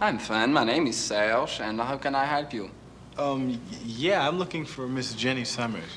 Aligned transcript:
I'm 0.00 0.18
fine. 0.18 0.52
My 0.52 0.62
name 0.64 0.86
is 0.86 0.96
Serge, 0.96 1.60
and 1.60 1.80
how 1.80 1.96
can 1.96 2.14
I 2.14 2.24
help 2.24 2.52
you? 2.54 2.70
Um, 3.16 3.60
yeah, 3.84 4.26
I'm 4.28 4.38
looking 4.38 4.64
for 4.64 4.86
Miss 4.86 5.12
Jenny 5.14 5.44
Summers. 5.44 5.90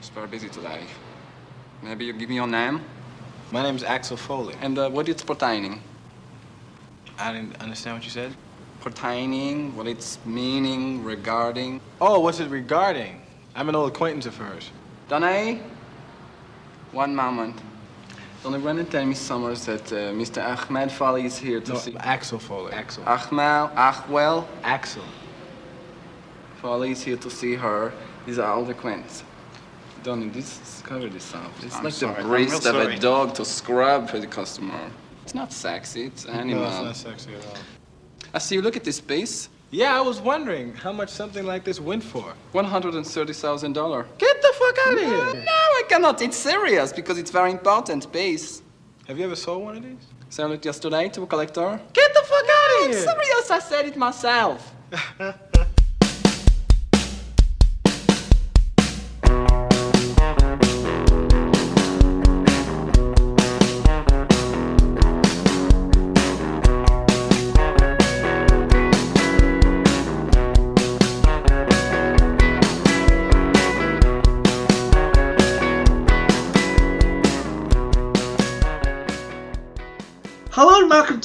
She's 0.00 0.08
very 0.10 0.26
busy 0.26 0.48
today. 0.48 0.80
Maybe 1.82 2.06
you 2.06 2.12
give 2.12 2.28
me 2.28 2.34
your 2.34 2.48
name 2.48 2.82
My 3.52 3.62
name's 3.62 3.84
Axel 3.84 4.16
Foley. 4.16 4.54
and 4.60 4.76
uh, 4.78 4.90
what 4.90 5.08
it's 5.08 5.22
pertaining. 5.22 5.80
I 7.18 7.32
didn't 7.32 7.60
understand 7.62 7.96
what 7.98 8.04
you 8.04 8.10
said. 8.10 8.34
Pertaining, 8.80 9.76
what 9.76 9.86
it's 9.86 10.18
meaning, 10.24 11.04
regarding. 11.04 11.80
Oh, 12.00 12.18
what's 12.18 12.40
it 12.40 12.50
regarding? 12.50 13.20
I'm 13.54 13.68
an 13.68 13.76
old 13.76 13.90
acquaintance 13.92 14.26
of 14.26 14.36
hers. 14.36 14.70
Donny, 15.08 15.60
one 16.90 17.14
moment. 17.14 17.60
Donny, 18.42 18.58
run 18.58 18.78
and 18.78 18.90
tell 18.90 19.04
me 19.04 19.14
Summers 19.14 19.66
that 19.66 19.92
uh, 19.92 20.12
Mr. 20.12 20.42
Ahmed 20.42 20.88
Fali 20.88 21.24
is 21.24 21.36
here 21.36 21.60
to 21.60 21.72
No, 21.72 21.78
see. 21.78 21.94
Axel 21.98 22.38
Foley. 22.38 22.72
Axel. 22.72 23.04
Ahmed, 23.06 23.70
Ahwell 23.76 24.46
Axel. 24.62 25.04
Fali 26.62 26.92
is 26.92 27.02
here 27.02 27.18
to 27.18 27.30
see 27.30 27.54
her. 27.54 27.92
These 28.24 28.38
are 28.38 28.50
all 28.52 28.64
the 28.64 28.72
acquaintances. 28.72 29.24
Donny, 30.02 30.30
this 30.30 30.58
is 30.62 30.82
cover 30.86 31.08
this 31.08 31.34
up. 31.34 31.50
It's 31.62 31.76
I'm 31.76 31.84
like 31.84 31.92
sorry, 31.92 32.14
the 32.14 32.20
I'm 32.22 32.28
breast 32.28 32.64
of 32.66 32.74
a 32.76 32.98
dog 32.98 33.34
to 33.34 33.44
scrub 33.44 34.08
for 34.08 34.18
the 34.18 34.26
customer. 34.26 34.90
It's 35.24 35.34
not 35.34 35.52
sexy, 35.52 36.04
it's 36.06 36.24
animal. 36.24 36.62
No, 36.62 36.68
it's 36.68 36.82
not 36.82 36.96
sexy 36.96 37.34
at 37.34 37.44
all. 37.44 37.54
I 38.32 38.38
see 38.38 38.54
you 38.54 38.62
look 38.62 38.76
at 38.76 38.84
this 38.84 39.00
piece. 39.00 39.50
Yeah, 39.72 39.96
I 39.96 40.00
was 40.00 40.20
wondering 40.20 40.74
how 40.74 40.90
much 40.90 41.10
something 41.10 41.46
like 41.46 41.62
this 41.62 41.78
went 41.78 42.02
for. 42.02 42.34
$130,000. 42.52 44.04
Get 44.18 44.42
the 44.42 44.52
fuck 44.58 44.78
out 44.84 44.94
of 44.94 44.98
here! 44.98 45.08
No, 45.08 45.32
here! 45.32 45.44
I 45.46 45.82
cannot. 45.88 46.20
It's 46.22 46.36
serious 46.36 46.92
because 46.92 47.18
it's 47.18 47.30
very 47.30 47.52
important 47.52 48.12
piece. 48.12 48.62
Have 49.06 49.16
you 49.16 49.24
ever 49.26 49.36
sold 49.36 49.62
one 49.62 49.76
of 49.76 49.84
these? 49.84 50.06
Sold 50.28 50.52
it 50.52 50.64
yesterday 50.64 51.08
to 51.10 51.22
a 51.22 51.26
collector. 51.26 51.80
Get 51.92 52.12
the 52.14 52.22
fuck 52.24 52.44
out 52.44 52.70
of 52.80 52.90
here! 52.90 52.96
It's 52.96 53.04
serious, 53.04 53.50
I 53.52 53.58
said 53.60 53.86
it 53.86 53.96
myself. 53.96 54.74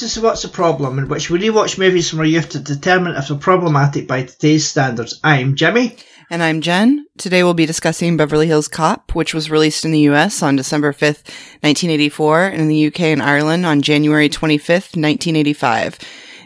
So 0.08 0.22
What's 0.22 0.44
the 0.44 0.50
Problem, 0.50 1.00
in 1.00 1.08
which 1.08 1.32
we 1.32 1.40
rewatch 1.40 1.80
movies 1.80 2.12
from 2.12 2.20
our 2.20 2.26
youth 2.26 2.50
to 2.50 2.60
determine 2.60 3.16
if 3.16 3.28
they're 3.28 3.38
problematic 3.38 4.08
by 4.08 4.22
today's 4.22 4.68
standards. 4.68 5.20
I'm 5.24 5.56
Jimmy. 5.56 5.98
And 6.30 6.44
I'm 6.44 6.62
Jen. 6.62 7.08
Today 7.18 7.44
we'll 7.44 7.56
be 7.56 7.66
discussing 7.66 8.16
Beverly 8.16 8.46
Hills 8.46 8.68
Cop, 8.68 9.16
which 9.16 9.34
was 9.34 9.50
released 9.50 9.84
in 9.84 9.90
the 9.90 10.08
US 10.12 10.44
on 10.44 10.56
December 10.56 10.94
5th, 10.94 11.26
1984, 11.64 12.46
and 12.46 12.62
in 12.62 12.68
the 12.68 12.86
UK 12.86 13.00
and 13.02 13.24
Ireland 13.24 13.66
on 13.66 13.82
January 13.82 14.30
25th, 14.30 14.96
1985. 14.96 15.98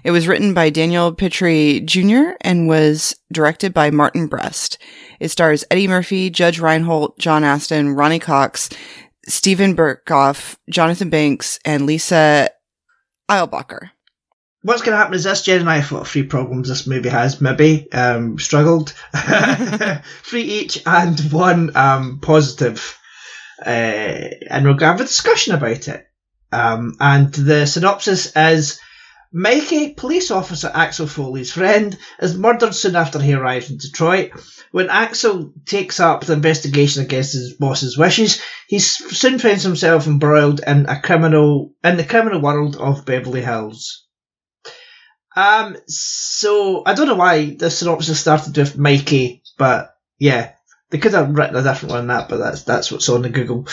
It 0.06 0.12
was 0.12 0.26
written 0.26 0.54
by 0.54 0.70
Daniel 0.70 1.14
Petrie 1.14 1.82
Jr. 1.82 2.36
and 2.40 2.70
was 2.70 3.14
directed 3.30 3.74
by 3.74 3.92
Martin 3.92 4.28
Brest. 4.28 4.78
It 5.20 5.30
stars 5.30 5.66
Eddie 5.70 5.90
Murphy, 5.90 6.30
Judge 6.30 6.62
Reinhold, 6.62 7.20
John 7.20 7.44
Ashton, 7.44 7.90
Ronny 7.90 8.20
Cox, 8.20 8.70
Steven 9.28 9.76
Berkoff, 9.76 10.56
Jonathan 10.70 11.10
Banks, 11.10 11.60
and 11.66 11.86
Lisa 11.86 12.50
Eilbacher. 13.30 13.92
What's 14.62 14.82
going 14.82 14.92
to 14.92 14.98
happen 14.98 15.14
is 15.14 15.24
this, 15.24 15.44
Jen 15.44 15.62
and 15.62 15.70
I 15.70 15.78
have 15.78 16.08
three 16.08 16.24
problems 16.24 16.68
this 16.68 16.86
movie 16.86 17.10
has, 17.10 17.40
maybe, 17.40 17.90
um, 17.94 18.38
struggled. 18.40 18.94
three 20.24 20.42
each 20.42 20.82
and 20.86 21.18
one 21.32 21.76
um, 21.78 22.20
positive. 22.20 22.98
Uh, 23.66 23.70
and 24.50 24.66
we're 24.66 24.72
going 24.72 24.80
to 24.80 24.86
have 24.88 25.02
a 25.02 25.06
discussion 25.06 25.54
about 25.56 25.88
it. 25.88 26.08
Um, 26.52 26.98
and 27.00 27.32
the 27.34 27.66
synopsis 27.68 28.36
is 28.36 28.80
Mikey, 29.32 29.94
police 29.94 30.32
officer 30.32 30.72
Axel 30.74 31.06
Foley's 31.06 31.52
friend, 31.52 31.96
is 32.20 32.38
murdered 32.38 32.74
soon 32.74 32.96
after 32.96 33.20
he 33.20 33.34
arrives 33.34 33.70
in 33.70 33.78
Detroit. 33.78 34.32
When 34.72 34.90
Axel 34.90 35.54
takes 35.66 36.00
up 36.00 36.26
the 36.26 36.34
investigation 36.34 37.04
against 37.04 37.34
his 37.34 37.54
boss's 37.54 37.98
wishes, 37.98 38.42
he 38.68 38.80
soon 38.80 39.38
finds 39.38 39.64
himself 39.64 40.08
embroiled 40.08 40.62
in 40.66 40.88
a 40.88 41.00
criminal 41.00 41.74
in 41.84 41.98
the 41.98 42.04
criminal 42.04 42.42
world 42.42 42.76
of 42.78 43.06
Beverly 43.06 43.42
Hills. 43.42 44.08
Um, 45.36 45.78
so 45.88 46.84
I 46.86 46.96
don't 46.96 47.08
know 47.08 47.16
why 47.16 47.56
the 47.56 47.70
synopsis 47.70 48.20
started 48.20 48.58
with 48.58 48.78
Mikey, 48.78 49.44
but 49.58 49.96
yeah, 50.18 50.54
they 50.90 50.98
could 50.98 51.14
have 51.14 51.36
written 51.36 51.56
a 51.56 51.62
different 51.62 51.92
one 51.92 52.08
than 52.08 52.18
that, 52.18 52.30
but 52.30 52.38
that's 52.38 52.64
that's 52.64 52.92
what's 52.92 53.10
on 53.10 53.22
the 53.22 53.30
Google. 53.30 53.68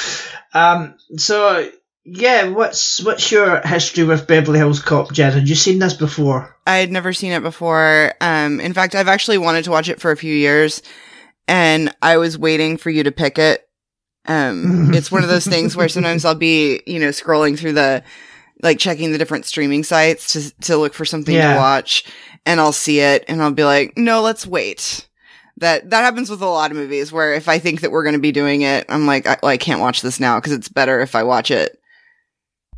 Um, 0.53 0.97
so 1.17 1.71
yeah, 2.09 2.49
what's 2.49 3.03
what's 3.05 3.33
your 3.33 3.61
history 3.67 4.05
with 4.05 4.28
Beverly 4.28 4.59
Hills 4.59 4.81
Cop, 4.81 5.12
Jen? 5.12 5.33
Had 5.33 5.49
you 5.49 5.56
seen 5.56 5.81
this 5.81 5.94
before? 5.94 6.55
I 6.67 6.77
had 6.77 6.93
never 6.93 7.12
seen 7.12 7.33
it 7.33 7.43
before. 7.43 8.15
Um, 8.21 8.61
in 8.61 8.72
fact, 8.72 8.94
I've 8.94 9.09
actually 9.09 9.39
wanted 9.39 9.65
to 9.65 9.72
watch 9.72 9.89
it 9.89 10.00
for 10.00 10.12
a 10.12 10.17
few 10.17 10.33
years, 10.33 10.83
and 11.49 11.93
I 12.03 12.17
was 12.19 12.39
waiting 12.39 12.77
for 12.77 12.91
you 12.91 13.03
to 13.03 13.11
pick 13.12 13.39
it. 13.39 13.69
Um, 14.27 14.91
it's 14.94 15.11
one 15.11 15.25
of 15.25 15.28
those 15.28 15.47
things 15.47 15.75
where 15.77 15.89
sometimes 15.89 16.25
I'll 16.25 16.37
be, 16.37 16.81
you 16.87 17.00
know, 17.00 17.09
scrolling 17.09 17.59
through 17.59 17.72
the, 17.72 18.05
like 18.62 18.78
checking 18.78 19.11
the 19.11 19.19
different 19.19 19.44
streaming 19.44 19.83
sites 19.83 20.33
to 20.34 20.55
to 20.62 20.77
look 20.77 20.94
for 20.94 21.05
something 21.05 21.34
Yeah. 21.34 21.55
to 21.55 21.59
watch, 21.59 22.05
and 22.47 22.61
I'll 22.61 22.73
see 22.73 23.00
it, 23.00 23.25
and 23.27 23.43
I'll 23.43 23.50
be 23.53 23.65
like, 23.65 23.99
no, 23.99 24.23
let's 24.23 24.47
wait. 24.47 25.09
That 25.59 25.91
that 25.91 26.03
happens 26.05 26.31
with 26.31 26.41
a 26.43 26.47
lot 26.47 26.71
of 26.71 26.77
movies 26.77 27.11
where 27.11 27.34
if 27.34 27.49
I 27.49 27.59
think 27.59 27.81
that 27.81 27.91
we're 27.91 28.05
going 28.05 28.12
to 28.15 28.21
be 28.21 28.31
doing 28.33 28.62
it, 28.62 28.84
I'm 28.88 29.06
like, 29.09 29.27
I, 29.27 29.38
well, 29.43 29.50
I 29.50 29.56
can't 29.56 29.81
watch 29.81 30.03
this 30.03 30.21
now 30.21 30.38
because 30.38 30.53
it's 30.53 30.69
better 30.69 31.00
if 31.00 31.15
I 31.17 31.25
watch 31.25 31.50
it 31.50 31.81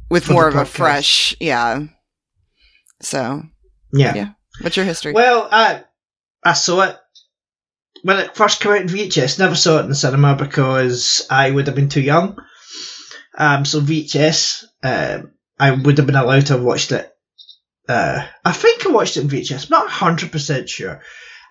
with 0.09 0.31
more 0.31 0.49
of 0.49 0.55
a 0.57 0.65
fresh, 0.65 1.37
yeah. 1.41 1.85
So, 3.01 3.43
Yeah. 3.93 4.15
Yeah. 4.15 4.29
what's 4.61 4.77
your 4.77 4.87
history? 4.87 5.13
Well, 5.13 5.49
I 5.51 5.85
I 6.45 6.53
saw 6.55 6.83
it 6.83 6.97
when 8.03 8.19
it 8.19 8.37
first 8.37 8.61
came 8.61 8.73
out 8.73 8.81
in 8.81 8.89
VHS. 8.89 9.39
Never 9.39 9.55
saw 9.55 9.79
it 9.79 9.83
in 9.83 9.89
the 9.89 9.95
cinema 9.95 10.35
because 10.37 11.27
I 11.31 11.51
would 11.51 11.67
have 11.67 11.77
been 11.77 11.89
too 11.89 12.01
young. 12.01 12.37
Um, 13.37 13.65
so 13.65 13.81
VHS, 13.81 14.65
uh, 14.83 15.19
I 15.59 15.71
would 15.73 15.99
have 15.99 16.07
been 16.07 16.17
allowed 16.17 16.47
to 16.47 16.55
have 16.55 16.63
watched 16.63 16.93
it. 16.93 17.11
Uh, 17.89 18.27
I 18.45 18.53
think 18.53 18.85
I 18.87 18.91
watched 18.91 19.17
it 19.17 19.23
in 19.23 19.29
VHS. 19.29 19.65
I'm 19.65 19.71
not 19.71 19.91
hundred 19.91 20.33
percent 20.33 20.69
sure. 20.69 21.01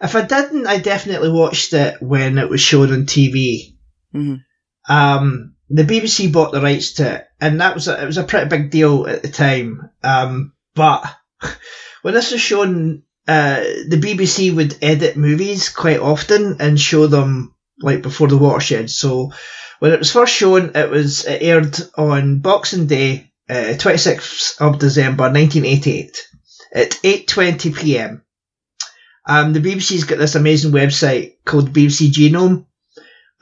If 0.01 0.15
I 0.15 0.21
didn't, 0.21 0.67
I 0.67 0.77
definitely 0.79 1.31
watched 1.31 1.73
it 1.73 2.01
when 2.01 2.37
it 2.37 2.49
was 2.49 2.61
shown 2.61 2.91
on 2.93 3.05
TV. 3.07 3.75
Mhm. 4.13 4.41
Um, 4.87 5.55
the 5.69 5.83
BBC 5.83 6.31
bought 6.31 6.51
the 6.51 6.61
rights 6.61 6.93
to 6.93 7.15
it, 7.15 7.27
and 7.41 7.61
that 7.61 7.75
was 7.75 7.87
a, 7.87 8.01
it 8.01 8.05
was 8.05 8.17
a 8.17 8.23
pretty 8.23 8.47
big 8.47 8.71
deal 8.71 9.07
at 9.07 9.21
the 9.21 9.29
time. 9.29 9.89
Um, 10.03 10.53
but 10.75 11.03
when 12.01 12.13
this 12.13 12.31
was 12.31 12.41
shown, 12.41 13.03
uh, 13.27 13.59
the 13.87 13.99
BBC 14.01 14.55
would 14.55 14.77
edit 14.81 15.17
movies 15.17 15.69
quite 15.69 15.99
often 15.99 16.57
and 16.59 16.79
show 16.79 17.07
them 17.07 17.53
like 17.81 18.01
before 18.01 18.27
the 18.27 18.37
watershed. 18.37 18.89
So 18.89 19.31
when 19.79 19.91
it 19.91 19.99
was 19.99 20.11
first 20.11 20.33
shown, 20.33 20.71
it 20.75 20.89
was 20.89 21.25
it 21.25 21.41
aired 21.41 21.77
on 21.97 22.39
Boxing 22.39 22.87
Day, 22.87 23.31
uh, 23.49 23.75
26th 23.77 24.61
of 24.61 24.79
December 24.79 25.23
1988 25.23 26.27
at 26.73 26.91
8:20 26.91 27.75
p.m. 27.75 28.23
Um, 29.27 29.51
the 29.51 29.59
BBC's 29.59 30.05
got 30.05 30.19
this 30.19 30.35
amazing 30.35 30.71
website 30.71 31.35
called 31.43 31.73
BBC 31.73 32.11
Genome, 32.11 32.66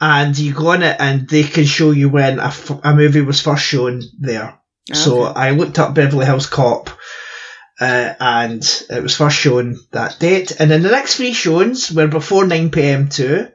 and 0.00 0.36
you 0.36 0.52
go 0.52 0.68
on 0.68 0.82
it 0.82 0.96
and 0.98 1.28
they 1.28 1.42
can 1.42 1.64
show 1.64 1.90
you 1.90 2.08
when 2.08 2.38
a, 2.38 2.46
f- 2.46 2.84
a 2.84 2.94
movie 2.94 3.22
was 3.22 3.40
first 3.40 3.64
shown 3.64 4.02
there. 4.18 4.58
So 4.92 5.22
I 5.22 5.50
looked 5.50 5.78
up 5.78 5.94
Beverly 5.94 6.26
Hills 6.26 6.46
Cop, 6.46 6.90
uh, 7.80 8.14
and 8.20 8.62
it 8.88 9.02
was 9.02 9.16
first 9.16 9.36
shown 9.36 9.76
that 9.92 10.18
date. 10.18 10.60
And 10.60 10.70
then 10.70 10.82
the 10.82 10.90
next 10.90 11.16
three 11.16 11.32
showings 11.32 11.90
were 11.90 12.06
before 12.08 12.46
9 12.46 12.70
pm 12.70 13.08
too. 13.08 13.48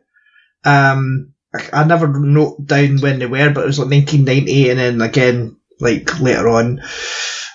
Um, 0.65 1.33
I, 1.54 1.81
I 1.81 1.83
never 1.86 2.07
note 2.07 2.65
down 2.65 3.00
when 3.00 3.19
they 3.19 3.27
were, 3.27 3.50
but 3.51 3.63
it 3.63 3.68
was 3.68 3.80
like 3.80 3.89
1990 3.89 4.69
and 4.69 4.80
then 4.80 5.01
again, 5.01 5.57
like 5.80 6.19
later 6.19 6.50
on. 6.50 6.81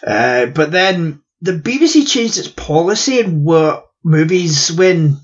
Uh, 0.07 0.47
but 0.47 0.71
then 0.71 1.23
the 1.43 1.53
BBC 1.53 2.09
changed 2.09 2.39
its 2.39 2.49
policy 2.49 3.21
and 3.21 3.45
what 3.45 3.89
movies 4.03 4.73
when, 4.73 5.19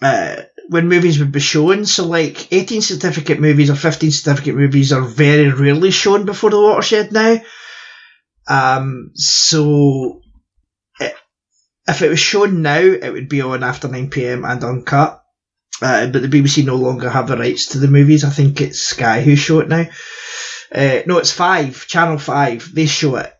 uh, 0.00 0.42
when 0.68 0.88
movies 0.88 1.18
would 1.18 1.32
be 1.32 1.40
shown. 1.40 1.84
So 1.86 2.06
like 2.06 2.52
18 2.52 2.82
certificate 2.82 3.40
movies 3.40 3.70
or 3.70 3.74
15 3.76 4.10
certificate 4.10 4.54
movies 4.54 4.92
are 4.92 5.02
very 5.02 5.50
rarely 5.50 5.90
shown 5.90 6.24
before 6.24 6.50
the 6.50 6.60
watershed 6.60 7.12
now. 7.12 7.38
Um, 8.48 9.10
so 9.14 10.20
i- 11.00 11.14
if 11.88 12.02
it 12.02 12.08
was 12.10 12.18
shown 12.20 12.62
now, 12.62 12.78
it 12.80 13.10
would 13.12 13.28
be 13.28 13.40
on 13.40 13.62
after 13.62 13.88
9 13.88 14.10
pm 14.10 14.44
and 14.44 14.62
uncut. 14.64 15.20
Uh, 15.82 16.06
but 16.06 16.22
the 16.22 16.28
BBC 16.28 16.62
no 16.64 16.76
longer 16.76 17.10
have 17.10 17.26
the 17.26 17.36
rights 17.36 17.66
to 17.68 17.78
the 17.78 17.88
movies. 17.88 18.24
I 18.24 18.30
think 18.30 18.60
it's 18.60 18.80
Sky 18.80 19.22
who 19.22 19.34
show 19.36 19.60
it 19.60 19.68
now. 19.68 19.86
Uh, 20.72 21.00
no, 21.06 21.18
it's 21.18 21.32
Five, 21.32 21.86
Channel 21.88 22.18
Five. 22.18 22.70
They 22.72 22.86
show 22.86 23.16
it 23.16 23.32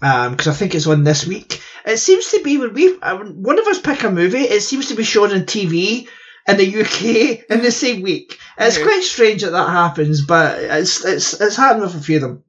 because 0.00 0.48
I 0.48 0.52
think 0.52 0.74
it's 0.74 0.86
on 0.86 1.04
this 1.04 1.26
week. 1.26 1.62
it 1.86 1.98
seems 1.98 2.28
to 2.32 2.42
be 2.42 2.58
when 2.58 2.74
we 2.74 2.98
uh, 3.00 3.18
one 3.18 3.58
of 3.58 3.66
us 3.68 3.80
pick 3.80 4.02
a 4.02 4.10
movie, 4.10 4.40
it 4.42 4.62
seems 4.62 4.88
to 4.88 4.94
be 4.94 5.04
shown 5.04 5.32
on 5.32 5.42
TV 5.46 6.08
in 6.48 6.56
the 6.56 6.80
UK 6.80 7.50
in 7.50 7.62
the 7.62 7.70
same 7.70 8.02
week. 8.02 8.38
It's 8.58 8.82
quite 8.82 9.02
strange 9.02 9.42
that 9.42 9.50
that 9.50 9.68
happens, 9.68 10.24
but 10.24 10.58
it's 10.62 11.04
it's 11.04 11.40
it's 11.40 11.56
happened 11.56 11.82
with 11.82 11.94
a 11.94 12.00
few 12.00 12.16
of 12.16 12.22
them. 12.22 12.44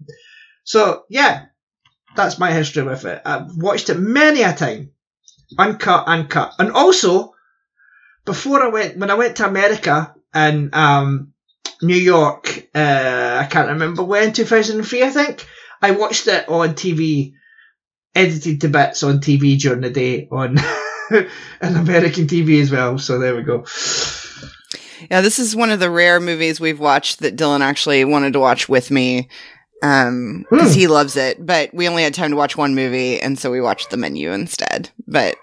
So 0.63 1.03
yeah, 1.09 1.45
that's 2.15 2.39
my 2.39 2.51
history 2.51 2.83
with 2.83 3.05
it. 3.05 3.21
I've 3.25 3.55
watched 3.55 3.89
it 3.89 3.99
many 3.99 4.43
a 4.43 4.53
time, 4.53 4.91
uncut, 5.57 6.07
uncut, 6.07 6.53
and 6.59 6.71
also 6.71 7.33
before 8.25 8.61
I 8.61 8.67
went 8.67 8.97
when 8.97 9.11
I 9.11 9.15
went 9.15 9.37
to 9.37 9.47
America 9.47 10.13
and 10.33 10.73
um, 10.75 11.33
New 11.81 11.95
York, 11.95 12.67
uh, 12.75 13.37
I 13.41 13.47
can't 13.49 13.69
remember 13.69 14.03
when, 14.03 14.33
two 14.33 14.45
thousand 14.45 14.79
and 14.79 14.87
three, 14.87 15.03
I 15.03 15.09
think. 15.09 15.45
I 15.81 15.91
watched 15.91 16.27
it 16.27 16.49
on 16.49 16.69
TV, 16.69 17.33
edited 18.15 18.61
to 18.61 18.69
bits 18.69 19.03
on 19.03 19.19
TV 19.19 19.59
during 19.59 19.81
the 19.81 19.89
day 19.89 20.27
on 20.31 20.57
an 21.61 21.75
American 21.75 22.27
TV 22.27 22.61
as 22.61 22.71
well. 22.71 22.97
So 22.99 23.19
there 23.19 23.35
we 23.35 23.43
go. 23.43 23.65
Yeah, 25.11 25.21
this 25.21 25.37
is 25.39 25.55
one 25.55 25.69
of 25.69 25.79
the 25.79 25.89
rare 25.91 26.19
movies 26.19 26.59
we've 26.59 26.79
watched 26.79 27.19
that 27.19 27.35
Dylan 27.35 27.61
actually 27.61 28.03
wanted 28.05 28.33
to 28.33 28.39
watch 28.39 28.67
with 28.67 28.89
me. 28.91 29.29
Um, 29.83 30.43
because 30.49 30.73
Hmm. 30.73 30.79
he 30.79 30.87
loves 30.87 31.15
it, 31.15 31.45
but 31.45 31.71
we 31.71 31.87
only 31.87 32.01
had 32.01 32.15
time 32.15 32.31
to 32.31 32.35
watch 32.35 32.57
one 32.57 32.73
movie, 32.73 33.21
and 33.21 33.37
so 33.37 33.51
we 33.51 33.61
watched 33.61 33.91
The 33.91 33.97
Menu 33.97 34.31
instead. 34.31 34.89
But 35.07 35.35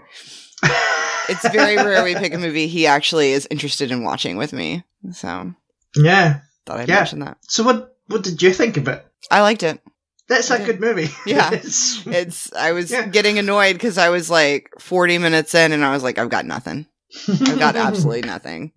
it's 1.28 1.48
very 1.50 1.76
rare 1.76 2.02
we 2.02 2.16
pick 2.16 2.34
a 2.34 2.38
movie 2.38 2.66
he 2.66 2.86
actually 2.88 3.30
is 3.30 3.46
interested 3.48 3.92
in 3.92 4.02
watching 4.02 4.36
with 4.36 4.52
me. 4.52 4.82
So 5.12 5.54
yeah. 5.94 6.40
thought 6.66 6.80
I'd 6.80 6.88
Yeah. 6.88 6.96
mention 6.96 7.20
that. 7.20 7.38
So 7.42 7.62
what 7.62 7.96
what 8.08 8.24
did 8.24 8.42
you 8.42 8.52
think 8.52 8.76
of 8.76 8.88
it? 8.88 9.06
I 9.30 9.40
liked 9.40 9.62
it. 9.62 9.80
That's 10.28 10.50
a 10.50 10.64
good 10.64 10.80
movie. 10.80 11.08
Yeah. 11.26 11.50
It's- 11.52 12.02
It's 12.06 12.52
I 12.54 12.72
was 12.72 12.90
Yeah. 12.90 13.06
getting 13.06 13.38
annoyed 13.38 13.74
because 13.74 13.98
I 13.98 14.08
was 14.08 14.30
like 14.30 14.70
40 14.80 15.18
minutes 15.18 15.54
in, 15.54 15.72
and 15.72 15.84
I 15.84 15.92
was 15.92 16.02
like, 16.02 16.18
I've 16.18 16.30
got 16.30 16.46
nothing. 16.46 16.86
I've 17.28 17.58
got 17.58 17.76
absolutely 17.76 18.22
nothing. 18.28 18.72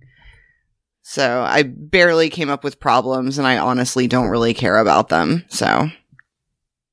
So 1.04 1.42
I 1.42 1.64
barely 1.64 2.30
came 2.30 2.50
up 2.50 2.64
with 2.66 2.80
problems, 2.82 3.38
and 3.38 3.48
I 3.48 3.58
honestly 3.60 4.08
don't 4.08 4.28
really 4.30 4.54
care 4.54 4.78
about 4.78 5.08
them. 5.10 5.46
So 5.50 5.90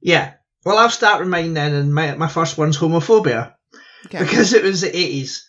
Yeah. 0.01 0.35
Well, 0.65 0.79
I'll 0.79 0.89
start 0.91 1.21
with 1.21 1.29
mine 1.29 1.53
then, 1.55 1.75
and 1.75 1.93
my 1.95 2.15
my 2.15 2.29
first 2.29 2.57
one's 2.57 2.79
homophobia 2.79 3.55
okay. 4.07 4.21
because 4.21 4.53
it 4.55 4.63
was 4.63 4.81
the 4.83 4.97
eighties. 4.97 5.47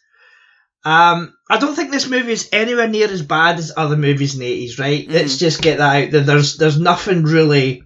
Um, 0.83 1.33
I 1.49 1.57
don't 1.57 1.73
think 1.75 1.89
this 1.91 2.07
movie 2.09 2.33
is 2.33 2.49
anywhere 2.51 2.87
near 2.87 3.07
as 3.07 3.21
bad 3.21 3.57
as 3.57 3.71
other 3.77 3.95
movies 3.97 4.33
in 4.33 4.41
the 4.41 4.45
eighties. 4.45 4.77
Right? 4.77 5.07
Mhm. 5.07 5.13
Let's 5.13 5.37
just 5.37 5.61
get 5.61 5.77
that 5.77 6.03
out 6.05 6.11
there. 6.11 6.21
There's 6.21 6.57
there's 6.57 6.79
nothing 6.79 7.23
really 7.23 7.83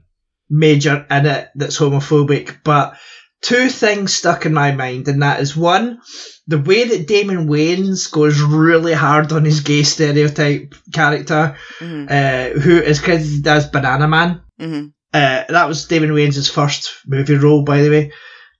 major 0.50 1.06
in 1.10 1.26
it 1.26 1.50
that's 1.56 1.78
homophobic, 1.80 2.58
but 2.64 2.98
two 3.42 3.70
things 3.70 4.14
stuck 4.14 4.46
in 4.46 4.54
my 4.54 4.72
mind, 4.72 5.08
and 5.08 5.22
that 5.22 5.40
is 5.40 5.56
one, 5.56 6.00
the 6.48 6.58
way 6.60 6.84
that 6.86 7.08
Damon 7.08 7.48
Wayans 7.48 8.12
goes 8.12 8.42
really 8.42 8.94
hard 8.94 9.32
on 9.32 9.46
his 9.46 9.62
gay 9.62 9.84
stereotype 9.84 10.74
character, 10.94 11.56
Mhm, 11.80 12.10
uh, 12.10 12.60
who 12.60 12.78
is 12.78 13.00
credited 13.00 13.48
as 13.48 13.68
Banana 13.68 14.08
Man. 14.08 14.42
mhm. 14.60 14.92
Uh, 15.14 15.44
that 15.50 15.68
was 15.68 15.86
Damon 15.88 16.12
Wayans' 16.12 16.52
first 16.52 16.92
movie 17.08 17.36
role, 17.36 17.64
by 17.64 17.82
the 17.82 17.90
way. 17.90 18.12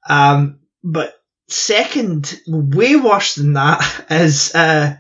Um, 0.10 0.60
but 0.84 1.14
second, 1.48 2.40
way 2.48 2.96
worse 2.96 3.36
than 3.36 3.54
that, 3.54 4.06
is 4.10 4.56
uh, 4.56 4.96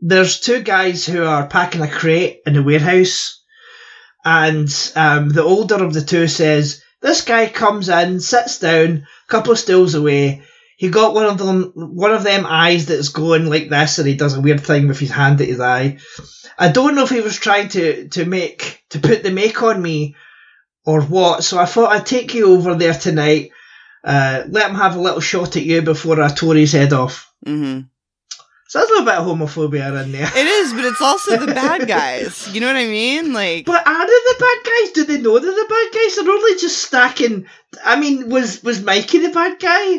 there's 0.00 0.40
two 0.40 0.62
guys 0.62 1.04
who 1.06 1.24
are 1.24 1.46
packing 1.46 1.82
a 1.82 1.88
crate 1.88 2.38
in 2.46 2.56
a 2.56 2.62
warehouse, 2.62 3.41
and 4.24 4.92
um, 4.96 5.30
the 5.30 5.42
older 5.42 5.82
of 5.82 5.92
the 5.92 6.02
two 6.02 6.28
says, 6.28 6.82
"This 7.00 7.22
guy 7.22 7.48
comes 7.48 7.88
in, 7.88 8.20
sits 8.20 8.58
down, 8.58 9.06
a 9.28 9.30
couple 9.30 9.52
of 9.52 9.58
stools 9.58 9.94
away." 9.94 10.42
He 10.76 10.88
got 10.90 11.14
one 11.14 11.26
of 11.26 11.38
them, 11.38 11.72
one 11.74 12.12
of 12.12 12.24
them 12.24 12.44
eyes 12.44 12.86
that's 12.86 13.10
going 13.10 13.48
like 13.48 13.68
this, 13.68 13.98
and 13.98 14.08
he 14.08 14.14
does 14.16 14.34
a 14.34 14.40
weird 14.40 14.60
thing 14.60 14.88
with 14.88 14.98
his 14.98 15.10
hand 15.10 15.40
at 15.40 15.46
his 15.48 15.60
eye. 15.60 15.98
I 16.58 16.70
don't 16.70 16.94
know 16.94 17.04
if 17.04 17.10
he 17.10 17.20
was 17.20 17.36
trying 17.36 17.68
to 17.70 18.08
to 18.08 18.24
make 18.24 18.82
to 18.90 18.98
put 18.98 19.22
the 19.22 19.30
make 19.30 19.62
on 19.62 19.80
me 19.80 20.16
or 20.84 21.02
what. 21.02 21.44
So 21.44 21.58
I 21.58 21.66
thought 21.66 21.92
I'd 21.92 22.06
take 22.06 22.34
you 22.34 22.52
over 22.52 22.74
there 22.74 22.94
tonight. 22.94 23.50
Uh, 24.04 24.42
let 24.48 24.70
him 24.70 24.76
have 24.76 24.96
a 24.96 25.00
little 25.00 25.20
shot 25.20 25.56
at 25.56 25.62
you 25.62 25.82
before 25.82 26.20
I 26.20 26.28
tore 26.28 26.56
his 26.56 26.72
head 26.72 26.92
off. 26.92 27.30
Mhm. 27.46 27.86
So 28.72 28.78
there's 28.78 28.88
a 28.88 28.92
little 29.02 29.04
bit 29.04 29.14
of 29.16 29.26
homophobia 29.26 30.02
in 30.02 30.12
there. 30.12 30.30
It 30.34 30.46
is, 30.46 30.72
but 30.72 30.86
it's 30.86 31.02
also 31.02 31.36
the 31.36 31.44
bad 31.54 31.86
guys. 31.86 32.48
You 32.54 32.62
know 32.62 32.68
what 32.68 32.76
I 32.76 32.86
mean? 32.86 33.34
Like, 33.34 33.66
But 33.66 33.86
are 33.86 34.06
they 34.06 34.06
the 34.06 34.36
bad 34.38 34.64
guys? 34.64 34.92
Do 34.92 35.04
they 35.04 35.20
know 35.20 35.38
they're 35.38 35.50
the 35.50 35.66
bad 35.68 35.88
guys? 35.92 36.16
They're 36.16 36.32
only 36.32 36.58
just 36.58 36.78
stacking. 36.82 37.44
I 37.84 38.00
mean, 38.00 38.30
was 38.30 38.62
was 38.62 38.80
Mikey 38.82 39.18
the 39.18 39.28
bad 39.28 39.60
guy? 39.60 39.96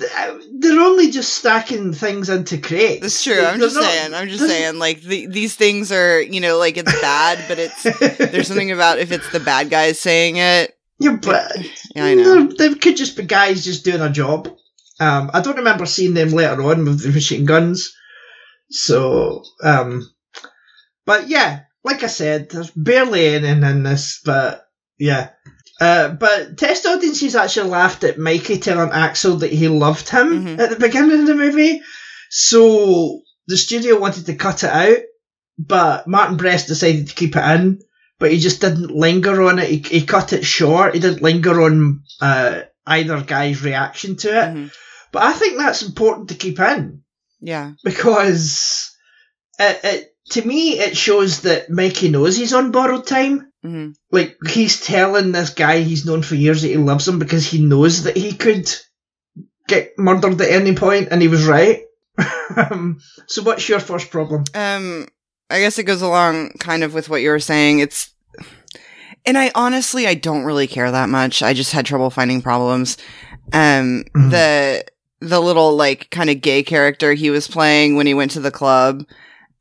Uh, 0.00 0.38
they're 0.60 0.78
only 0.78 1.10
just 1.10 1.34
stacking 1.34 1.92
things 1.92 2.28
into 2.28 2.58
crates. 2.58 3.00
that's 3.02 3.24
true. 3.24 3.40
I'm 3.44 3.58
They're 3.58 3.66
just 3.66 3.74
not- 3.74 3.84
saying. 3.86 4.14
I'm 4.14 4.28
just 4.28 4.46
saying. 4.46 4.78
Like, 4.78 5.00
the, 5.00 5.26
these 5.26 5.56
things 5.56 5.90
are, 5.90 6.20
you 6.22 6.38
know, 6.40 6.58
like 6.58 6.76
it's 6.76 6.92
bad, 7.00 7.44
but 7.48 7.58
it's 7.58 7.82
there's 8.30 8.46
something 8.46 8.70
about 8.70 9.00
if 9.00 9.10
it's 9.10 9.28
the 9.32 9.40
bad 9.40 9.68
guys 9.68 9.98
saying 9.98 10.36
it. 10.36 10.78
Yeah, 11.00 11.16
but 11.20 11.56
Yeah, 11.96 12.04
I 12.04 12.14
know. 12.14 12.46
There 12.56 12.72
could 12.76 12.96
just 12.96 13.16
be 13.16 13.24
guys 13.24 13.64
just 13.64 13.84
doing 13.84 14.00
a 14.00 14.10
job. 14.10 14.56
Um, 15.00 15.30
I 15.32 15.40
don't 15.40 15.56
remember 15.56 15.86
seeing 15.86 16.14
them 16.14 16.28
later 16.30 16.62
on 16.62 16.84
with 16.84 17.02
the 17.02 17.08
machine 17.08 17.46
guns. 17.46 17.92
So, 18.70 19.42
um, 19.62 20.08
but 21.06 21.28
yeah, 21.28 21.60
like 21.82 22.02
I 22.02 22.06
said, 22.08 22.50
there's 22.50 22.70
barely 22.70 23.26
anything 23.26 23.62
in 23.62 23.82
this, 23.82 24.20
but 24.24 24.62
yeah. 24.98 25.30
Uh, 25.80 26.08
but 26.10 26.58
test 26.58 26.84
audiences 26.86 27.34
actually 27.34 27.70
laughed 27.70 28.04
at 28.04 28.18
Mikey 28.18 28.58
telling 28.58 28.90
Axel 28.92 29.36
that 29.38 29.52
he 29.52 29.68
loved 29.68 30.08
him 30.10 30.44
Mhm. 30.44 30.58
at 30.60 30.68
the 30.70 30.76
beginning 30.78 31.20
of 31.20 31.26
the 31.26 31.34
movie. 31.34 31.80
So 32.28 33.22
the 33.48 33.56
studio 33.56 33.98
wanted 33.98 34.26
to 34.26 34.34
cut 34.34 34.62
it 34.62 34.70
out, 34.70 34.98
but 35.58 36.06
Martin 36.06 36.36
Brest 36.36 36.68
decided 36.68 37.08
to 37.08 37.14
keep 37.14 37.34
it 37.36 37.42
in 37.44 37.80
but 38.18 38.30
he 38.30 38.38
just 38.38 38.60
didn't 38.60 38.90
linger 38.94 39.42
on 39.44 39.58
it. 39.58 39.70
He, 39.70 39.78
he 39.78 40.02
cut 40.04 40.34
it 40.34 40.44
short. 40.44 40.92
He 40.92 41.00
didn't 41.00 41.22
linger 41.22 41.62
on 41.62 42.02
uh, 42.20 42.60
either 42.86 43.22
guy's 43.22 43.62
reaction 43.62 44.16
to 44.18 44.28
it. 44.28 44.54
Mhm. 44.54 44.70
But 45.12 45.22
I 45.24 45.32
think 45.32 45.58
that's 45.58 45.82
important 45.82 46.28
to 46.28 46.34
keep 46.36 46.58
in 46.60 47.02
Yeah. 47.40 47.72
because 47.84 48.90
it, 49.58 49.80
it, 49.84 50.14
to 50.30 50.46
me 50.46 50.78
it 50.78 50.96
shows 50.96 51.40
that 51.42 51.68
Mikey 51.70 52.08
knows 52.10 52.36
he's 52.36 52.54
on 52.54 52.70
borrowed 52.70 53.06
time. 53.06 53.50
hmm 53.62 53.90
Like 54.12 54.36
he's 54.48 54.80
telling 54.80 55.32
this 55.32 55.50
guy 55.50 55.80
he's 55.80 56.06
known 56.06 56.22
for 56.22 56.34
years 56.36 56.62
that 56.62 56.68
he 56.68 56.76
loves 56.76 57.06
him 57.08 57.18
because 57.18 57.44
he 57.46 57.64
knows 57.64 58.04
that 58.04 58.16
he 58.16 58.32
could 58.34 58.70
get 59.68 59.92
murdered 59.98 60.40
at 60.40 60.50
any 60.50 60.74
point, 60.74 61.08
and 61.10 61.22
he 61.22 61.28
was 61.28 61.46
right. 61.46 61.82
so, 63.26 63.42
what's 63.42 63.68
your 63.68 63.78
first 63.80 64.10
problem? 64.10 64.44
Um, 64.54 65.06
I 65.48 65.60
guess 65.60 65.78
it 65.78 65.84
goes 65.84 66.02
along 66.02 66.50
kind 66.58 66.82
of 66.82 66.92
with 66.94 67.08
what 67.08 67.22
you 67.22 67.30
were 67.30 67.38
saying. 67.40 67.78
It's, 67.80 68.10
and 69.24 69.38
I 69.38 69.50
honestly, 69.54 70.06
I 70.06 70.14
don't 70.14 70.44
really 70.44 70.66
care 70.66 70.90
that 70.90 71.08
much. 71.08 71.42
I 71.42 71.52
just 71.54 71.72
had 71.72 71.86
trouble 71.86 72.10
finding 72.10 72.42
problems. 72.42 72.96
Um, 73.52 74.04
Mhm. 74.16 74.30
the, 74.30 74.84
the 75.20 75.40
little 75.40 75.76
like 75.76 76.10
kind 76.10 76.30
of 76.30 76.40
gay 76.40 76.62
character 76.62 77.12
he 77.12 77.30
was 77.30 77.46
playing 77.48 77.96
when 77.96 78.06
he 78.06 78.14
went 78.14 78.30
to 78.32 78.40
the 78.40 78.50
club. 78.50 79.04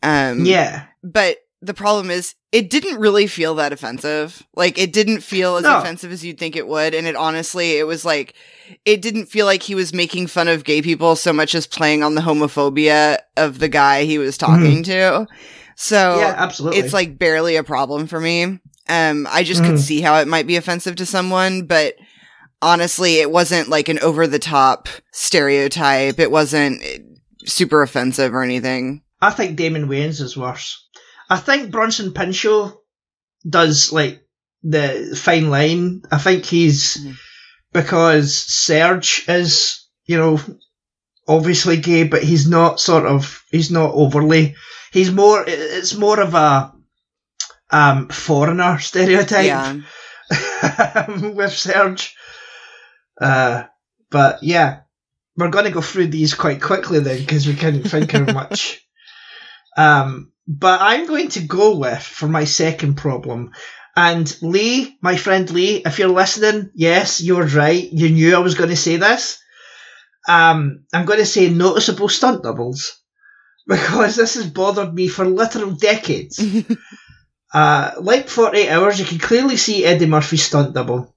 Um, 0.01 0.45
yeah, 0.45 0.85
but 1.03 1.37
the 1.61 1.73
problem 1.73 2.09
is 2.09 2.35
it 2.53 2.69
didn't 2.69 2.99
really 2.99 3.27
feel 3.27 3.55
that 3.55 3.73
offensive. 3.73 4.41
Like 4.55 4.77
it 4.77 4.93
didn't 4.93 5.19
feel 5.21 5.57
as 5.57 5.63
No. 5.63 5.79
offensive 5.79 6.11
as 6.11 6.23
you'd 6.23 6.39
think 6.39 6.55
it 6.55 6.67
would. 6.67 6.95
And 6.95 7.05
it 7.05 7.15
honestly, 7.17 7.73
it 7.77 7.85
was 7.85 8.05
like, 8.05 8.33
it 8.85 9.01
didn't 9.01 9.25
feel 9.25 9.45
like 9.45 9.61
he 9.61 9.75
was 9.75 9.93
making 9.93 10.27
fun 10.27 10.47
of 10.47 10.63
gay 10.63 10.81
people 10.81 11.15
so 11.17 11.33
much 11.33 11.53
as 11.53 11.67
playing 11.67 12.01
on 12.01 12.15
the 12.15 12.21
homophobia 12.21 13.17
of 13.37 13.59
the 13.59 13.67
guy 13.67 14.05
he 14.05 14.17
was 14.17 14.37
talking 14.37 14.83
to. 14.83 15.27
So 15.75 15.95
Mm-hmm. 15.97 16.19
yeah, 16.19 16.35
absolutely. 16.37 16.79
it's 16.79 16.93
like 16.93 17.19
barely 17.19 17.55
a 17.57 17.63
problem 17.63 18.07
for 18.07 18.19
me. 18.21 18.43
Um, 18.87 19.27
I 19.29 19.43
just 19.43 19.63
could 19.63 19.75
Mhm. 19.75 19.79
see 19.79 20.01
how 20.01 20.15
it 20.19 20.27
might 20.27 20.47
be 20.47 20.55
offensive 20.55 20.95
to 20.95 21.05
someone, 21.05 21.63
but 21.67 21.95
honestly, 22.61 23.15
it 23.19 23.31
wasn't 23.31 23.69
like 23.69 23.89
an 23.89 23.99
over 23.99 24.27
the 24.27 24.39
top 24.39 24.87
stereotype. 25.11 26.19
It 26.19 26.31
wasn't 26.31 26.81
eh, 26.83 26.99
super 27.45 27.81
offensive 27.81 28.33
or 28.33 28.43
anything. 28.43 29.01
I 29.21 29.31
think 29.31 29.57
Damon 29.57 29.87
Wayans 29.87 30.21
is 30.21 30.37
worse. 30.37 30.87
I 31.29 31.37
think 31.37 31.71
Bronson 31.71 32.13
Pinchot 32.13 32.75
does 33.47 33.91
like 33.91 34.21
the 34.63 35.17
fine 35.21 35.49
line. 35.49 36.01
I 36.11 36.17
think 36.17 36.45
he's 36.45 36.97
Mhm. 36.97 37.15
because 37.73 38.35
Serge 38.35 39.25
is, 39.27 39.85
you 40.05 40.17
know, 40.17 40.39
obviously 41.27 41.77
gay, 41.77 42.03
but 42.03 42.23
he's 42.23 42.47
not 42.49 42.79
sort 42.79 43.05
of 43.05 43.43
he's 43.51 43.71
not 43.71 43.91
overly. 43.93 44.55
He's 44.91 45.11
more. 45.11 45.43
It's 45.47 45.93
more 45.95 46.19
of 46.19 46.33
a 46.33 46.73
um 47.71 48.09
foreigner 48.09 48.79
stereotype 48.79 49.45
Yeah. 49.45 49.75
with 51.33 51.53
Serge. 51.53 52.15
Uh, 53.19 53.63
but 54.09 54.43
yeah, 54.43 54.81
we're 55.35 55.49
going 55.49 55.65
to 55.65 55.71
go 55.71 55.81
through 55.81 56.07
these 56.07 56.33
quite 56.33 56.61
quickly 56.61 56.99
then 56.99 57.19
because 57.19 57.47
we 57.47 57.55
couldn't 57.55 57.83
think 57.83 58.13
of 58.13 58.33
much. 58.33 58.85
Um, 59.77 60.33
but 60.45 60.81
I'm 60.81 61.07
going 61.07 61.29
to 61.29 61.41
go 61.41 61.77
with 61.77 62.01
for 62.01 62.27
my 62.27 62.43
second 62.43 62.95
problem. 62.95 63.51
And 63.95 64.35
Lee, 64.41 64.97
my 65.01 65.15
friend 65.15 65.49
Lee, 65.51 65.83
if 65.85 65.99
you're 65.99 66.09
listening, 66.09 66.71
yes, 66.73 67.21
you're 67.21 67.45
right. 67.45 67.87
You 67.93 68.09
knew 68.09 68.35
I 68.35 68.39
was 68.39 68.55
going 68.55 68.71
to 68.71 68.75
say 68.75 68.97
this. 68.97 69.41
um, 70.27 70.85
I'm 70.91 71.05
going 71.05 71.19
to 71.19 71.25
say 71.25 71.49
noticeable 71.49 72.09
stunt 72.09 72.43
doubles 72.43 72.99
because 73.67 74.17
this 74.17 74.33
has 74.33 74.47
bothered 74.47 74.93
me 74.93 75.07
for 75.07 75.25
literal 75.25 75.71
decades. 75.71 76.43
uh, 77.53 77.91
like 78.01 78.27
48 78.27 78.69
Hours, 78.69 78.99
you 78.99 79.05
can 79.05 79.19
clearly 79.19 79.55
see 79.55 79.85
Eddie 79.85 80.07
Murphy's 80.07 80.43
stunt 80.43 80.73
double 80.73 81.15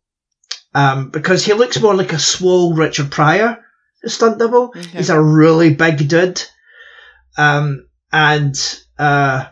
um, 0.74 1.10
because 1.10 1.44
he 1.44 1.52
looks 1.52 1.80
more 1.80 1.94
like 1.94 2.12
a 2.12 2.18
swole 2.18 2.74
Richard 2.74 3.10
Pryor 3.10 3.58
stunt 4.04 4.38
double. 4.38 4.72
Okay. 4.76 4.80
He's 4.98 5.10
a 5.10 5.20
really 5.20 5.74
big 5.74 6.08
dude. 6.08 6.42
Um, 7.36 7.86
and 8.12 8.56
uh, 8.98 9.46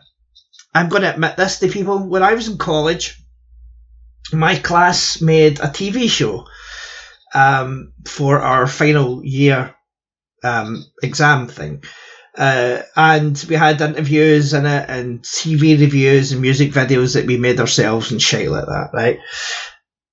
I'm 0.74 0.88
going 0.88 1.02
to 1.02 1.12
admit 1.12 1.36
this 1.36 1.60
to 1.60 1.68
people. 1.68 1.98
When 1.98 2.22
I 2.22 2.34
was 2.34 2.48
in 2.48 2.58
college, 2.58 3.20
my 4.32 4.56
class 4.56 5.20
made 5.20 5.60
a 5.60 5.68
TV 5.68 6.08
show 6.08 6.46
um, 7.34 7.92
for 8.06 8.40
our 8.40 8.66
final 8.66 9.24
year 9.24 9.74
um, 10.44 10.84
exam 11.02 11.48
thing. 11.48 11.82
Uh, 12.36 12.82
and 12.94 13.44
we 13.48 13.56
had 13.56 13.80
interviews 13.80 14.54
in 14.54 14.64
it 14.64 14.88
and 14.88 15.20
TV 15.22 15.78
reviews 15.78 16.30
and 16.32 16.40
music 16.40 16.72
videos 16.72 17.14
that 17.14 17.26
we 17.26 17.36
made 17.36 17.58
ourselves 17.58 18.12
and 18.12 18.22
shit 18.22 18.48
like 18.48 18.66
that, 18.66 18.90
right? 18.94 19.18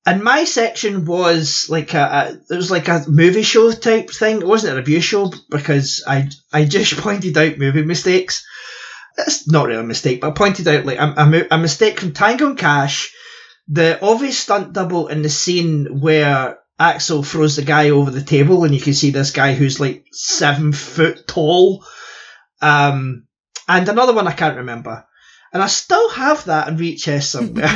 And 0.08 0.24
my 0.24 0.46
section 0.46 1.04
was 1.04 1.66
like 1.68 1.94
a, 1.94 2.40
a 2.50 2.54
it 2.54 2.56
was 2.56 2.72
like 2.72 2.88
a 2.88 3.04
movie 3.10 3.44
show 3.44 3.70
type 3.74 4.10
thing. 4.10 4.38
It 4.38 4.48
wasn't 4.48 4.76
a 4.76 4.78
review 4.78 5.02
show 5.02 5.34
because 5.50 6.02
I 6.08 6.30
I 6.54 6.64
just 6.64 6.96
pointed 6.98 7.38
out 7.38 7.58
movie 7.58 7.84
mistakes. 7.84 8.46
It's 9.18 9.52
not 9.52 9.68
really 9.68 9.82
a 9.82 9.84
mistake, 9.84 10.22
but 10.22 10.30
I 10.30 10.32
pointed 10.32 10.66
out 10.66 10.86
like 10.86 10.98
a, 10.98 11.14
a, 11.18 11.56
a 11.56 11.58
mistake 11.58 12.00
from 12.00 12.14
Tango 12.14 12.48
and 12.48 12.58
Cash, 12.58 13.14
the 13.68 14.02
obvious 14.02 14.40
stunt 14.40 14.72
double 14.72 15.10
in 15.10 15.24
the 15.24 15.30
scene 15.30 16.00
where 16.00 16.58
Axel 16.80 17.22
throws 17.22 17.58
the 17.58 17.64
guy 17.64 17.90
over 17.90 18.10
the 18.10 18.22
table 18.22 18.64
and 18.64 18.74
you 18.74 18.80
can 18.80 18.94
see 18.94 19.10
this 19.10 19.32
guy 19.32 19.56
who's 19.56 19.82
like 19.82 20.06
seven 20.14 20.72
foot 20.72 21.28
tall. 21.28 21.84
Um, 22.62 23.28
and 23.68 23.90
another 23.90 24.14
one 24.14 24.26
I 24.26 24.32
can't 24.32 24.58
remember. 24.58 25.06
And 25.52 25.62
I 25.62 25.68
still 25.68 26.10
have 26.12 26.46
that 26.46 26.68
on 26.68 26.78
VHS 26.78 27.24
somewhere. 27.24 27.68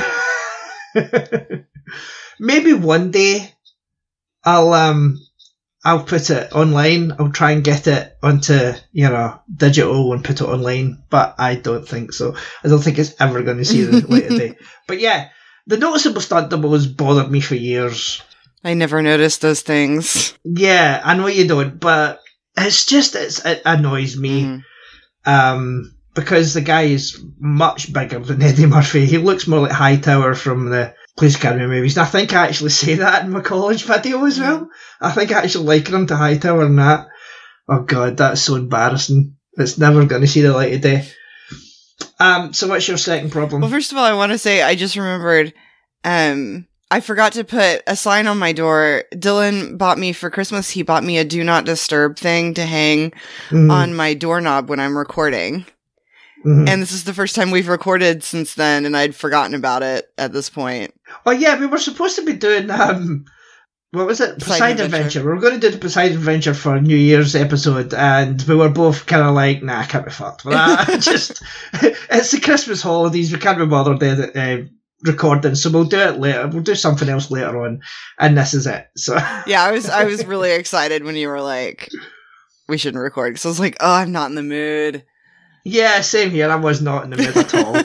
Maybe 2.40 2.74
one 2.74 3.12
day 3.12 3.54
I'll 4.44 4.74
um 4.74 5.20
I'll 5.84 6.04
put 6.04 6.30
it 6.30 6.54
online. 6.54 7.12
I'll 7.18 7.32
try 7.32 7.52
and 7.52 7.64
get 7.64 7.88
it 7.88 8.16
onto, 8.22 8.74
you 8.92 9.10
know, 9.10 9.40
digital 9.54 10.14
and 10.14 10.24
put 10.24 10.40
it 10.42 10.46
online, 10.48 11.04
but 11.10 11.36
I 11.40 11.56
don't 11.56 11.88
think 11.88 12.14
so. 12.14 12.36
I 12.64 12.68
don't 12.68 12.82
think 12.84 13.00
it's 13.00 13.20
ever 13.20 13.42
going 13.42 13.58
to 13.58 13.66
see 13.66 13.82
the 13.84 14.06
light 14.08 14.30
of 14.30 14.38
day. 14.38 14.56
But 14.88 15.00
yeah, 15.00 15.30
the 15.66 15.78
noticeable 15.78 16.22
stunt 16.22 16.50
double 16.52 16.74
has 16.74 16.86
bothered 16.86 17.32
me 17.32 17.42
for 17.42 17.56
years. 17.56 18.22
I 18.64 18.76
never 18.76 19.02
noticed 19.02 19.42
those 19.42 19.62
things. 19.62 20.38
Yeah, 20.44 21.02
I 21.04 21.16
know 21.16 21.26
you 21.28 21.48
don't, 21.48 21.80
but 21.80 22.20
it's 22.58 22.86
just 22.86 23.16
it's, 23.16 23.44
it 23.44 23.64
annoys 23.66 24.16
me 24.16 24.44
Mhm. 24.44 24.64
um, 25.26 25.96
because 26.14 26.54
the 26.54 26.62
guy 26.62 26.84
is 26.84 27.20
much 27.40 27.92
bigger 27.92 28.20
than 28.20 28.42
Eddie 28.44 28.66
Murphy. 28.68 29.06
He 29.08 29.18
looks 29.18 29.48
more 29.48 29.62
like 29.62 29.72
Hightower 29.72 30.36
from 30.36 30.70
the 30.70 30.94
Police 31.22 31.36
Academy 31.36 31.68
movies. 31.68 32.00
I 32.00 32.06
think 32.06 32.34
I 32.34 32.48
actually 32.48 32.72
say 32.72 32.96
that 32.96 33.24
in 33.26 33.30
my 33.30 33.42
college 33.42 33.84
video 33.84 34.26
as 34.26 34.40
well. 34.40 34.68
I 35.00 35.12
think 35.12 35.32
I 35.32 35.44
actually 35.44 35.66
liken 35.66 35.94
him 35.94 36.08
to 36.08 36.16
Hightower 36.16 36.64
and 36.66 36.80
that. 36.80 37.10
Oh 37.70 37.84
god, 37.84 38.18
that's 38.18 38.42
so 38.42 38.56
embarrassing. 38.56 39.36
It's 39.54 39.78
never 39.78 40.04
going 40.08 40.22
to 40.24 40.28
see 40.28 40.42
the 40.42 40.52
light 40.52 40.74
of 40.74 40.82
day. 40.82 41.08
Um, 42.20 42.54
so 42.54 42.68
what's 42.68 42.88
your 42.88 42.98
second 42.98 43.32
problem? 43.32 43.62
Well, 43.62 43.70
first 43.70 43.92
of 43.92 44.00
all, 44.00 44.04
I 44.04 44.14
want 44.14 44.32
to 44.32 44.40
say 44.40 44.64
I 44.64 44.74
just 44.74 44.96
remembered. 44.96 45.54
Um, 46.04 46.66
I 46.90 47.02
forgot 47.02 47.34
to 47.34 47.44
put 47.44 47.84
a 47.86 47.96
sign 47.96 48.26
on 48.26 48.40
my 48.40 48.52
door. 48.52 49.04
Dylan 49.14 49.78
bought 49.78 50.00
me 50.00 50.14
for 50.14 50.32
Christmas. 50.32 50.72
He 50.72 50.82
bought 50.82 51.04
me 51.04 51.20
a 51.20 51.24
"Do 51.24 51.44
Not 51.44 51.66
Disturb" 51.66 52.18
thing 52.18 52.56
to 52.56 52.66
hang 52.66 53.14
Mhm, 53.50 53.72
on 53.72 53.94
my 53.94 54.16
doorknob 54.16 54.70
when 54.70 54.80
I'm 54.80 54.98
recording. 54.98 55.68
Mhm. 56.46 56.68
And 56.68 56.82
this 56.82 56.92
is 56.92 57.04
the 57.04 57.14
first 57.14 57.36
time 57.36 57.52
we've 57.52 57.68
recorded 57.68 58.24
since 58.24 58.56
then, 58.56 58.86
and 58.86 58.96
I'd 58.96 59.16
forgotten 59.16 59.56
about 59.56 59.84
it 59.84 60.08
at 60.18 60.34
this 60.34 60.50
point. 60.50 60.94
Oh 61.26 61.32
yeah, 61.32 61.60
we 61.60 61.68
were 61.68 61.78
supposed 61.78 62.16
to 62.18 62.26
be 62.26 62.34
doing 62.34 62.70
um, 62.70 63.26
what 63.92 64.08
was 64.08 64.22
it? 64.22 64.40
Poseidon 64.40 64.48
Poseidon 64.48 64.86
Adventure. 64.86 64.96
Adventure. 64.96 65.20
We 65.22 65.36
were 65.36 65.42
going 65.42 65.60
to 65.60 65.60
do 65.60 65.72
the 65.72 65.78
Poseidon 65.78 66.18
Adventure 66.18 66.54
for 66.54 66.80
New 66.80 66.96
Year's 66.96 67.36
episode, 67.36 67.94
and 67.94 68.42
we 68.44 68.56
were 68.56 68.70
both 68.70 69.06
kind 69.06 69.22
of 69.22 69.36
like, 69.36 69.62
"Nah, 69.62 69.80
I 69.80 69.86
can't 69.86 70.06
be 70.06 70.12
fucked 70.12 70.46
with 70.46 70.54
that." 70.54 70.88
Just 71.02 71.44
it's 71.74 72.32
the 72.32 72.40
Christmas 72.40 72.82
holidays. 72.82 73.34
We 73.34 73.40
can't 73.40 73.60
be 73.60 73.66
bothered 73.66 74.02
uh, 74.02 74.58
recording, 75.04 75.56
so 75.56 75.70
we'll 75.70 75.84
do 75.84 76.00
it 76.00 76.20
later. 76.20 76.48
We'll 76.48 76.64
do 76.64 76.76
something 76.76 77.10
else 77.10 77.30
later 77.30 77.62
on, 77.66 77.82
and 78.18 78.38
this 78.38 78.54
is 78.54 78.66
it. 78.66 78.88
So 78.96 79.16
Yeah, 79.46 79.64
I 79.64 79.72
was 79.72 79.90
I 79.90 80.06
was 80.06 80.26
really 80.26 80.54
excited 80.54 81.04
when 81.04 81.18
you 81.18 81.28
were 81.28 81.42
like, 81.42 81.90
"We 82.70 82.78
shouldn't 82.78 83.04
record," 83.04 83.34
because 83.34 83.46
I 83.46 83.50
was 83.50 83.60
like, 83.60 83.76
"Oh, 83.82 83.94
I'm 83.94 84.14
not 84.14 84.30
in 84.30 84.36
the 84.36 84.44
mood." 84.44 85.04
Yeah, 85.64 86.02
same 86.02 86.32
here. 86.32 86.50
I 86.50 86.56
was 86.56 86.82
not 86.82 87.04
in 87.04 87.12
the 87.12 87.18
mood 87.18 87.38
at 87.38 87.54
all. 87.56 87.76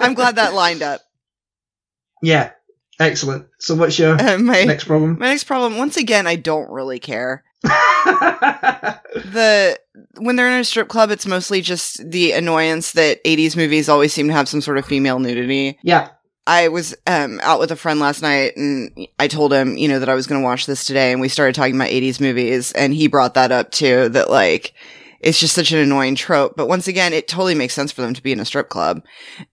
I'm 0.02 0.14
glad 0.14 0.36
that 0.36 0.54
lined 0.54 0.82
up. 0.82 1.00
yeah, 2.22 2.50
excellent. 3.00 3.46
So 3.58 3.74
what's 3.74 3.98
your 3.98 4.14
Uh, 4.20 4.38
my 4.38 4.64
next 4.64 4.84
problem? 4.84 5.18
my 5.18 5.28
next 5.30 5.44
problem, 5.44 5.78
once 5.78 5.96
again, 5.96 6.26
I 6.26 6.36
don't 6.36 6.70
really 6.70 6.98
care. 6.98 7.42
the 7.62 9.78
when 10.18 10.36
they're 10.36 10.48
in 10.50 10.60
a 10.60 10.64
strip 10.64 10.88
club, 10.88 11.10
it's 11.10 11.26
mostly 11.26 11.60
just 11.60 12.08
the 12.10 12.32
annoyance 12.32 12.92
that 12.92 13.22
80s 13.24 13.56
movies 13.56 13.88
always 13.88 14.12
seem 14.12 14.28
to 14.28 14.32
have 14.34 14.48
some 14.48 14.60
sort 14.60 14.78
of 14.78 14.86
female 14.86 15.18
nudity. 15.18 15.78
yeah. 15.82 16.10
I 16.48 16.68
was 16.68 16.94
um, 17.08 17.40
out 17.42 17.58
with 17.58 17.72
a 17.72 17.76
friend 17.76 17.98
last 17.98 18.22
night 18.22 18.56
and 18.56 19.08
I 19.18 19.26
told 19.26 19.52
him, 19.52 19.76
you 19.76 19.88
know, 19.88 19.98
that 19.98 20.08
I 20.08 20.14
was 20.14 20.28
going 20.28 20.40
to 20.40 20.44
watch 20.44 20.66
this 20.66 20.86
today 20.86 21.10
and 21.10 21.20
we 21.20 21.28
started 21.28 21.56
talking 21.56 21.74
about 21.74 21.88
80s 21.88 22.20
movies 22.20 22.70
and 22.70 22.94
he 22.94 23.08
brought 23.08 23.34
that 23.34 23.50
up 23.50 23.72
too 23.72 24.08
that 24.10 24.30
like 24.30 24.72
it's 25.26 25.40
just 25.40 25.54
such 25.54 25.72
an 25.72 25.78
annoying 25.78 26.14
trope. 26.14 26.54
But 26.56 26.68
once 26.68 26.86
again, 26.88 27.12
it 27.12 27.26
totally 27.28 27.54
makes 27.54 27.74
sense 27.74 27.90
for 27.92 28.00
them 28.02 28.14
to 28.14 28.22
be 28.22 28.32
in 28.32 28.40
a 28.40 28.44
strip 28.44 28.68
club. 28.68 29.02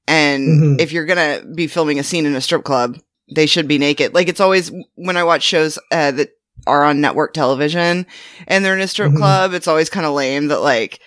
And 0.08 0.78
Mhm. 0.78 0.82
if 0.82 0.92
you're 0.92 1.06
going 1.06 1.18
to 1.42 1.46
be 1.56 1.68
filming 1.68 1.98
a 2.00 2.04
scene 2.04 2.26
in 2.26 2.36
a 2.36 2.42
strip 2.42 2.64
club, 2.64 2.98
they 3.34 3.46
should 3.48 3.68
be 3.68 3.78
naked. 3.80 4.14
Like 4.14 4.28
it's 4.30 4.40
always 4.40 4.72
when 4.96 5.18
I 5.18 5.24
watch 5.24 5.44
shows 5.44 5.80
uh, 5.92 6.12
that 6.12 6.30
are 6.68 6.84
on 6.84 7.02
network 7.02 7.34
television 7.34 8.06
and 8.48 8.64
they're 8.64 8.76
in 8.76 8.82
a 8.82 8.88
strip 8.88 9.12
Mhm. 9.12 9.18
club, 9.18 9.54
it's 9.54 9.68
always 9.68 9.90
kind 9.90 10.06
of 10.06 10.14
lame 10.14 10.48
that 10.50 10.62
like 10.62 11.00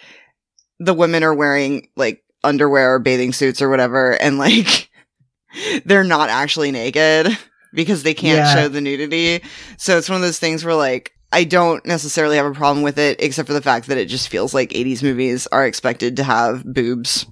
the 0.81 0.95
women 0.95 1.23
are 1.23 1.35
wearing 1.35 1.89
like 1.97 2.23
underwear 2.45 2.95
or 2.95 2.99
bathing 2.99 3.33
suits 3.33 3.63
or 3.63 3.69
whatever 3.71 4.13
and 4.21 4.37
like 4.39 4.89
they're 5.85 6.05
not 6.05 6.29
actually 6.29 6.71
naked 6.73 7.37
because 7.73 8.03
they 8.03 8.15
can't 8.15 8.39
Yeah. 8.39 8.55
show 8.55 8.69
the 8.69 8.81
nudity. 8.81 9.43
So 9.79 9.97
it's 9.99 10.09
one 10.09 10.17
of 10.17 10.23
those 10.23 10.39
things 10.39 10.65
where 10.65 10.75
like 10.75 11.13
I 11.33 11.45
don't 11.45 11.85
necessarily 11.85 12.37
have 12.37 12.47
a 12.47 12.53
problem 12.55 12.83
with 12.83 12.99
it 12.99 13.21
except 13.23 13.47
for 13.47 13.53
the 13.53 13.63
fact 13.63 13.89
that 13.89 13.99
it 13.99 14.07
just 14.07 14.29
feels 14.29 14.55
like 14.55 14.71
80s 14.71 15.03
movies 15.03 15.47
are 15.49 15.67
expected 15.67 16.17
to 16.17 16.25
have 16.25 16.65
boobs. 16.65 17.27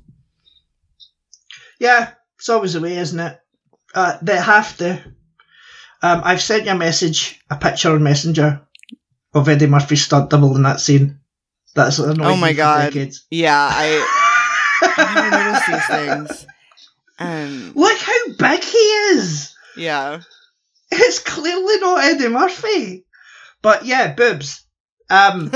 Yeah, 1.78 2.10
it's 2.38 2.48
always 2.48 2.72
the 2.74 2.80
way, 2.80 2.96
isn't 2.96 3.18
it? 3.18 3.38
Uh, 3.94 4.18
they 4.22 4.36
have 4.36 4.76
to. 4.78 4.92
Um, 6.02 6.20
I've 6.24 6.42
sent 6.42 6.66
you 6.66 6.72
a 6.72 6.76
message, 6.76 7.40
a 7.50 7.56
picture 7.56 7.92
on 7.92 8.02
Messenger 8.02 8.60
of 9.32 9.48
Eddie 9.48 9.66
Murphy's 9.66 10.04
stunt 10.04 10.30
double 10.30 10.54
in 10.56 10.62
that 10.62 10.80
scene. 10.80 11.20
That's 11.74 11.98
annoying 11.98 12.20
Oh 12.20 12.36
my 12.36 12.52
God. 12.52 12.94
Yeah, 13.30 13.68
I 13.72 14.06
I 14.82 15.14
never 15.14 15.44
noticed 15.44 15.66
these 15.68 15.86
things. 15.86 16.46
Um 17.18 17.72
Look 17.74 17.98
how 17.98 18.32
big 18.38 18.62
he 18.64 18.78
is. 18.78 19.54
yeah. 19.76 20.20
It's 20.90 21.18
clearly 21.18 21.78
not 21.78 22.04
Eddie 22.04 22.28
Murphy. 22.28 23.03
But 23.64 23.86
yeah, 23.86 24.12
boobs. 24.14 24.62
Um, 25.08 25.50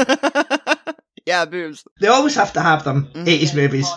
yeah, 1.26 1.44
boobs. 1.44 1.84
they 2.00 2.08
always 2.08 2.34
have 2.36 2.54
to 2.54 2.60
have 2.60 2.82
them. 2.82 3.10
Mhm. 3.14 3.26
80s 3.26 3.54
movies. 3.54 3.88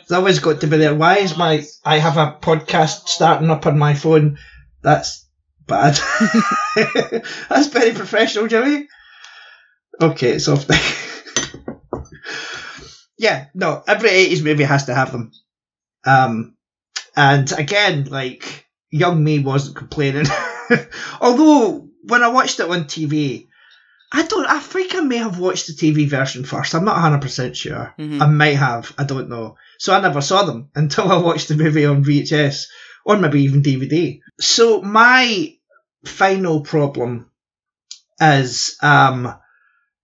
It's 0.00 0.10
always 0.12 0.40
got 0.40 0.60
to 0.60 0.66
be 0.66 0.76
there. 0.78 0.94
Why 0.94 1.18
is 1.18 1.36
my 1.38 1.64
I 1.84 1.98
have 1.98 2.16
a 2.18 2.36
podcast 2.42 3.08
starting 3.08 3.50
up 3.50 3.64
on 3.66 3.78
my 3.78 3.94
phone? 3.94 4.38
That's 4.82 5.24
bad. 5.68 5.96
That's 7.48 7.68
very 7.68 7.92
professional, 7.92 8.48
Jimmy. 8.48 8.88
Okay, 10.00 10.30
it's 10.32 10.48
off 10.48 10.68
now. 10.68 12.02
yeah, 13.18 13.46
no, 13.54 13.82
every 13.86 14.10
eighties 14.10 14.42
movie 14.42 14.64
has 14.64 14.86
to 14.86 14.94
have 14.94 15.12
them. 15.12 15.30
Um 16.04 16.56
and 17.16 17.50
again, 17.52 18.04
like 18.04 18.66
young 18.90 19.22
me 19.22 19.38
wasn't 19.38 19.76
complaining. 19.76 20.26
Although 21.20 21.88
when 22.02 22.22
I 22.24 22.28
watched 22.28 22.58
it 22.60 22.68
on 22.68 22.84
TV, 22.84 23.46
I 24.14 24.22
don't 24.24 24.46
I 24.46 24.58
think 24.60 24.94
I 24.94 25.00
may 25.00 25.16
have 25.16 25.38
watched 25.38 25.66
the 25.68 25.72
TV 25.72 26.08
version 26.08 26.44
first. 26.44 26.74
I'm 26.74 26.84
not 26.84 26.98
hundred 27.00 27.22
percent 27.22 27.56
sure. 27.56 27.94
Mhm. 27.98 28.20
I 28.20 28.26
might 28.26 28.56
have. 28.56 28.92
I 28.98 29.04
don't 29.04 29.28
know. 29.30 29.56
So 29.78 29.94
I 29.94 30.00
never 30.00 30.20
saw 30.20 30.42
them 30.44 30.68
until 30.74 31.10
I 31.10 31.16
watched 31.16 31.48
the 31.48 31.56
movie 31.56 31.86
on 31.86 32.04
VHS 32.04 32.66
or 33.04 33.16
maybe 33.18 33.42
even 33.42 33.62
DVD. 33.62 34.20
So 34.40 34.82
my 34.82 35.54
final 36.04 36.60
problem 36.60 37.30
is 38.20 38.76
um, 38.82 39.34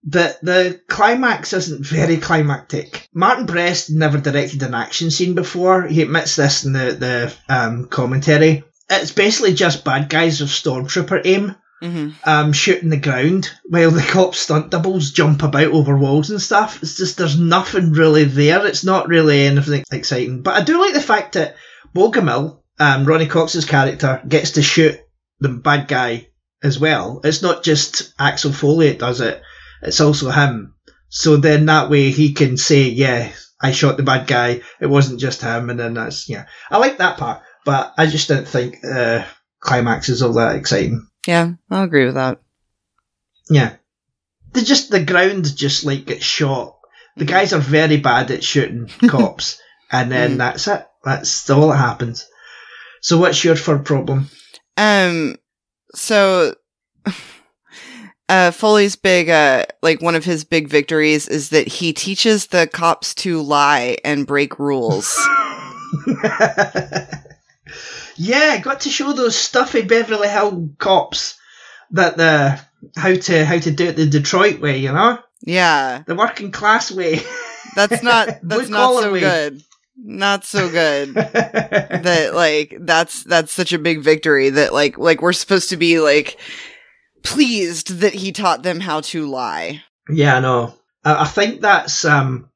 that 0.04 0.40
the 0.42 0.80
climax 0.88 1.52
isn't 1.52 1.84
very 1.84 2.16
climactic. 2.16 3.08
Martin 3.12 3.46
Brest 3.46 3.90
never 3.90 4.18
directed 4.18 4.62
an 4.62 4.74
action 4.74 5.10
scene 5.10 5.34
before. 5.34 5.86
He 5.86 6.02
admits 6.02 6.36
this 6.36 6.64
in 6.64 6.72
the 6.72 6.92
the 6.92 7.34
um, 7.48 7.86
commentary. 7.88 8.64
It's 8.90 9.12
basically 9.12 9.52
just 9.54 9.84
bad 9.84 10.08
guys 10.08 10.40
with 10.40 10.48
stormtrooper 10.50 11.20
aim 11.24 11.54
hmm 11.80 12.10
um, 12.24 12.52
shooting 12.52 12.88
the 12.90 12.96
ground 12.96 13.50
while 13.64 13.90
the 13.90 14.02
cop 14.02 14.34
stunt 14.34 14.70
doubles 14.70 15.12
jump 15.12 15.42
about 15.42 15.68
over 15.68 15.96
walls 15.96 16.30
and 16.30 16.40
stuff. 16.42 16.82
It's 16.82 16.96
just 16.96 17.16
there's 17.16 17.38
nothing 17.38 17.92
really 17.92 18.24
there. 18.24 18.66
It's 18.66 18.84
not 18.84 19.08
really 19.08 19.42
anything 19.42 19.84
exciting. 19.92 20.42
But 20.42 20.56
I 20.56 20.64
do 20.64 20.80
like 20.80 20.94
the 20.94 21.00
fact 21.00 21.34
that 21.34 21.56
Bogomil, 21.94 22.60
um, 22.78 23.04
Ronny 23.04 23.26
Cox's 23.26 23.64
character, 23.64 24.22
gets 24.26 24.52
to 24.52 24.62
shoot 24.62 25.00
the 25.40 25.48
bad 25.48 25.88
guy 25.88 26.28
as 26.62 26.78
well. 26.78 27.20
It's 27.24 27.42
not 27.42 27.62
just 27.62 28.12
Axel 28.18 28.52
Foley 28.52 28.88
that 28.88 28.98
does 28.98 29.20
it. 29.20 29.40
It's 29.82 30.00
also 30.00 30.30
him. 30.30 30.74
So 31.08 31.36
then 31.36 31.66
that 31.66 31.90
way 31.90 32.10
he 32.10 32.32
can 32.34 32.56
say, 32.56 32.82
yeah, 32.82 33.32
I 33.60 33.72
shot 33.72 33.96
the 33.96 34.02
bad 34.02 34.26
guy. 34.26 34.60
It 34.80 34.86
wasn't 34.86 35.20
just 35.20 35.42
him. 35.42 35.70
And 35.70 35.78
then 35.78 35.94
that's, 35.94 36.28
yeah. 36.28 36.46
I 36.70 36.78
like 36.78 36.98
that 36.98 37.18
part. 37.18 37.42
But 37.64 37.94
I 37.96 38.06
just 38.06 38.28
don't 38.28 38.48
think 38.48 38.78
uh, 38.84 39.24
climax 39.60 40.08
is 40.08 40.22
all 40.22 40.34
that 40.34 40.56
exciting. 40.56 41.06
Yeah, 41.28 41.52
I'll 41.70 41.82
agree 41.84 42.06
with 42.06 42.14
that. 42.14 42.40
Yeah. 43.50 43.74
They 44.54 44.62
just 44.62 44.90
the 44.90 45.04
ground 45.04 45.54
just 45.54 45.84
like 45.84 46.06
gets 46.06 46.24
shot. 46.24 46.78
The 47.18 47.26
guys 47.26 47.52
are 47.52 47.58
very 47.60 47.98
bad 47.98 48.30
at 48.30 48.42
shooting 48.42 48.88
cops, 49.08 49.60
and 49.92 50.10
then 50.10 50.34
Mm. 50.34 50.38
that's 50.38 50.66
it. 50.68 50.86
That's 51.04 51.50
all 51.50 51.68
that 51.68 51.76
happens. 51.76 52.26
So 53.02 53.18
what's 53.18 53.44
your 53.44 53.56
third 53.56 53.84
problem? 53.84 54.30
Um, 54.78 55.36
so, 55.94 56.54
uh, 58.30 58.50
Foley's 58.52 58.96
big, 58.96 59.28
uh, 59.28 59.66
like 59.82 60.00
one 60.00 60.14
of 60.14 60.24
his 60.24 60.44
big 60.44 60.68
victories 60.68 61.28
is 61.28 61.50
that 61.50 61.68
he 61.68 61.92
teaches 61.92 62.46
the 62.46 62.66
cops 62.72 63.14
to 63.16 63.42
lie 63.42 63.98
and 64.02 64.26
break 64.26 64.58
rules. 64.58 65.14
yeah, 68.18 68.58
got 68.58 68.80
to 68.82 68.90
show 68.90 69.12
those 69.12 69.36
stuffy 69.36 69.82
Beverly 69.82 70.28
Hill 70.28 70.70
cops 70.78 71.38
that 71.92 72.16
the 72.16 72.60
how 72.96 73.14
to 73.14 73.44
how 73.44 73.58
to 73.58 73.70
do 73.70 73.86
it 73.86 73.96
the 73.96 74.06
Detroit 74.06 74.60
way, 74.60 74.78
you 74.78 74.92
know, 74.92 75.18
yeah, 75.42 76.02
the 76.06 76.14
working 76.14 76.50
class 76.50 76.90
way. 76.90 77.20
that's 77.74 78.02
not, 78.02 78.28
that's 78.42 78.68
not 78.68 79.00
so 79.02 79.12
way. 79.12 79.20
good. 79.20 79.62
Not 79.96 80.44
so 80.44 80.70
good. 80.70 81.14
that 81.14 82.30
like 82.34 82.76
that's 82.80 83.24
that's 83.24 83.52
such 83.52 83.72
a 83.72 83.78
big 83.78 84.00
victory 84.00 84.50
that 84.50 84.72
like 84.72 84.96
like 84.96 85.22
we're 85.22 85.32
supposed 85.32 85.70
to 85.70 85.76
be 85.76 85.98
like 85.98 86.38
pleased 87.22 87.98
that 87.98 88.14
he 88.14 88.32
taught 88.32 88.62
them 88.62 88.80
how 88.80 89.00
to 89.00 89.26
lie. 89.26 89.82
yeah, 90.08 90.36
I 90.36 90.40
know. 90.40 90.74
I, 91.04 91.22
I 91.22 91.24
think 91.24 91.60
that's 91.60 92.04
um, 92.04 92.48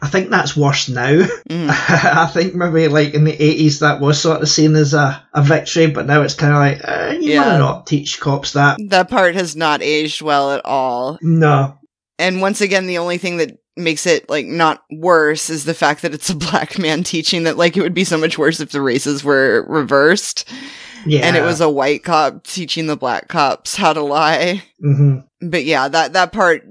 I 0.00 0.08
think 0.08 0.30
that's 0.30 0.56
worse 0.56 0.88
now. 0.88 1.22
Mhm. 1.48 1.68
I 1.88 2.26
think 2.26 2.54
maybe 2.54 2.88
like 2.88 3.14
in 3.14 3.24
the 3.24 3.32
eighties 3.42 3.80
that 3.80 4.00
was 4.00 4.20
sort 4.20 4.42
of 4.42 4.48
seen 4.48 4.74
as 4.76 4.94
a, 4.94 5.22
a 5.34 5.42
victory, 5.42 5.86
but 5.88 6.06
now 6.06 6.22
it's 6.22 6.34
kind 6.34 6.52
of 6.52 6.58
like 6.58 6.80
uh, 6.88 7.14
you 7.20 7.32
Yeah. 7.32 7.40
want 7.40 7.52
to 7.52 7.58
not 7.58 7.86
teach 7.86 8.18
cops 8.20 8.52
that. 8.52 8.78
That 8.88 9.08
part 9.10 9.34
has 9.34 9.54
not 9.54 9.82
aged 9.82 10.22
well 10.22 10.52
at 10.52 10.64
all. 10.64 11.18
No, 11.22 11.78
And 12.18 12.40
once 12.40 12.60
again, 12.60 12.86
the 12.86 12.98
only 12.98 13.18
thing 13.18 13.36
that 13.38 13.58
makes 13.76 14.06
it 14.06 14.28
like 14.28 14.46
not 14.46 14.82
worse 14.90 15.48
is 15.50 15.64
the 15.64 15.72
fact 15.74 16.02
that 16.02 16.12
it's 16.14 16.28
a 16.30 16.34
black 16.50 16.78
man 16.78 17.02
teaching 17.02 17.44
that 17.44 17.56
like 17.56 17.76
it 17.76 17.82
would 17.82 17.94
be 17.94 18.04
so 18.04 18.18
much 18.18 18.36
worse 18.38 18.60
if 18.60 18.70
the 18.70 18.80
races 18.82 19.22
were 19.24 19.64
reversed 19.68 20.46
yeah, 21.06 21.26
and 21.26 21.36
it 21.36 21.42
was 21.42 21.60
a 21.60 21.68
white 21.70 22.04
cop 22.04 22.44
teaching 22.44 22.86
the 22.86 22.96
black 22.96 23.26
cops 23.28 23.74
how 23.74 23.92
to 23.92 24.02
lie. 24.02 24.62
hmm 24.80 25.18
But 25.40 25.64
yeah, 25.64 25.88
that 25.88 26.12
that 26.12 26.32
part 26.32 26.64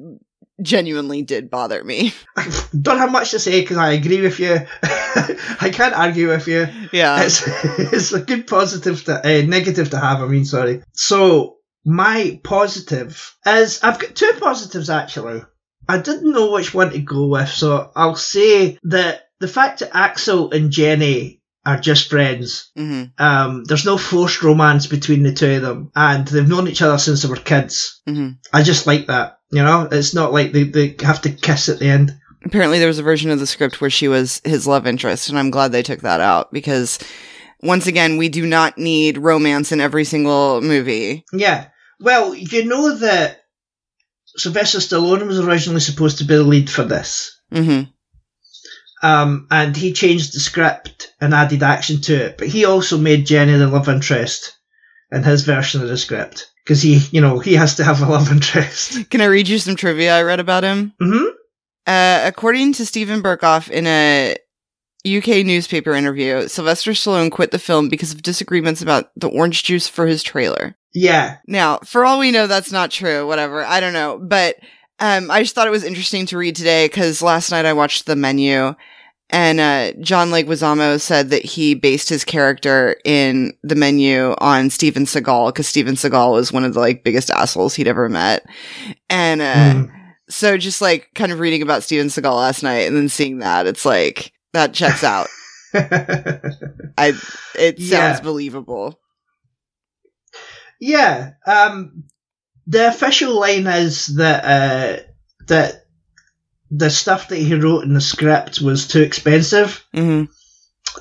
genuinely 0.61 1.21
did 1.21 1.49
bother 1.49 1.83
me. 1.83 2.13
I 2.37 2.47
don't 2.79 2.97
have 2.97 3.11
much 3.11 3.31
to 3.31 3.39
say 3.39 3.61
because 3.61 3.77
I 3.77 3.91
agree 3.93 4.21
with 4.21 4.39
you. 4.39 4.59
I 4.83 5.71
can't 5.73 5.93
argue 5.93 6.29
with 6.29 6.47
you. 6.47 6.67
Yeah. 6.91 7.23
It's 7.23 7.43
it's 7.93 8.13
a 8.13 8.21
good 8.21 8.47
positive 8.47 9.03
to 9.05 9.19
uh, 9.19 9.45
negative 9.45 9.89
to 9.91 9.99
have. 9.99 10.21
I 10.21 10.27
mean, 10.27 10.45
sorry. 10.45 10.83
So 10.93 11.57
my 11.85 12.39
positive 12.43 13.35
is 13.45 13.83
I've 13.83 13.99
got 13.99 14.15
two 14.15 14.33
positives 14.39 14.89
actually. 14.89 15.43
I 15.89 15.97
didn't 15.97 16.31
know 16.31 16.51
which 16.51 16.73
one 16.73 16.91
to 16.91 16.99
go 16.99 17.27
with, 17.27 17.49
so 17.49 17.91
I'll 17.95 18.15
say 18.15 18.77
that 18.83 19.23
the 19.39 19.47
fact 19.47 19.79
that 19.79 19.95
Axel 19.95 20.51
and 20.51 20.71
Jenny 20.71 21.40
are 21.65 21.79
just 21.79 22.09
friends. 22.09 22.71
hmm 22.75 23.03
Um, 23.19 23.63
there's 23.65 23.85
no 23.85 23.97
forced 23.97 24.41
romance 24.43 24.87
between 24.87 25.23
the 25.23 25.33
two 25.33 25.55
of 25.55 25.61
them, 25.61 25.91
and 25.95 26.27
they've 26.27 26.47
known 26.47 26.67
each 26.67 26.81
other 26.81 26.97
since 26.97 27.21
they 27.21 27.29
were 27.29 27.35
kids. 27.35 28.01
hmm 28.07 28.29
I 28.53 28.63
just 28.63 28.87
like 28.87 29.07
that. 29.07 29.37
You 29.51 29.63
know, 29.63 29.87
it's 29.91 30.13
not 30.13 30.31
like 30.33 30.51
they, 30.53 30.63
they 30.63 30.95
have 31.01 31.21
to 31.21 31.29
kiss 31.29 31.69
at 31.69 31.79
the 31.79 31.87
end. 31.87 32.11
Apparently, 32.43 32.79
there 32.79 32.87
was 32.87 32.97
a 32.99 33.03
version 33.03 33.29
of 33.29 33.39
the 33.39 33.45
script 33.45 33.79
where 33.81 33.89
she 33.89 34.07
was 34.07 34.41
his 34.43 34.65
love 34.65 34.87
interest, 34.87 35.29
and 35.29 35.37
I'm 35.37 35.51
glad 35.51 35.71
they 35.71 35.83
took 35.83 35.99
that 36.01 36.21
out 36.21 36.51
because 36.51 36.97
once 37.61 37.85
again, 37.85 38.17
we 38.17 38.29
do 38.29 38.47
not 38.47 38.77
need 38.79 39.17
romance 39.19 39.71
in 39.71 39.79
every 39.79 40.03
single 40.05 40.61
movie. 40.61 41.23
Yeah. 41.31 41.67
Well, 41.99 42.33
you 42.33 42.65
know 42.65 42.95
that 42.97 43.41
Sylvester 44.37 44.79
Stallone 44.79 45.27
was 45.27 45.39
originally 45.39 45.81
supposed 45.81 46.17
to 46.19 46.23
be 46.23 46.35
the 46.35 46.43
lead 46.43 46.69
for 46.69 46.83
this. 46.83 47.39
hmm 47.53 47.81
Um, 49.03 49.47
and 49.49 49.75
he 49.75 49.93
changed 49.93 50.33
the 50.33 50.39
script 50.39 51.13
and 51.19 51.33
added 51.33 51.63
action 51.63 52.01
to 52.01 52.25
it, 52.25 52.37
but 52.37 52.47
he 52.47 52.65
also 52.65 52.97
made 52.97 53.25
Jenny 53.25 53.57
the 53.57 53.67
love 53.67 53.89
interest 53.89 54.57
in 55.11 55.23
his 55.23 55.43
version 55.43 55.81
of 55.81 55.87
the 55.87 55.97
script. 55.97 56.51
Because 56.63 56.81
he, 56.81 56.99
you 57.11 57.19
know, 57.19 57.39
he 57.39 57.55
has 57.55 57.75
to 57.75 57.83
have 57.83 58.01
a 58.01 58.05
love 58.05 58.31
interest. 58.31 58.97
Can 59.09 59.21
I 59.21 59.25
read 59.25 59.47
you 59.47 59.57
some 59.57 59.75
trivia 59.75 60.15
I 60.15 60.21
read 60.21 60.39
about 60.39 60.63
him? 60.63 60.93
hmm 61.01 61.25
Uh, 61.87 62.21
according 62.23 62.73
to 62.73 62.85
Steven 62.85 63.23
Berkoff 63.23 63.69
in 63.69 63.87
a 63.87 64.35
UK 65.03 65.43
newspaper 65.43 65.93
interview, 65.93 66.47
Sylvester 66.47 66.91
Stallone 66.91 67.31
quit 67.31 67.49
the 67.49 67.57
film 67.57 67.89
because 67.89 68.13
of 68.13 68.21
disagreements 68.21 68.83
about 68.83 69.09
the 69.15 69.29
orange 69.29 69.63
juice 69.63 69.87
for 69.87 70.05
his 70.05 70.21
trailer. 70.21 70.75
Yeah. 70.93 71.37
Now, 71.47 71.79
for 71.79 72.05
all 72.05 72.19
we 72.19 72.29
know, 72.31 72.45
that's 72.45 72.71
not 72.71 72.91
true. 72.91 73.25
Whatever. 73.25 73.63
I 73.65 73.79
don't 73.79 73.93
know. 73.93 74.19
But 74.21 74.57
um, 75.01 75.29
I 75.29 75.41
just 75.41 75.53
thought 75.55 75.67
it 75.67 75.71
was 75.71 75.83
interesting 75.83 76.25
to 76.27 76.37
read 76.37 76.55
today 76.55 76.85
because 76.87 77.21
last 77.21 77.51
night 77.51 77.65
I 77.65 77.73
watched 77.73 78.05
the 78.05 78.15
menu 78.15 78.73
and 79.29 79.59
uh, 79.59 79.93
John 80.01 80.29
Leguizamo 80.29 80.99
said 80.99 81.29
that 81.31 81.43
he 81.45 81.73
based 81.73 82.09
his 82.09 82.23
character 82.25 82.97
in 83.05 83.53
the 83.63 83.75
menu 83.75 84.35
on 84.39 84.69
Steven 84.69 85.05
Seagal 85.05 85.49
because 85.49 85.67
Steven 85.67 85.95
Seagal 85.95 86.31
was 86.33 86.51
one 86.53 86.63
of 86.65 86.73
the 86.73 86.79
like 86.81 87.03
biggest 87.03 87.29
assholes 87.31 87.73
he'd 87.75 87.87
ever 87.87 88.07
met. 88.09 88.45
And 89.09 89.41
uh, 89.41 89.53
Mm. 89.73 89.91
so 90.29 90.57
just 90.57 90.81
like 90.81 91.09
kind 91.15 91.31
of 91.31 91.39
reading 91.39 91.61
about 91.61 91.83
Steven 91.83 92.07
Seagal 92.07 92.35
last 92.35 92.61
night 92.63 92.87
and 92.87 92.95
then 92.95 93.07
seeing 93.09 93.39
that, 93.39 93.67
it's 93.67 93.85
like 93.85 94.33
that 94.53 94.73
checks 94.73 95.03
out. 95.03 95.27
I 95.73 97.13
it 97.55 97.79
Yeah. 97.79 98.13
sounds 98.13 98.21
believable. 98.21 98.99
yeah. 100.79 101.31
Um, 101.47 102.03
the 102.71 102.87
official 102.87 103.39
line 103.39 103.67
is 103.67 104.07
that 104.15 104.45
uh, 104.45 105.03
that 105.47 105.85
the 106.71 106.89
stuff 106.89 107.27
that 107.27 107.37
he 107.37 107.53
wrote 107.55 107.83
in 107.83 107.93
the 107.93 108.01
script 108.01 108.61
was 108.61 108.87
too 108.87 109.01
expensive. 109.01 109.85
hmm 109.93 110.25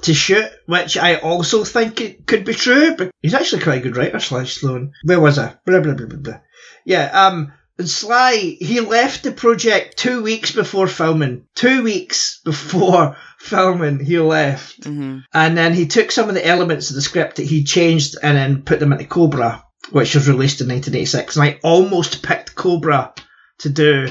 to 0.02 0.14
shoot, 0.14 0.48
which 0.66 0.96
I 0.96 1.16
also 1.16 1.64
think 1.64 2.00
it 2.00 2.24
could 2.24 2.44
be 2.44 2.54
true, 2.54 2.94
but 2.96 3.10
he's 3.22 3.34
actually 3.34 3.62
quite 3.62 3.80
a 3.80 3.82
good 3.82 3.96
writer, 3.96 4.20
Sly 4.20 4.44
Sloan. 4.44 4.92
Where 5.04 5.18
was 5.18 5.36
I? 5.36 5.56
Blah, 5.66 5.80
blah, 5.80 5.94
blah, 5.94 6.06
blah, 6.06 6.18
blah. 6.18 6.40
Yeah, 6.84 7.06
um, 7.26 7.52
and 7.76 7.88
Sly, 7.88 8.56
he 8.60 8.80
left 8.80 9.24
the 9.24 9.32
project 9.32 9.96
two 9.96 10.22
weeks 10.22 10.52
before 10.52 10.86
filming. 10.86 11.46
Two 11.56 11.82
weeks 11.82 12.40
before 12.44 13.16
filming, 13.38 13.98
he 13.98 14.18
left. 14.18 14.84
hmm 14.84 15.18
And 15.34 15.58
then 15.58 15.74
he 15.74 15.86
took 15.86 16.12
some 16.12 16.28
of 16.28 16.34
the 16.34 16.46
elements 16.46 16.90
of 16.90 16.96
the 16.96 17.02
script 17.02 17.36
that 17.36 17.46
he 17.46 17.64
changed 17.64 18.16
and 18.22 18.36
then 18.36 18.62
put 18.62 18.78
them 18.78 18.92
into 18.92 19.06
Cobra, 19.06 19.64
which 19.90 20.14
was 20.14 20.28
released 20.28 20.60
in 20.60 20.68
1986. 20.68 21.36
And 21.36 21.44
I 21.44 21.58
almost 21.62 22.22
picked 22.22 22.54
Cobra 22.54 23.12
to 23.58 23.68
do 23.68 24.08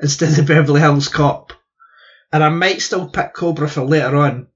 instead 0.00 0.38
of 0.38 0.46
Beverly 0.48 0.80
Hills 0.80 1.08
Cop. 1.08 1.52
And 2.32 2.42
I 2.42 2.48
might 2.48 2.80
still 2.80 3.08
pick 3.08 3.34
Cobra 3.34 3.68
for 3.68 3.82
later 3.82 4.16
on 4.16 4.46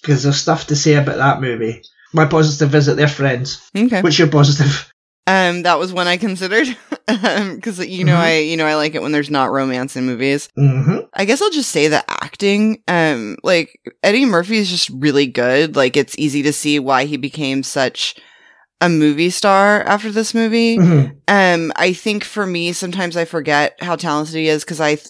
because 0.00 0.22
there's 0.24 0.40
stuff 0.40 0.66
to 0.68 0.76
say 0.76 0.94
about 0.94 1.16
that 1.18 1.40
movie. 1.40 1.82
My 2.12 2.26
positive 2.26 2.74
is 2.74 2.86
that 2.86 2.94
they're 2.96 3.08
friends. 3.08 3.70
Okay. 3.76 4.02
What's 4.02 4.18
your 4.18 4.28
positive? 4.28 4.88
Um, 5.24 5.62
that 5.62 5.78
was 5.78 5.92
one 5.92 6.08
I 6.08 6.16
considered 6.16 6.66
because 7.06 7.78
you 7.86 8.02
know 8.02 8.16
Mhm. 8.16 8.18
I 8.18 8.38
you 8.38 8.56
know 8.56 8.66
I 8.66 8.74
like 8.74 8.96
it 8.96 9.02
when 9.02 9.12
there's 9.12 9.30
not 9.30 9.52
romance 9.52 9.94
in 9.94 10.04
movies. 10.04 10.48
hmm 10.56 10.96
I 11.14 11.24
guess 11.26 11.40
I'll 11.40 11.48
just 11.52 11.70
say 11.70 11.86
the 11.86 12.02
acting. 12.10 12.82
Um, 12.88 13.36
like 13.44 13.78
Eddie 14.02 14.24
Murphy 14.24 14.56
is 14.56 14.68
just 14.68 14.90
really 14.90 15.28
good. 15.28 15.76
Like 15.76 15.96
it's 15.96 16.18
easy 16.18 16.42
to 16.42 16.52
see 16.52 16.80
why 16.80 17.04
he 17.04 17.16
became 17.18 17.62
such 17.62 18.16
a 18.82 18.88
movie 18.90 19.30
star 19.30 19.82
after 19.84 20.10
this 20.12 20.34
movie. 20.34 20.76
hmm 20.76 21.04
Um, 21.28 21.72
I 21.76 21.94
think 21.94 22.24
for 22.24 22.44
me, 22.44 22.72
sometimes 22.74 23.16
I 23.16 23.24
forget 23.24 23.76
how 23.80 23.96
talented 23.96 24.34
he 24.34 24.48
is 24.48 24.64
because 24.64 24.80
I, 24.80 24.96
th- 24.96 25.08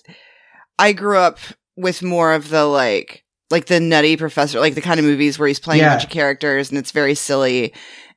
I 0.78 0.92
grew 0.92 1.16
up 1.18 1.38
with 1.76 2.02
more 2.02 2.32
of 2.34 2.50
the 2.50 2.64
like, 2.66 3.24
like 3.50 3.66
the 3.66 3.80
nutty 3.80 4.16
professor, 4.16 4.60
like 4.60 4.74
the 4.76 4.80
kind 4.80 5.00
of 5.00 5.06
movies 5.06 5.38
where 5.38 5.48
he's 5.48 5.58
playing 5.58 5.82
a 5.82 5.86
bunch 5.88 6.04
of 6.04 6.10
characters 6.10 6.68
and 6.70 6.78
it's 6.78 6.92
very 6.92 7.14
silly 7.14 7.72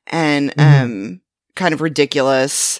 and 0.06 0.54
Mhm. 0.54 0.82
um 0.82 1.20
kind 1.56 1.74
of 1.74 1.80
ridiculous. 1.80 2.78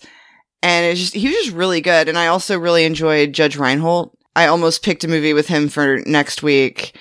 And 0.62 0.87
it's 0.87 1.01
just 1.01 1.15
he 1.15 1.27
was 1.27 1.37
just 1.37 1.57
really 1.57 1.81
good. 1.81 2.09
And 2.09 2.19
I 2.19 2.27
also 2.29 2.59
really 2.59 2.85
enjoyed 2.85 3.33
Judge 3.33 3.57
Reinhold. 3.57 4.11
I 4.37 4.47
almost 4.49 4.83
picked 4.83 5.03
a 5.05 5.09
movie 5.09 5.33
with 5.33 5.49
him 5.49 5.69
for 5.69 5.99
next 6.07 6.43
week. 6.43 6.97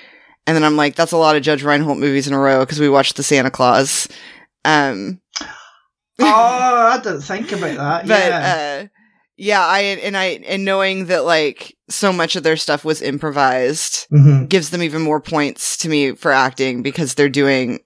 And 0.47 0.55
then 0.55 0.63
I'm 0.63 0.77
like, 0.77 0.95
that's 0.95 1.11
a 1.11 1.17
lot 1.17 1.35
of 1.35 1.41
Judge 1.43 1.63
Reinhold 1.63 1.97
movies 1.97 2.27
in 2.27 2.33
a 2.33 2.39
row 2.39 2.59
because 2.61 2.79
we 2.79 2.87
watched 2.89 3.15
the 3.17 3.23
Santa 3.23 3.51
Claus. 3.51 4.07
Um, 4.63 5.19
oh, 6.19 6.25
I 6.93 6.99
didn't 7.03 7.21
think 7.21 7.51
about 7.51 7.75
that. 7.77 8.07
but 8.07 8.27
yeah. 8.29 8.81
uh 8.83 8.87
yeah, 9.37 9.65
I 9.65 9.79
and 9.81 10.15
I 10.15 10.25
and 10.47 10.63
knowing 10.63 11.07
that 11.07 11.25
like 11.25 11.75
so 11.89 12.13
much 12.13 12.35
of 12.37 12.43
their 12.43 12.55
stuff 12.57 12.85
was 12.85 13.01
improvised 13.01 14.07
Mhm. 14.11 14.47
gives 14.47 14.69
them 14.69 14.81
even 14.81 15.01
more 15.01 15.19
points 15.19 15.75
to 15.77 15.89
me 15.89 16.13
for 16.15 16.31
acting 16.31 16.81
because 16.83 17.13
they're 17.15 17.27
doing 17.29 17.79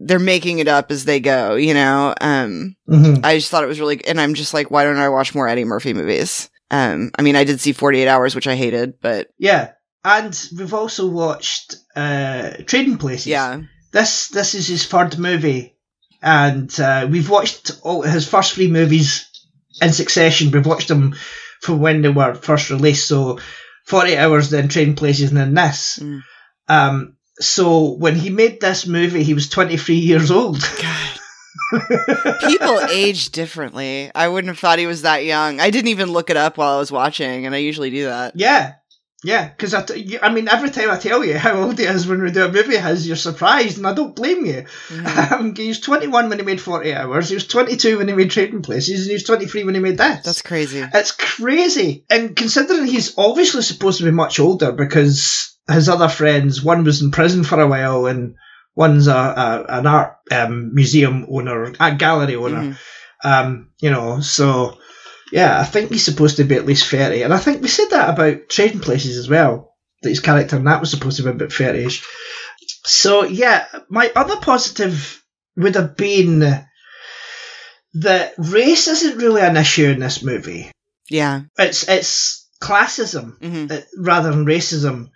they're 0.00 0.18
making 0.18 0.58
it 0.60 0.68
up 0.68 0.90
as 0.90 1.04
they 1.06 1.18
go, 1.20 1.54
you 1.56 1.74
know. 1.74 2.14
Um 2.20 2.76
Mhm. 2.88 3.24
I 3.24 3.36
just 3.38 3.50
thought 3.50 3.64
it 3.64 3.68
was 3.68 3.80
really 3.80 4.04
and 4.06 4.20
I'm 4.20 4.34
just 4.34 4.52
like 4.54 4.70
why 4.70 4.84
don't 4.84 4.98
I 4.98 5.08
watch 5.08 5.34
more 5.34 5.48
Eddie 5.48 5.64
Murphy 5.64 5.94
movies? 5.94 6.50
Um 6.70 7.10
I 7.18 7.22
mean 7.22 7.34
I 7.36 7.44
did 7.44 7.60
see 7.60 7.72
48 7.72 8.06
hours 8.06 8.34
which 8.34 8.46
I 8.46 8.54
hated, 8.54 9.00
but 9.00 9.28
Yeah. 9.38 9.70
And 10.04 10.38
we've 10.56 10.74
also 10.74 11.06
watched 11.08 11.76
uh, 11.96 12.50
Trading 12.66 12.98
Places. 12.98 13.26
yeah. 13.26 13.60
This 13.92 14.28
this 14.28 14.54
is 14.54 14.68
his 14.68 14.86
third 14.86 15.18
movie, 15.18 15.74
and 16.22 16.78
uh, 16.80 17.06
we've 17.10 17.30
watched 17.30 17.72
all 17.82 18.02
his 18.02 18.28
first 18.28 18.54
three 18.54 18.68
movies 18.68 19.28
in 19.80 19.92
succession. 19.92 20.50
We've 20.50 20.66
watched 20.66 20.88
them 20.88 21.14
from 21.60 21.80
when 21.80 22.02
they 22.02 22.08
were 22.08 22.34
first 22.34 22.70
released. 22.70 23.08
So, 23.08 23.38
Forty 23.84 24.16
Hours, 24.16 24.50
then 24.50 24.68
Train 24.68 24.96
Places, 24.96 25.30
and 25.30 25.38
then 25.38 25.54
this. 25.54 25.98
Mm. 25.98 26.22
Um, 26.68 27.16
so 27.40 27.92
when 27.92 28.16
he 28.16 28.30
made 28.30 28.60
this 28.60 28.86
movie, 28.86 29.22
he 29.22 29.34
was 29.34 29.48
twenty 29.48 29.76
three 29.76 29.96
years 29.96 30.30
old. 30.30 30.60
God. 30.82 31.18
People 32.40 32.80
age 32.90 33.30
differently. 33.30 34.10
I 34.14 34.28
wouldn't 34.28 34.48
have 34.48 34.58
thought 34.58 34.78
he 34.78 34.86
was 34.86 35.02
that 35.02 35.24
young. 35.24 35.60
I 35.60 35.70
didn't 35.70 35.88
even 35.88 36.10
look 36.10 36.30
it 36.30 36.36
up 36.36 36.56
while 36.56 36.76
I 36.76 36.78
was 36.78 36.92
watching, 36.92 37.46
and 37.46 37.54
I 37.54 37.58
usually 37.58 37.90
do 37.90 38.04
that. 38.04 38.32
yeah. 38.36 38.74
Yeah, 39.24 39.48
because 39.48 39.74
I, 39.74 39.82
t- 39.82 40.16
I 40.22 40.32
mean, 40.32 40.48
every 40.48 40.70
time 40.70 40.90
I 40.92 40.96
tell 40.96 41.24
you 41.24 41.36
how 41.36 41.56
old 41.60 41.76
he 41.76 41.84
is 41.84 42.06
when 42.06 42.22
we 42.22 42.30
do 42.30 42.44
a 42.44 42.52
movie 42.52 42.76
of 42.76 42.84
his, 42.84 43.04
you're 43.06 43.16
surprised, 43.16 43.76
and 43.78 43.86
I 43.86 43.92
don't 43.92 44.14
blame 44.14 44.46
you. 44.46 44.64
Mhm. 44.88 45.32
Um, 45.38 45.54
he 45.56 45.68
was 45.68 45.80
21 45.80 46.28
when 46.28 46.38
he 46.38 46.44
made 46.44 46.60
40 46.60 46.94
Hours, 46.94 47.28
he 47.28 47.34
was 47.34 47.46
22 47.48 47.98
when 47.98 48.06
he 48.08 48.14
made 48.14 48.30
Trading 48.30 48.62
Places, 48.62 49.00
and 49.00 49.08
he 49.08 49.14
was 49.14 49.24
23 49.24 49.64
when 49.64 49.74
he 49.74 49.80
made 49.80 49.98
this. 49.98 50.24
That's 50.24 50.42
crazy. 50.42 50.84
It's 50.94 51.10
crazy. 51.12 52.04
And 52.08 52.36
considering 52.36 52.86
he's 52.86 53.18
obviously 53.18 53.62
supposed 53.62 53.98
to 53.98 54.04
be 54.04 54.12
much 54.12 54.38
older 54.38 54.70
because 54.70 55.56
his 55.68 55.88
other 55.88 56.08
friends, 56.08 56.62
one 56.62 56.84
was 56.84 57.02
in 57.02 57.10
prison 57.10 57.42
for 57.42 57.60
a 57.60 57.66
while 57.66 58.06
and 58.06 58.36
one's 58.76 59.08
a, 59.08 59.12
a 59.16 59.64
an 59.80 59.86
art 59.88 60.16
um, 60.30 60.72
museum 60.74 61.26
owner, 61.28 61.72
a 61.80 61.94
gallery 61.96 62.36
owner. 62.36 62.62
Mhm. 62.62 62.76
Um, 63.24 63.70
you 63.80 63.90
know, 63.90 64.20
so 64.20 64.78
yeah, 65.32 65.60
I 65.60 65.64
think 65.64 65.90
he's 65.90 66.04
supposed 66.04 66.36
to 66.36 66.44
be 66.44 66.54
at 66.56 66.66
least 66.66 66.88
30. 66.90 67.22
And 67.22 67.32
I 67.34 67.38
think 67.38 67.62
we 67.62 67.68
said 67.68 67.88
that 67.90 68.10
about 68.10 68.48
Trading 68.48 68.80
Places 68.80 69.16
as 69.16 69.28
well, 69.28 69.74
that 70.02 70.08
his 70.08 70.20
character 70.20 70.56
in 70.56 70.64
that 70.64 70.80
was 70.80 70.90
supposed 70.90 71.16
to 71.18 71.22
be 71.24 71.30
about 71.30 71.52
30 71.52 71.84
ish. 71.84 72.04
So 72.84 73.24
yeah, 73.24 73.66
my 73.88 74.10
other 74.16 74.36
positive 74.36 75.22
would 75.56 75.74
have 75.74 75.96
been 75.96 76.64
that 77.94 78.34
race 78.38 78.86
isn't 78.88 79.18
really 79.18 79.42
an 79.42 79.56
issue 79.56 79.86
in 79.88 79.98
this 80.00 80.22
movie 80.22 80.70
Yeah. 81.10 81.42
it's 81.58 81.88
it's 81.88 82.46
classism 82.62 83.38
hmm 83.42 83.66
uh, 83.70 83.80
rather 83.96 84.30
than 84.30 84.44
racism. 84.46 85.10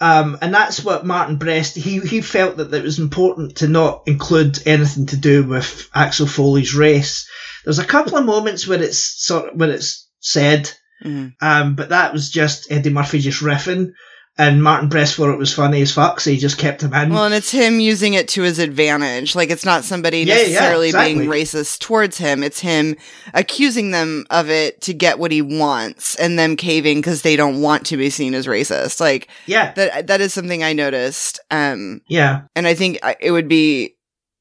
Um, 0.00 0.36
and 0.42 0.52
that's 0.52 0.84
what 0.84 1.06
Martin 1.06 1.36
Brest 1.36 1.76
he 1.76 2.00
he 2.00 2.20
felt 2.20 2.56
that 2.56 2.72
it 2.74 2.82
was 2.82 2.98
important 2.98 3.56
to 3.58 3.68
not 3.68 4.02
include 4.06 4.58
anything 4.66 5.06
to 5.06 5.16
do 5.16 5.44
with 5.44 5.88
Axel 5.94 6.26
Foley's 6.26 6.74
race. 6.74 7.28
There's 7.64 7.78
a 7.78 7.84
couple 7.84 8.16
of 8.16 8.24
moments 8.24 8.66
where 8.66 8.82
it's 8.82 8.98
sort 8.98 9.48
of, 9.48 9.58
where 9.58 9.70
it's 9.70 10.08
said, 10.20 10.70
hmm 11.02 11.28
um, 11.40 11.74
but 11.74 11.88
that 11.88 12.12
was 12.12 12.30
just 12.30 12.70
Eddie 12.70 12.90
Murphy 12.90 13.18
just 13.18 13.42
riffing, 13.42 13.92
and 14.38 14.62
Martin 14.62 14.88
Brest 14.88 15.16
thought 15.16 15.32
it 15.32 15.38
was 15.38 15.52
funny 15.52 15.82
as 15.82 15.92
fuck, 15.92 16.18
so 16.18 16.30
he 16.30 16.38
just 16.38 16.56
kept 16.56 16.82
him 16.82 16.94
in. 16.94 17.10
Well, 17.10 17.26
and 17.26 17.34
it's 17.34 17.50
him 17.50 17.80
using 17.80 18.14
it 18.14 18.28
to 18.28 18.42
his 18.42 18.58
advantage. 18.58 19.36
Like 19.36 19.50
it's 19.50 19.64
not 19.64 19.84
somebody 19.84 20.20
Yeah, 20.20 20.36
yeah, 20.36 20.42
necessarily 20.44 20.92
being 20.92 21.28
racist 21.28 21.80
towards 21.80 22.16
him. 22.16 22.42
It's 22.42 22.60
him 22.60 22.96
accusing 23.34 23.90
them 23.90 24.24
of 24.30 24.48
it 24.48 24.80
to 24.82 24.94
get 24.94 25.18
what 25.18 25.32
he 25.32 25.42
wants, 25.42 26.14
and 26.14 26.38
them 26.38 26.56
caving 26.56 26.98
because 26.98 27.22
they 27.22 27.36
don't 27.36 27.60
want 27.60 27.84
to 27.86 27.98
be 27.98 28.08
seen 28.08 28.32
as 28.34 28.46
racist. 28.46 29.00
Like 29.00 29.28
yeah, 29.46 29.72
that. 29.74 30.06
That 30.06 30.22
is 30.22 30.32
something 30.32 30.64
I 30.64 30.72
noticed. 30.72 31.40
Um, 31.50 32.00
yeah, 32.06 32.42
and 32.56 32.66
I 32.66 32.74
think 32.74 33.00
it 33.20 33.32
would 33.32 33.48
be 33.48 33.91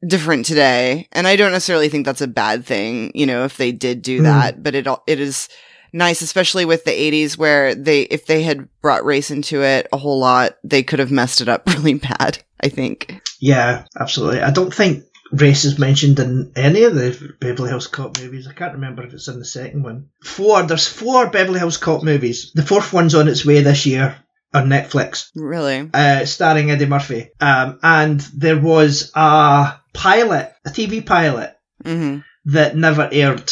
different 0.07 0.45
today. 0.45 1.07
And 1.11 1.27
I 1.27 1.35
don't 1.35 1.51
necessarily 1.51 1.89
think 1.89 2.05
that's 2.05 2.21
a 2.21 2.27
bad 2.27 2.65
thing, 2.65 3.11
you 3.15 3.25
know, 3.25 3.43
if 3.45 3.57
they 3.57 3.71
did 3.71 4.01
do 4.01 4.21
Mm. 4.21 4.23
that. 4.23 4.63
But 4.63 4.75
it 4.75 4.87
it 5.07 5.19
is 5.19 5.47
nice, 5.93 6.21
especially 6.21 6.65
with 6.65 6.83
the 6.85 6.91
'80s, 6.91 7.37
where 7.37 7.75
they 7.75 8.01
if 8.03 8.25
they 8.25 8.43
had 8.43 8.67
brought 8.81 9.05
race 9.05 9.31
into 9.31 9.61
it 9.63 9.87
a 9.93 9.97
whole 9.97 10.19
lot, 10.19 10.53
they 10.63 10.83
could 10.83 10.99
have 10.99 11.11
messed 11.11 11.41
it 11.41 11.49
up 11.49 11.67
really 11.67 11.95
bad. 11.95 12.39
I 12.63 12.69
think. 12.69 13.19
yeah, 13.39 13.85
absolutely. 13.99 14.41
I 14.41 14.51
don't 14.51 14.71
think 14.73 15.03
race 15.31 15.65
is 15.65 15.79
mentioned 15.79 16.19
in 16.19 16.51
any 16.55 16.83
of 16.83 16.93
the 16.93 17.33
Beverly 17.39 17.69
Hills 17.69 17.87
Cop 17.87 18.19
movies. 18.19 18.47
I 18.47 18.53
can't 18.53 18.73
remember 18.73 19.03
if 19.03 19.13
it's 19.13 19.27
in 19.27 19.39
the 19.39 19.45
second 19.45 19.81
one. 19.83 20.09
Four. 20.23 20.61
There's 20.63 20.87
four 20.87 21.27
Beverly 21.31 21.57
Hills 21.57 21.77
Cop 21.77 22.03
movies. 22.03 22.51
The 22.53 22.61
fourth 22.65 22.93
one's 22.93 23.15
on 23.15 23.27
its 23.27 23.43
way 23.45 23.61
this 23.61 23.87
year 23.87 24.15
on 24.53 24.67
Netflix, 24.67 25.29
Really. 25.33 25.89
uh, 25.93 26.25
starring 26.25 26.69
Eddie 26.69 26.85
Murphy. 26.85 27.29
Um, 27.39 27.79
and 27.81 28.19
there 28.35 28.59
was 28.59 29.11
a 29.15 29.79
pilot, 29.93 30.53
a 30.65 30.69
TV 30.69 31.05
pilot 31.05 31.55
hmm 31.83 32.19
that 32.45 32.75
never 32.75 33.07
aired. 33.11 33.51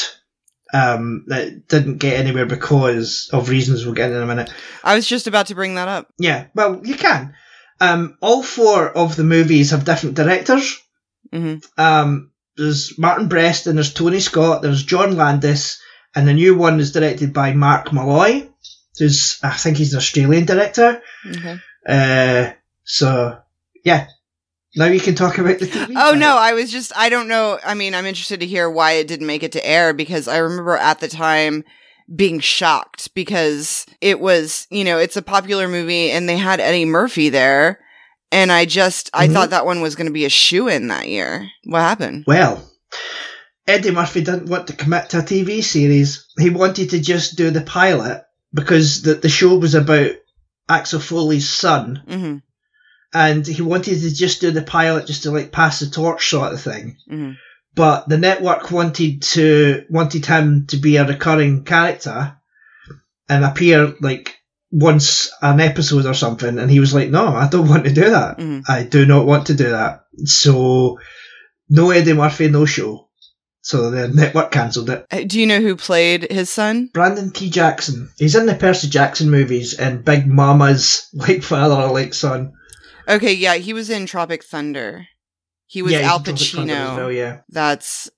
Um, 0.71 1.25
that 1.27 1.67
didn't 1.67 1.97
get 1.97 2.19
anywhere 2.19 2.45
because 2.45 3.29
of 3.33 3.49
reasons 3.49 3.85
we'll 3.85 3.95
get 3.95 4.11
in 4.11 4.17
a 4.17 4.25
minute. 4.25 4.51
I 4.83 4.95
was 4.95 5.07
just 5.07 5.25
about 5.27 5.47
to 5.47 5.55
bring 5.55 5.75
that 5.75 5.87
up. 5.87 6.07
Yeah, 6.19 6.47
well, 6.53 6.81
you 6.83 6.95
can. 6.95 7.33
Um, 7.81 8.17
all 8.21 8.43
four 8.43 8.87
of 8.89 9.15
the 9.15 9.23
movies 9.23 9.71
have 9.71 9.85
different 9.85 10.15
directors. 10.15 10.77
hmm 11.31 11.55
Um, 11.77 12.31
there's 12.57 12.97
Martin 12.99 13.27
Brest 13.27 13.67
and 13.67 13.77
there's 13.77 13.93
Tony 13.93 14.19
Scott, 14.19 14.61
there's 14.61 14.83
John 14.83 15.15
Landis, 15.15 15.81
and 16.15 16.27
the 16.27 16.33
new 16.33 16.55
one 16.55 16.79
is 16.79 16.91
directed 16.91 17.33
by 17.33 17.53
Mark 17.53 17.93
Molloy, 17.93 18.47
who's, 18.97 19.39
I 19.41 19.51
think 19.51 19.77
he's 19.77 19.93
an 19.93 19.97
Australian 19.99 20.45
director. 20.45 21.01
Okay. 21.25 21.57
Uh, 21.87 22.51
so, 22.83 23.39
yeah. 23.83 24.07
Now 24.75 24.85
you 24.85 24.99
can 24.99 25.15
talk 25.15 25.37
about 25.37 25.59
the 25.59 25.65
TV. 25.65 25.93
Oh 25.97 26.13
no, 26.13 26.37
I 26.37 26.53
was 26.53 26.71
just 26.71 26.91
I 26.95 27.09
don't 27.09 27.27
know. 27.27 27.59
I 27.65 27.73
mean, 27.73 27.95
I'm 27.95 28.05
interested 28.05 28.39
to 28.41 28.45
hear 28.45 28.69
why 28.69 28.93
it 28.93 29.07
didn't 29.07 29.27
make 29.27 29.43
it 29.43 29.51
to 29.53 29.67
air 29.67 29.93
because 29.93 30.27
I 30.27 30.37
remember 30.37 30.77
at 30.77 30.99
the 30.99 31.07
time 31.07 31.63
being 32.15 32.39
shocked 32.39 33.13
because 33.13 33.85
it 34.01 34.19
was, 34.19 34.67
you 34.71 34.83
know, 34.83 34.97
it's 34.97 35.17
a 35.17 35.21
popular 35.21 35.67
movie 35.67 36.09
and 36.11 36.27
they 36.27 36.37
had 36.37 36.59
Eddie 36.59 36.85
Murphy 36.85 37.29
there 37.29 37.79
and 38.31 38.51
I 38.51 38.65
just 38.65 39.09
I 39.13 39.27
Mhm. 39.27 39.33
thought 39.33 39.49
that 39.51 39.65
one 39.65 39.81
was 39.81 39.95
going 39.95 40.07
to 40.07 40.13
be 40.13 40.25
a 40.25 40.29
shoe 40.29 40.67
in 40.67 40.87
that 40.87 41.07
year. 41.07 41.47
What 41.65 41.79
happened? 41.81 42.23
Well, 42.27 42.63
Eddie 43.67 43.91
Murphy 43.91 44.21
didn't 44.23 44.49
want 44.49 44.67
to 44.67 44.73
commit 44.75 45.09
to 45.11 45.19
a 45.19 45.23
TV 45.23 45.63
series. 45.63 46.25
He 46.39 46.49
wanted 46.49 46.89
to 46.91 46.99
just 46.99 47.35
do 47.37 47.51
the 47.51 47.61
pilot 47.61 48.23
because 48.53 49.03
the, 49.03 49.13
the 49.15 49.29
show 49.29 49.57
was 49.57 49.75
about 49.75 50.11
Axel 50.67 50.99
Foley's 50.99 51.49
son, 51.49 52.01
Mhm. 52.07 52.41
And 53.13 53.45
he 53.45 53.61
wanted 53.61 53.99
to 54.01 54.13
just 54.13 54.41
do 54.41 54.51
the 54.51 54.61
pilot 54.61 55.07
just 55.07 55.23
to 55.23 55.31
like 55.31 55.51
pass 55.51 55.79
the 55.79 55.87
torch 55.89 56.29
sort 56.29 56.53
of 56.53 56.61
thing. 56.61 56.97
Mhm. 57.11 57.35
But 57.75 58.09
the 58.09 58.17
network 58.17 58.71
wanted 58.71 59.21
to 59.33 59.83
wanted 59.89 60.25
him 60.25 60.65
to 60.67 60.77
be 60.77 60.97
a 60.97 61.05
recurring 61.07 61.63
character 61.63 62.35
and 63.27 63.45
appear 63.45 63.95
like 64.01 64.35
once 64.71 65.31
an 65.41 65.59
episode 65.59 66.05
or 66.05 66.13
something, 66.13 66.59
and 66.59 66.69
he 66.69 66.79
was 66.79 66.93
like, 66.93 67.09
"No, 67.09 67.27
I 67.27 67.47
don't 67.47 67.67
want 67.69 67.85
to 67.85 67.93
do 67.93 68.09
that. 68.09 68.37
Mhm. 68.37 68.63
I 68.67 68.83
do 68.83 69.05
not 69.05 69.25
want 69.25 69.47
to 69.47 69.53
do 69.55 69.69
that." 69.69 70.01
So, 70.25 70.99
no 71.69 71.91
Eddie 71.91 72.13
Murphy, 72.13 72.49
no 72.49 72.65
show. 72.65 73.07
So 73.61 73.91
the 73.91 74.07
network 74.07 74.51
cancelled 74.51 74.89
it. 74.89 75.05
Uh, 75.11 75.21
Do 75.27 75.39
you 75.39 75.45
know 75.45 75.59
who 75.61 75.75
played 75.75 76.31
his 76.31 76.49
son? 76.49 76.89
Brandon 76.93 77.29
T. 77.31 77.49
Jackson. 77.49 78.09
He's 78.17 78.35
in 78.35 78.45
the 78.45 78.55
Percy 78.55 78.87
Jackson 78.89 79.29
movies 79.29 79.73
and 79.73 80.03
Big 80.05 80.25
Mama's 80.27 81.07
like 81.13 81.43
father 81.43 81.75
or 81.75 81.91
like 81.93 82.13
son. 82.13 82.53
Okay, 83.09 83.33
yeah, 83.33 83.55
he 83.55 83.73
was 83.73 83.89
in 83.89 84.05
Tropic 84.05 84.43
Thunder. 84.43 85.07
He 85.67 85.81
was 85.81 85.93
yeah, 85.93 85.99
Al 85.99 86.17
in 86.17 86.23
Tropic 86.23 86.41
Thunder 86.41 86.73
Pacino. 86.73 86.91
As 86.91 86.97
well, 86.97 87.11
yeah. 87.11 87.39
That's 87.49 88.09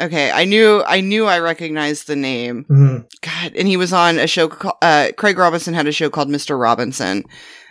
okay. 0.00 0.30
I 0.30 0.44
knew 0.44 0.82
I 0.86 1.00
knew 1.00 1.26
I 1.26 1.38
recognized 1.38 2.06
the 2.06 2.16
name. 2.16 2.64
Mhm. 2.70 3.06
God, 3.22 3.52
and 3.56 3.68
he 3.68 3.76
was 3.76 3.92
on 3.92 4.18
a 4.18 4.26
show. 4.26 4.48
Called, 4.48 4.76
uh, 4.82 5.08
Craig 5.16 5.38
Robinson 5.38 5.74
had 5.74 5.86
a 5.86 5.92
show 5.92 6.10
called 6.10 6.28
Mr. 6.28 6.58
Robinson, 6.60 7.24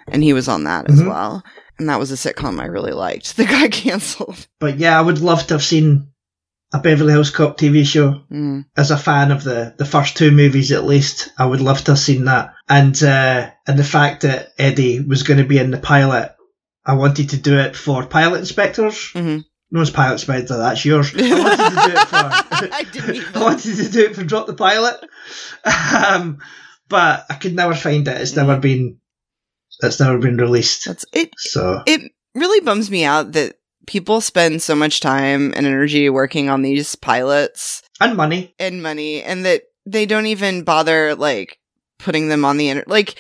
and 0.08 0.24
he 0.24 0.34
was 0.34 0.48
on 0.48 0.63
that 0.66 0.90
as 0.90 1.00
Mhm. 1.02 1.08
well. 1.10 1.44
And 1.80 1.88
that 1.90 2.00
was 2.00 2.12
a 2.12 2.16
sitcom 2.16 2.60
I 2.60 2.66
really 2.66 2.94
liked. 2.94 3.34
The 3.38 3.46
got 3.46 3.72
canceled. 3.72 4.48
But 4.60 4.78
yeah, 4.80 4.98
I 4.98 5.02
would 5.02 5.20
love 5.20 5.46
to 5.48 5.54
have 5.56 5.63
seen 5.63 6.08
a 6.74 6.80
Beverly 6.80 7.13
Hills 7.13 7.30
Cop 7.30 7.58
TV 7.58 7.86
show. 7.86 8.22
Mm. 8.32 8.66
As 8.76 8.92
a 8.92 8.98
fan 8.98 9.32
of 9.32 9.44
the, 9.44 9.74
the 9.78 9.86
first 9.86 10.18
two 10.18 10.32
movies, 10.32 10.72
at 10.72 10.84
least, 10.86 11.32
I 11.38 11.46
would 11.46 11.62
love 11.62 11.84
to 11.86 11.92
have 11.92 12.00
seen 12.00 12.26
that. 12.26 12.54
And 12.68 13.02
uh, 13.04 13.52
and 13.68 13.78
the 13.80 13.84
fact 13.84 14.24
that 14.24 14.50
Eddie 14.58 15.00
was 15.00 15.24
going 15.24 15.38
to 15.38 15.46
be 15.46 15.60
in 15.60 15.72
the 15.72 15.78
pilot, 15.78 16.34
I 16.88 16.93
wanted 16.93 17.30
to 17.32 17.38
do 17.38 17.60
it 17.60 17.76
for 17.76 18.06
pilot 18.06 18.39
inspectors. 18.39 18.95
Mhm. 19.13 19.43
No 19.69 19.80
one's 19.80 19.89
pilot 19.91 20.13
inspector. 20.13 20.56
That's 20.58 20.86
yours. 20.86 21.13
I 21.13 21.19
wanted 21.21 21.58
to 21.58 21.88
do 21.88 21.91
it 21.91 22.08
for. 22.08 22.15
I 22.73 22.84
didn't 22.91 23.15
even. 23.15 23.36
I 23.36 23.39
wanted 23.43 23.76
to 23.76 23.89
do 23.89 24.06
it 24.06 24.15
for 24.15 24.23
Drop 24.23 24.47
the 24.47 24.54
Pilot, 24.54 24.95
um, 25.65 26.39
but 26.88 27.26
I 27.30 27.34
could 27.36 27.56
never 27.56 27.76
find 27.76 28.08
it. 28.08 28.21
It's 28.21 28.36
never 28.36 28.58
been. 28.58 29.00
It's 29.84 30.00
never 30.00 30.17
been 30.17 30.38
released. 30.38 30.86
That's 30.86 31.06
it. 31.13 31.32
So 31.38 31.84
It 31.86 32.12
really 32.34 32.62
bums 32.62 32.89
me 32.89 33.04
out 33.04 33.34
that 33.34 33.56
people 33.86 34.21
spend 34.21 34.62
so 34.62 34.73
much 34.76 35.00
time 35.02 35.54
and 35.56 35.65
energy 35.65 36.10
working 36.10 36.50
on 36.50 36.62
these 36.62 36.95
pilots 36.95 37.84
And 38.00 38.17
money. 38.17 38.54
and 38.60 38.82
money 38.82 39.21
and 39.21 39.45
that 39.45 39.63
they 39.86 40.06
don't 40.06 40.26
even 40.26 40.63
bother 40.63 41.15
like 41.15 41.60
putting 42.00 42.28
them 42.30 42.43
on 42.43 42.58
the 42.58 42.69
internet. 42.69 42.88
Like, 42.89 43.15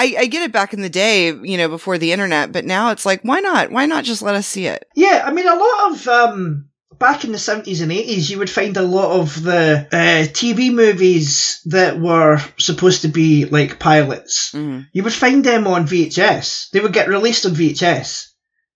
I, 0.00 0.14
I 0.20 0.26
get 0.26 0.42
it 0.42 0.50
back 0.52 0.72
in 0.72 0.80
the 0.80 0.88
day, 0.88 1.26
you 1.26 1.58
know, 1.58 1.68
before 1.68 1.98
the 1.98 2.12
internet, 2.12 2.52
but 2.52 2.64
now 2.64 2.90
it's 2.90 3.04
like, 3.04 3.20
why 3.22 3.40
not? 3.40 3.70
Why 3.70 3.84
not 3.84 4.04
just 4.04 4.22
let 4.22 4.34
us 4.34 4.46
see 4.46 4.66
it? 4.66 4.86
Yeah, 4.96 5.22
I 5.26 5.30
mean, 5.30 5.46
a 5.46 5.54
lot 5.54 5.92
of 5.92 6.08
um, 6.08 6.70
back 6.98 7.24
in 7.24 7.32
the 7.32 7.38
seventies 7.38 7.82
and 7.82 7.92
eighties, 7.92 8.30
you 8.30 8.38
would 8.38 8.48
find 8.48 8.76
a 8.78 8.82
lot 8.82 9.20
of 9.20 9.42
the 9.42 9.86
uh, 9.92 10.26
TV 10.32 10.72
movies 10.72 11.60
that 11.66 12.00
were 12.00 12.38
supposed 12.58 13.02
to 13.02 13.08
be 13.08 13.44
like 13.44 13.78
pilots. 13.78 14.52
Mhm. 14.54 14.86
You 14.94 15.02
would 15.02 15.12
find 15.12 15.44
them 15.44 15.66
on 15.66 15.86
VHS. 15.86 16.70
They 16.72 16.80
would 16.80 16.94
get 16.94 17.08
released 17.08 17.44
on 17.44 17.52
VHS, 17.54 18.24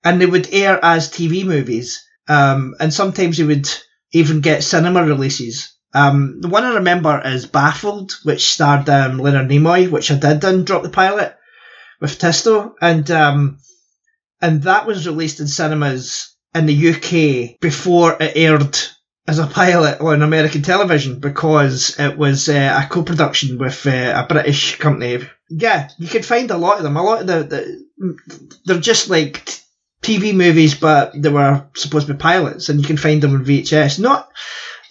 and 0.04 0.20
they 0.20 0.26
would 0.26 0.52
air 0.52 0.78
as 0.82 1.10
TV 1.10 1.44
movies. 1.44 2.04
Um, 2.28 2.74
and 2.80 2.92
sometimes 2.92 3.38
they 3.38 3.44
would 3.44 3.68
even 4.12 4.40
get 4.42 4.62
cinema 4.62 5.04
releases. 5.04 5.73
Um, 5.94 6.40
the 6.40 6.48
one 6.48 6.64
I 6.64 6.74
remember 6.74 7.22
is 7.24 7.46
Baffled, 7.46 8.12
which 8.24 8.52
starred 8.52 8.88
um, 8.88 9.18
Leonard 9.18 9.48
Nimoy, 9.48 9.90
which 9.90 10.10
I 10.10 10.16
did 10.16 10.42
in 10.42 10.64
Drop 10.64 10.82
the 10.82 10.88
Pilot 10.88 11.36
with 12.00 12.18
Tisto, 12.18 12.74
and 12.80 13.08
um, 13.10 13.58
and 14.42 14.62
that 14.64 14.86
was 14.86 15.06
released 15.06 15.40
in 15.40 15.46
cinemas 15.46 16.34
in 16.54 16.66
the 16.66 16.90
UK 16.90 17.60
before 17.60 18.16
it 18.20 18.32
aired 18.36 18.76
as 19.26 19.38
a 19.38 19.46
pilot 19.46 20.00
on 20.00 20.22
American 20.22 20.62
television 20.62 21.18
because 21.18 21.98
it 21.98 22.18
was 22.18 22.48
uh, 22.48 22.82
a 22.84 22.88
co-production 22.88 23.58
with 23.58 23.86
uh, 23.86 24.12
a 24.16 24.26
British 24.28 24.76
company. 24.76 25.26
Yeah, 25.48 25.88
you 25.98 26.08
can 26.08 26.22
find 26.22 26.50
a 26.50 26.58
lot 26.58 26.78
of 26.78 26.82
them. 26.82 26.96
A 26.96 27.02
lot 27.02 27.20
of 27.22 27.26
the, 27.26 27.44
the 27.44 28.56
they're 28.66 28.80
just 28.80 29.08
like 29.08 29.48
TV 30.02 30.34
movies, 30.34 30.74
but 30.74 31.12
they 31.14 31.30
were 31.30 31.66
supposed 31.74 32.08
to 32.08 32.14
be 32.14 32.18
pilots, 32.18 32.68
and 32.68 32.80
you 32.80 32.86
can 32.86 32.96
find 32.96 33.22
them 33.22 33.34
on 33.34 33.44
VHS. 33.44 34.00
Not 34.00 34.30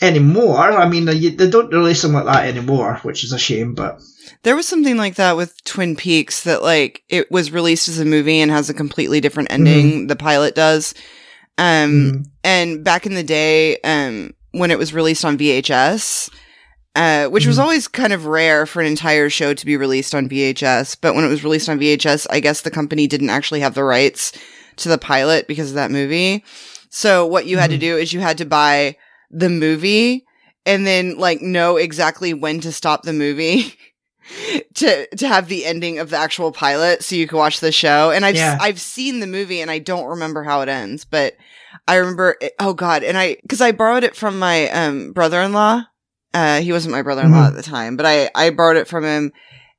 anymore. 0.03 0.57
I 0.59 0.87
mean, 0.87 1.05
they, 1.05 1.29
they 1.29 1.49
don't 1.49 1.71
release 1.73 2.01
them 2.01 2.13
like 2.13 2.25
that 2.25 2.45
anymore, 2.47 2.99
which 3.03 3.23
is 3.23 3.31
a 3.33 3.39
shame. 3.39 3.73
But 3.73 3.99
There 4.43 4.55
was 4.55 4.67
something 4.67 4.97
like 4.97 5.15
that 5.15 5.37
with 5.37 5.63
Twin 5.63 5.95
Peaks 5.95 6.43
that 6.43 6.61
like 6.61 7.03
it 7.09 7.31
was 7.31 7.51
released 7.51 7.87
as 7.89 7.99
a 7.99 8.05
movie 8.05 8.39
and 8.39 8.51
has 8.51 8.69
a 8.69 8.73
completely 8.73 9.19
different 9.21 9.51
ending. 9.51 10.07
The 10.07 10.15
pilot 10.15 10.55
does. 10.55 10.93
Um, 11.57 11.65
Mhm. 11.91 12.25
and 12.43 12.83
back 12.83 13.05
in 13.05 13.13
the 13.13 13.23
day, 13.23 13.77
um, 13.83 14.33
when 14.51 14.71
it 14.71 14.77
was 14.79 14.93
released 14.93 15.23
on 15.25 15.37
VHS, 15.37 16.29
uh, 16.95 17.25
which 17.27 17.45
was 17.47 17.57
Mhm. 17.57 17.61
always 17.61 17.87
kind 17.87 18.13
of 18.13 18.25
rare 18.25 18.65
for 18.65 18.81
an 18.81 18.87
entire 18.87 19.29
show 19.29 19.53
to 19.53 19.65
be 19.65 19.77
released 19.77 20.13
on 20.13 20.27
VHS, 20.29 20.95
but 20.95 21.15
when 21.15 21.25
it 21.25 21.29
was 21.29 21.43
released 21.43 21.69
on 21.69 21.79
VHS, 21.79 22.27
I 22.29 22.39
guess 22.39 22.61
the 22.61 22.71
company 22.71 23.07
didn't 23.07 23.29
actually 23.31 23.61
have 23.61 23.73
the 23.75 23.83
rights 23.83 24.31
to 24.77 24.89
the 24.89 24.97
pilot 24.97 25.47
because 25.47 25.69
of 25.69 25.75
that 25.75 25.91
movie. 25.91 26.43
So 26.89 27.25
what 27.25 27.45
you 27.47 27.57
had 27.57 27.71
to 27.71 27.77
do 27.77 27.97
is 27.97 28.13
you 28.13 28.19
had 28.19 28.37
to 28.39 28.45
buy 28.45 28.95
the 29.33 29.49
movie 29.49 30.25
and 30.65 30.85
then 30.87 31.17
like 31.17 31.41
know 31.41 31.77
exactly 31.77 32.33
when 32.33 32.59
to 32.61 32.71
stop 32.71 33.03
the 33.03 33.13
movie 33.13 33.73
to 34.75 35.07
to 35.15 35.27
have 35.27 35.47
the 35.47 35.65
ending 35.65 35.99
of 35.99 36.09
the 36.09 36.17
actual 36.17 36.51
pilot 36.51 37.03
so 37.03 37.15
you 37.15 37.27
can 37.27 37.37
watch 37.37 37.59
the 37.59 37.71
show 37.71 38.11
and 38.11 38.23
i've 38.25 38.35
Yeah. 38.35 38.57
i've 38.61 38.79
seen 38.79 39.19
the 39.19 39.27
movie 39.27 39.59
and 39.61 39.69
i 39.69 39.79
don't 39.79 40.05
remember 40.09 40.43
how 40.43 40.61
it 40.61 40.69
ends 40.69 41.03
but 41.03 41.35
i 41.87 41.95
remember 41.95 42.37
it, 42.39 42.53
oh 42.59 42.73
god 42.73 43.03
and 43.03 43.17
i 43.17 43.35
because 43.41 43.59
i 43.61 43.71
borrowed 43.71 44.03
it 44.03 44.15
from 44.15 44.39
my 44.39 44.69
um 44.69 45.11
brother-in-law 45.11 45.83
uh 46.33 46.61
he 46.61 46.71
wasn't 46.71 46.93
my 46.93 47.01
brother-in-law 47.01 47.45
Mhm. 47.45 47.49
at 47.49 47.55
the 47.55 47.63
time 47.63 47.97
but 47.97 48.05
i 48.05 48.29
i 48.35 48.49
borrowed 48.49 48.77
it 48.77 48.87
from 48.87 49.03
him 49.03 49.31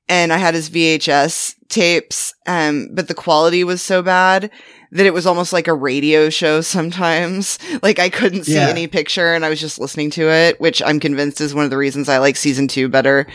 and 0.09 0.33
i 0.33 0.37
had 0.37 0.55
his 0.55 0.69
vhs 0.71 1.55
tapes 1.69 2.35
um 2.47 2.88
but 2.93 3.09
the 3.09 3.14
quality 3.14 3.64
was 3.64 3.81
so 3.83 4.03
bad 4.03 4.51
that 4.93 5.07
it 5.07 5.14
was 5.14 5.27
almost 5.27 5.53
like 5.53 5.67
a 5.67 5.75
radio 5.75 6.31
show 6.31 6.61
sometimes. 6.61 7.59
Like 7.83 7.99
I 7.99 8.09
couldn't 8.11 8.45
see 8.45 8.55
Yeah. 8.55 8.69
any 8.69 8.87
picture 8.87 9.35
and 9.35 9.45
I 9.45 9.49
was 9.49 9.59
just 9.61 9.81
listening 9.81 10.11
to 10.11 10.31
it, 10.31 10.61
which 10.61 10.81
I'm 10.87 11.01
convinced 11.01 11.40
is 11.40 11.53
one 11.53 11.64
of 11.64 11.71
the 11.71 11.77
reasons 11.77 12.09
I 12.09 12.19
like 12.19 12.37
season 12.37 12.69
two 12.69 12.88
better 12.88 13.27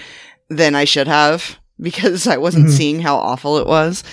than 0.49 0.73
I 0.73 0.85
should 0.85 1.07
have 1.07 1.59
because 1.81 2.27
I 2.27 2.37
wasn't 2.37 2.67
Mhm. 2.67 2.71
seeing 2.77 2.99
how 3.01 3.17
awful 3.17 3.57
it 3.57 3.67
was. 3.67 4.03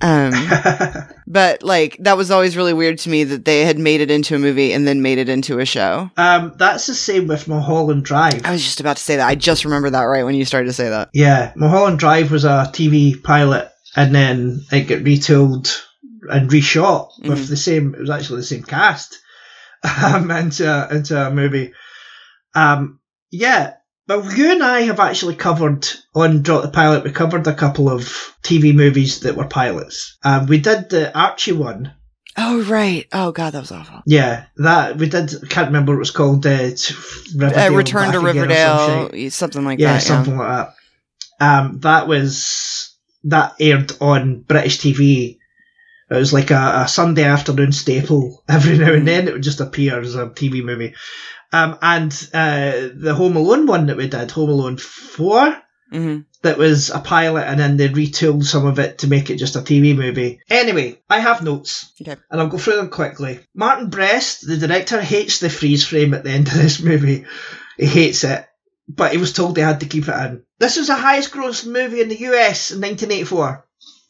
Um, 0.00 0.32
but 1.26 1.62
like 1.62 1.96
that 2.00 2.16
was 2.16 2.30
always 2.30 2.56
really 2.56 2.74
weird 2.74 2.98
to 2.98 3.08
me 3.10 3.24
that 3.24 3.44
they 3.44 3.64
had 3.64 3.78
made 3.78 4.00
it 4.00 4.10
into 4.10 4.34
a 4.34 4.38
movie 4.38 4.72
and 4.72 4.86
then 4.86 5.00
made 5.02 5.18
it 5.18 5.28
into 5.28 5.58
a 5.60 5.64
show. 5.64 6.10
um, 6.16 6.52
that's 6.56 6.86
the 6.86 6.94
same 6.94 7.26
with 7.26 7.48
Mulholland 7.48 8.04
Drive. 8.04 8.42
I 8.44 8.52
was 8.52 8.62
just 8.62 8.80
about 8.80 8.96
to 8.98 9.02
say 9.02 9.16
that. 9.16 9.26
I 9.28 9.34
just 9.34 9.64
remembered 9.64 9.90
that 9.94 10.02
right 10.02 10.24
when 10.24 10.34
you 10.34 10.44
started 10.44 10.66
to 10.66 10.72
say 10.74 10.88
that. 10.90 11.08
Yeah, 11.14 11.52
Mulholland 11.56 11.98
Drive 11.98 12.30
was 12.30 12.44
a 12.44 12.70
TV 12.72 13.22
pilot, 13.22 13.70
and 13.96 14.14
then 14.14 14.60
it 14.72 14.82
got 14.88 14.98
retooled 15.00 15.74
and 16.28 16.50
reshot 16.50 17.08
with 17.22 17.38
Mhm. 17.46 17.48
the 17.48 17.56
same. 17.56 17.94
It 17.94 18.00
was 18.00 18.10
actually 18.10 18.40
the 18.40 18.46
same 18.46 18.62
cast 18.64 19.18
um, 20.02 20.30
into 20.30 20.88
into 20.90 21.26
a 21.26 21.30
movie. 21.30 21.72
Um, 22.54 23.00
yeah, 23.30 23.74
but 24.06 24.36
you 24.36 24.52
and 24.52 24.62
I 24.62 24.82
have 24.82 25.00
actually 25.00 25.34
covered 25.36 25.86
on 26.14 26.42
Drop 26.42 26.62
the 26.62 26.68
Pilot. 26.70 27.04
We 27.04 27.10
covered 27.12 27.46
a 27.46 27.54
couple 27.54 27.88
of 27.88 28.02
TV 28.42 28.74
movies 28.74 29.20
that 29.20 29.36
were 29.36 29.46
pilots. 29.46 30.18
Um, 30.24 30.46
we 30.46 30.58
did 30.58 30.90
the 30.90 31.16
Archie 31.18 31.52
one. 31.52 31.94
Oh 32.36 32.62
right. 32.64 33.06
Oh 33.12 33.30
god, 33.32 33.50
that 33.52 33.60
was 33.60 33.70
awful. 33.72 34.02
Yeah, 34.06 34.46
that 34.56 34.96
we 34.96 35.08
did. 35.08 35.30
I 35.44 35.46
can't 35.46 35.68
remember 35.68 35.92
what 35.92 35.96
it 35.96 36.00
was 36.00 36.10
called. 36.10 36.44
Uh, 36.46 36.50
it's 36.50 36.90
Uh, 37.40 37.70
Return 37.72 38.10
to 38.12 38.18
or 38.18 38.20
some. 38.20 38.24
Riverdale, 38.24 39.30
something 39.30 39.64
like 39.64 39.78
that. 39.78 39.82
yeah, 39.84 39.92
that. 39.94 40.02
something 40.02 40.36
like 40.36 40.48
that. 40.48 40.74
Um, 41.40 41.78
that 41.80 42.08
was 42.08 42.92
that 43.24 43.54
aired 43.60 43.92
on 44.00 44.40
British 44.40 44.78
TV. 44.78 45.38
It 46.10 46.16
was 46.16 46.32
like 46.32 46.50
a, 46.50 46.82
a 46.84 46.88
Sunday 46.88 47.24
afternoon 47.24 47.72
staple. 47.72 48.42
Every 48.48 48.78
now 48.78 48.92
and 48.92 49.06
then, 49.06 49.28
it 49.28 49.32
would 49.32 49.42
just 49.42 49.60
appear 49.60 50.00
as 50.00 50.14
a 50.16 50.26
TV 50.26 50.62
movie. 50.62 50.94
Um, 51.54 51.78
and 51.80 52.12
uh, 52.34 52.88
the 52.94 53.14
Home 53.14 53.36
Alone 53.36 53.66
one 53.66 53.86
that 53.86 53.96
we 53.96 54.08
did, 54.08 54.30
Home 54.32 54.50
Alone 54.50 54.76
Four, 54.76 55.56
hmm 55.90 56.20
that 56.42 56.58
was 56.58 56.90
a 56.90 56.98
pilot, 56.98 57.44
and 57.46 57.58
then 57.58 57.78
they 57.78 57.88
retooled 57.88 58.44
some 58.44 58.66
of 58.66 58.78
it 58.78 58.98
to 58.98 59.06
make 59.06 59.30
it 59.30 59.36
just 59.38 59.56
a 59.56 59.60
TV 59.60 59.96
movie. 59.96 60.40
Anyway, 60.50 61.00
I 61.08 61.20
have 61.20 61.42
notes, 61.42 61.90
Okay. 62.02 62.16
and 62.30 62.38
I'll 62.40 62.48
go 62.48 62.58
through 62.58 62.76
them 62.76 62.90
quickly. 62.90 63.40
Martin 63.54 63.88
Brest, 63.88 64.46
the 64.46 64.58
director, 64.58 65.00
hates 65.00 65.38
the 65.38 65.48
freeze 65.48 65.86
frame 65.86 66.12
at 66.12 66.22
the 66.24 66.30
end 66.32 66.48
of 66.48 66.54
this 66.54 66.82
movie. 66.82 67.24
He 67.78 67.86
hates 67.86 68.24
it, 68.24 68.44
but 68.88 69.12
he 69.12 69.18
was 69.18 69.32
told 69.32 69.54
they 69.54 69.62
had 69.62 69.80
to 69.80 69.86
keep 69.86 70.06
it 70.08 70.14
in. 70.26 70.42
This 70.58 70.76
was 70.76 70.88
the 70.88 70.96
highest 70.96 71.32
grossing 71.32 71.72
movie 71.72 72.02
in 72.02 72.08
the 72.10 72.18
US 72.30 72.72
in 72.72 72.80
1984, 72.82 73.64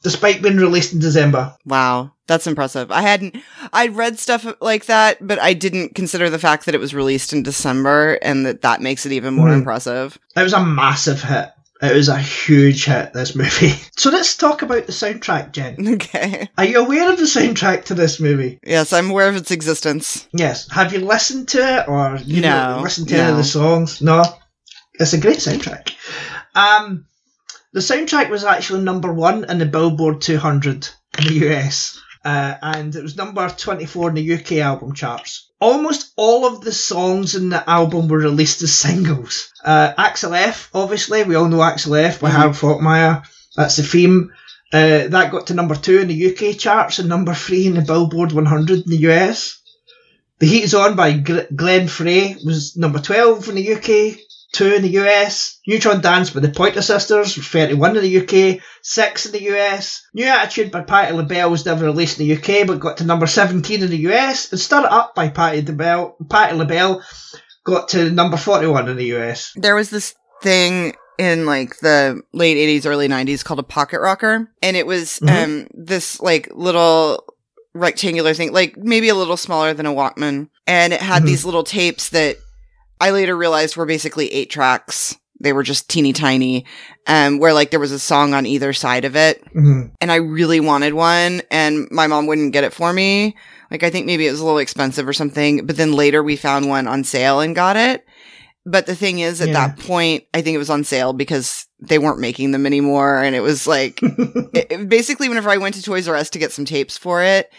despite 0.05 0.41
being 0.43 0.59
released 0.59 0.93
in 0.93 1.01
December. 1.01 1.57
Wow, 1.67 2.13
that's 2.29 2.47
impressive. 2.47 2.93
I 2.93 3.01
hadn't, 3.03 3.35
I'd 3.73 3.97
read 3.97 4.19
stuff 4.21 4.47
like 4.61 4.87
that, 4.87 5.27
but 5.27 5.41
I 5.41 5.53
didn't 5.55 5.97
consider 5.97 6.31
the 6.31 6.39
fact 6.39 6.67
that 6.67 6.75
it 6.77 6.81
was 6.81 6.95
released 6.95 7.33
in 7.33 7.43
December 7.43 8.19
and 8.23 8.47
that 8.47 8.63
that 8.63 8.81
makes 8.81 9.05
it 9.05 9.11
even 9.13 9.35
more 9.35 9.49
Mhm. 9.49 9.55
impressive. 9.59 10.17
It 10.37 10.43
was 10.43 10.53
a 10.53 10.65
massive 10.65 11.21
hit. 11.23 11.49
It 11.83 11.93
was 11.95 12.09
a 12.09 12.17
huge 12.19 12.85
hit, 12.85 13.13
this 13.13 13.35
movie. 13.35 13.75
So 13.97 14.11
let's 14.11 14.37
talk 14.37 14.63
about 14.63 14.87
the 14.87 14.93
soundtrack, 14.93 15.53
Jen. 15.53 15.77
Okay. 15.95 16.49
Are 16.57 16.65
you 16.65 16.79
aware 16.85 17.11
of 17.11 17.19
the 17.19 17.25
soundtrack 17.25 17.85
to 17.87 17.95
this 17.95 18.21
movie? 18.21 18.61
Yes, 18.65 18.93
I'm 18.93 19.11
aware 19.11 19.29
of 19.29 19.37
its 19.37 19.51
existence. 19.51 20.29
Yes. 20.33 20.71
Have 20.71 20.93
you 20.93 21.01
listened 21.01 21.49
to 21.49 21.59
it 21.79 21.89
or 21.89 22.19
you 22.25 22.41
No, 22.43 22.77
know, 22.77 22.83
listened 22.83 23.09
to 23.09 23.17
any 23.17 23.31
of 23.31 23.37
the 23.37 23.45
songs? 23.45 24.01
No. 24.01 24.23
It's 25.01 25.13
a 25.13 25.19
great 25.19 25.39
soundtrack. 25.39 25.93
Um, 26.55 27.07
the 27.75 27.81
soundtrack 27.81 28.31
was 28.31 28.45
actually 28.45 28.83
number 28.83 29.13
one 29.13 29.45
in 29.51 29.59
the 29.59 29.67
Billboard 29.67 30.23
200 30.23 30.89
in 31.19 31.27
the 31.27 31.51
US. 31.51 32.01
Uh, 32.25 32.55
and 32.63 32.95
it 32.97 33.03
was 33.03 33.17
number 33.19 33.47
24 33.51 34.09
in 34.09 34.15
the 34.15 34.35
UK 34.35 34.53
album 34.53 34.95
charts. 34.95 35.51
Almost 35.61 36.13
all 36.17 36.47
of 36.47 36.63
the 36.63 36.73
songs 36.73 37.35
in 37.35 37.51
the 37.51 37.69
album 37.69 38.09
were 38.09 38.17
released 38.19 38.63
as 38.63 38.73
singles. 38.75 39.51
Uh, 39.63 39.93
Axel 39.99 40.33
F, 40.35 40.71
obviously, 40.73 41.23
we 41.25 41.35
all 41.35 41.49
know 41.49 41.63
Axel 41.63 41.95
F 41.97 42.21
by 42.21 42.31
Mhm. 42.31 42.35
Harold 42.35 42.55
Faltermeyer. 42.57 43.25
That's 43.57 43.77
the 43.77 43.83
theme. 43.83 44.31
Uh, 44.73 45.09
that 45.09 45.31
got 45.31 45.49
to 45.49 45.55
number 45.55 45.75
two 45.75 45.99
in 45.99 46.09
the 46.09 46.15
UK 46.15 46.55
charts 46.59 46.99
and 46.99 47.09
number 47.11 47.35
three 47.35 47.67
in 47.67 47.75
the 47.75 47.83
Billboard 47.83 48.33
100 48.33 48.85
in 48.85 48.91
the 48.91 49.03
US. 49.13 49.59
The 50.41 50.47
Heat 50.47 50.65
is 50.65 50.75
On 50.75 50.97
by 50.97 51.13
Gl- 51.19 51.55
Glenn 51.55 51.89
Frey 51.89 52.37
was 52.45 52.77
number 52.77 52.99
12 52.99 53.49
in 53.51 53.55
the 53.57 53.73
UK, 53.75 54.19
2 54.55 54.75
in 54.75 54.83
the 54.83 54.99
US. 55.01 55.59
Neutron 55.67 56.01
Dance 56.01 56.31
by 56.31 56.41
the 56.41 56.49
Pointer 56.49 56.81
Sisters 56.83 57.35
31 57.37 57.97
in 57.97 58.03
the 58.03 58.19
UK, 58.57 58.61
6 58.83 59.27
in 59.27 59.33
the 59.33 59.43
US. 59.55 60.03
New 60.15 60.25
Attitude 60.25 60.71
by 60.71 60.83
Patti 60.83 61.13
LaBelle 61.13 61.51
was 61.51 61.67
never 61.67 61.85
released 61.85 62.19
in 62.21 62.27
the 62.29 62.35
UK 62.37 62.67
but 62.67 62.81
got 62.81 62.97
to 62.99 63.05
number 63.05 63.27
17 63.27 63.83
in 63.83 63.91
the 63.91 64.09
US. 64.13 64.51
And 64.51 64.61
Stir 64.61 64.81
It 64.85 64.93
Up 64.93 65.15
by 65.15 65.29
Patti 65.29 65.63
LaBelle, 65.63 66.17
Patti 66.31 66.57
LaBelle 66.57 67.03
got 67.65 67.89
to 67.91 68.11
number 68.11 68.37
41 68.37 68.89
in 68.89 68.97
the 68.97 69.15
US. 69.17 69.53
There 69.57 69.75
was 69.75 69.91
this 69.91 70.15
thing 70.43 70.95
in 71.19 71.47
like 71.47 71.79
the 71.81 72.21
late 72.33 72.57
80s, 72.57 72.87
early 72.87 73.09
90s 73.09 73.45
called 73.45 73.61
a 73.61 73.65
pocket 73.65 74.01
rocker. 74.01 74.51
And 74.63 74.77
it 74.77 74.87
was, 74.87 75.19
Mhm. 75.23 75.45
um, 75.45 75.67
this 75.75 76.21
like 76.21 76.49
little 76.55 77.25
rectangular 77.75 78.35
thing, 78.35 78.53
like 78.53 78.77
maybe 78.77 79.09
a 79.09 79.15
little 79.15 79.37
smaller 79.37 79.75
than 79.75 79.87
a 79.87 79.93
Walkman. 79.93 80.49
And 80.67 80.93
it 80.93 81.01
had 81.01 81.23
Mhm. 81.23 81.27
these 81.27 81.45
little 81.45 81.65
tapes 81.65 82.09
that 82.11 82.37
I 83.05 83.11
later 83.11 83.37
realized 83.37 83.77
were 83.77 83.87
basically 83.87 84.33
eight 84.33 84.51
tracks. 84.51 85.17
They 85.41 85.53
were 85.53 85.63
just 85.63 85.91
teeny 85.91 86.13
tiny, 86.15 86.65
um, 87.07 87.39
where 87.39 87.53
like 87.53 87.71
there 87.71 87.81
was 87.81 87.93
a 87.93 87.99
song 87.99 88.33
on 88.33 88.47
either 88.47 88.73
side 88.73 89.05
of 89.05 89.15
it. 89.17 89.45
Mhm. 89.55 89.91
and 90.01 90.11
I 90.11 90.17
really 90.17 90.61
wanted 90.61 90.95
one 90.95 91.43
and 91.51 91.87
my 91.91 92.07
mom 92.07 92.27
wouldn't 92.27 92.53
get 92.53 92.65
it 92.65 92.73
for 92.73 92.93
me. 92.93 93.37
Like 93.71 93.83
I 93.83 93.91
think 93.91 94.07
maybe 94.07 94.27
it 94.27 94.31
was 94.31 94.41
a 94.41 94.45
little 94.45 94.59
expensive 94.59 95.07
or 95.07 95.13
something, 95.13 95.67
but 95.67 95.77
then 95.77 95.93
later 95.93 96.23
we 96.23 96.37
found 96.37 96.69
one 96.69 96.87
on 96.87 97.05
sale 97.05 97.41
and 97.41 97.55
got 97.55 97.77
it. 97.77 98.05
But 98.65 98.87
the 98.87 98.95
thing 98.97 99.19
is, 99.19 99.43
at 99.43 99.49
Yeah. 99.49 99.55
that 99.69 99.79
point, 99.81 100.25
I 100.33 100.41
think 100.41 100.55
it 100.55 100.59
was 100.59 100.71
on 100.71 100.85
sale 100.85 101.13
because 101.13 101.67
they 101.81 101.99
weren't 101.99 102.21
making 102.21 102.53
them 102.53 102.65
anymore. 102.65 103.23
And 103.23 103.37
it 103.37 103.41
was 103.43 103.67
like, 103.67 104.01
it, 104.03 104.67
it- 104.71 104.89
basically, 104.89 105.29
whenever 105.29 105.51
I 105.51 105.59
went 105.59 105.75
to 105.75 105.83
Toys 105.83 106.09
R 106.09 106.17
Us 106.17 106.31
to 106.31 106.39
get 106.39 106.53
some 106.53 106.65
tapes 106.65 106.97
for 106.97 107.23
it, 107.23 107.51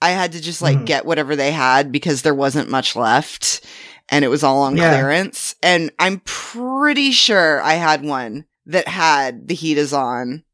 I 0.00 0.10
had 0.10 0.30
to 0.32 0.40
just 0.40 0.62
like 0.62 0.78
Mhm. 0.78 0.86
get 0.86 1.06
whatever 1.06 1.34
they 1.34 1.50
had 1.50 1.90
because 1.90 2.22
there 2.22 2.34
wasn't 2.34 2.68
much 2.70 2.94
left 2.94 3.62
and 4.08 4.24
it 4.24 4.28
was 4.28 4.42
all 4.44 4.62
on 4.62 4.76
Yeah. 4.76 4.90
clearance. 4.90 5.54
And 5.62 5.90
I'm 5.98 6.20
pretty 6.24 7.10
sure 7.12 7.60
I 7.62 7.74
had 7.74 8.04
one 8.04 8.44
that 8.66 8.88
had 8.88 9.48
the 9.48 9.54
heat 9.54 9.78
is 9.78 9.92
on 9.92 10.44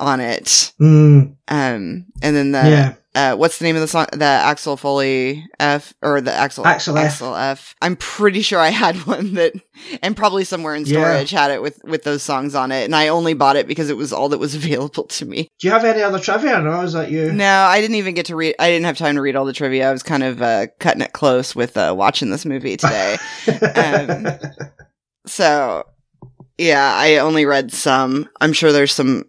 on 0.00 0.20
it. 0.20 0.72
Mm, 0.80 1.34
Um, 1.48 2.06
and 2.22 2.36
then 2.36 2.52
the, 2.52 2.58
yeah. 2.58 2.94
Uh, 3.18 3.34
what's 3.36 3.58
the 3.58 3.64
name 3.64 3.74
of 3.74 3.80
the 3.82 3.88
song? 3.88 4.06
The 4.12 4.24
Axel 4.24 4.76
Foley 4.76 5.44
F 5.58 5.92
or 6.02 6.20
the 6.20 6.32
Axel 6.32 6.64
Axel 6.66 6.96
F. 6.96 7.04
Axel 7.06 7.34
F. 7.34 7.74
I'm 7.82 7.96
pretty 7.96 8.42
sure 8.42 8.60
I 8.60 8.68
had 8.68 8.94
one 9.06 9.34
that, 9.34 9.54
and 10.02 10.16
probably 10.16 10.44
somewhere 10.44 10.74
in 10.74 10.84
Yeah. 10.84 11.00
storage 11.02 11.30
had 11.30 11.50
it 11.50 11.60
with 11.60 11.80
with 11.84 12.04
those 12.04 12.22
songs 12.22 12.54
on 12.54 12.70
it. 12.70 12.84
And 12.84 12.94
I 12.94 13.08
only 13.08 13.34
bought 13.34 13.56
it 13.56 13.66
because 13.66 13.90
it 13.90 13.96
was 13.96 14.12
all 14.12 14.28
that 14.28 14.38
was 14.38 14.54
available 14.60 15.04
to 15.04 15.26
me. 15.26 15.48
Do 15.58 15.66
you 15.66 15.72
have 15.72 15.84
any 15.84 16.02
other 16.02 16.18
trivia? 16.20 16.60
No, 16.60 16.80
is 16.82 16.92
that 16.92 17.10
you? 17.10 17.32
No, 17.32 17.44
I 17.64 17.80
didn't 17.80 17.96
even 17.96 18.14
get 18.14 18.26
to 18.26 18.36
read. 18.36 18.54
I 18.58 18.70
didn't 18.70 18.86
have 18.86 18.96
time 18.98 19.16
to 19.16 19.20
read 19.22 19.34
all 19.36 19.44
the 19.44 19.52
trivia. 19.52 19.88
I 19.88 19.92
was 19.92 20.02
kind 20.02 20.22
of 20.22 20.40
uh, 20.40 20.68
cutting 20.78 21.02
it 21.02 21.12
close 21.12 21.56
with 21.56 21.76
uh, 21.76 21.94
watching 21.96 22.30
this 22.30 22.44
movie 22.46 22.76
today. 22.76 23.16
Um, 23.74 24.26
so, 25.26 25.84
yeah, 26.56 26.92
I 26.94 27.16
only 27.18 27.44
read 27.46 27.72
some. 27.72 28.28
I'm 28.40 28.52
sure 28.52 28.72
there's 28.72 28.92
some 28.92 29.24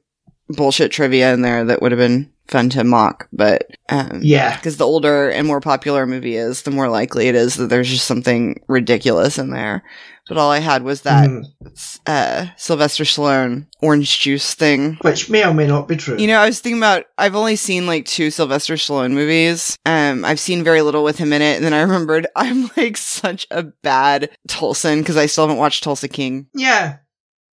bullshit 0.50 0.92
trivia 0.92 1.34
in 1.34 1.42
there 1.42 1.66
that 1.66 1.82
would 1.82 1.92
have 1.92 2.00
been 2.00 2.32
fun 2.50 2.70
to 2.72 2.84
mock, 2.84 3.28
but 3.32 3.68
um, 3.90 4.20
yeah. 4.24 4.56
because 4.58 4.78
the 4.78 4.86
older 4.86 5.30
and 5.30 5.48
more 5.48 5.62
popular 5.62 6.04
a 6.04 6.08
movie 6.08 6.36
is, 6.36 6.64
the 6.64 6.72
more 6.72 6.90
likely 6.90 7.28
it 7.28 7.36
is 7.36 7.56
that 7.56 7.68
there's 7.68 7.90
just 7.90 8.06
something 8.08 8.62
ridiculous 8.68 9.38
in 9.38 9.52
there. 9.52 9.84
But 10.28 10.38
all 10.38 10.52
I 10.52 10.60
had 10.60 10.84
was 10.84 11.02
that 11.02 11.28
Mm, 11.28 12.00
uh, 12.06 12.48
Sylvester 12.56 13.04
Stallone 13.04 13.66
orange 13.82 14.20
juice 14.20 14.54
thing. 14.54 14.98
which 15.02 15.28
may 15.28 15.44
or 15.44 15.56
may 15.56 15.66
not 15.66 15.88
be 15.88 15.96
true. 15.96 16.18
You 16.20 16.28
know, 16.28 16.38
I 16.40 16.46
was 16.46 16.60
thinking 16.60 16.78
about 16.80 17.06
I've 17.18 17.36
only 17.36 17.56
seen 17.56 17.88
like 17.88 18.06
two 18.06 18.30
Sylvester 18.30 18.76
Stallone 18.76 19.14
movies. 19.14 19.76
Um, 19.88 20.24
I've 20.24 20.40
seen 20.40 20.64
very 20.64 20.84
little 20.84 21.04
with 21.04 21.18
him 21.18 21.34
in 21.34 21.42
it, 21.42 21.56
and 21.56 21.66
then 21.66 21.74
I 21.74 21.82
remembered 21.82 22.28
I'm 22.36 22.70
like 22.78 22.96
such 22.98 23.48
a 23.50 23.64
bad 23.64 24.30
Tulsan 24.48 25.00
because 25.00 25.18
I 25.18 25.26
still 25.26 25.46
haven't 25.46 25.58
watched 25.58 25.84
Tulsa 25.84 26.08
King. 26.08 26.48
yeah. 26.54 26.98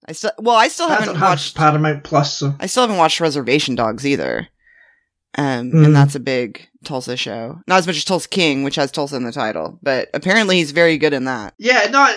I 0.09 0.13
still 0.13 0.31
well, 0.39 0.55
I 0.55 0.69
still 0.69 0.87
I 0.87 0.97
haven't 1.01 1.21
watched 1.21 1.57
Paramount 1.57 2.05
Plus, 2.05 2.37
so. 2.39 2.55
I 2.61 2.67
still 2.67 2.83
haven't 2.85 2.99
watched 2.99 3.19
Reservation 3.21 3.75
Dogs 3.75 4.07
either. 4.07 4.47
Um, 5.39 5.71
Mm. 5.73 5.85
and 5.87 5.97
that's 5.97 6.15
a 6.15 6.21
big 6.21 6.67
Tulsa 6.85 7.17
show. 7.17 7.61
Not 7.67 7.79
as 7.79 7.87
much 7.87 7.97
as 7.97 8.05
Tulsa 8.05 8.29
King, 8.29 8.63
which 8.63 8.77
has 8.77 8.91
Tulsa 8.91 9.17
in 9.17 9.25
the 9.25 9.33
title, 9.33 9.79
but 9.83 10.09
apparently 10.15 10.57
he's 10.57 10.71
very 10.71 10.97
good 10.99 11.13
in 11.13 11.25
that. 11.25 11.53
Yeah, 11.59 11.89
no, 11.91 12.09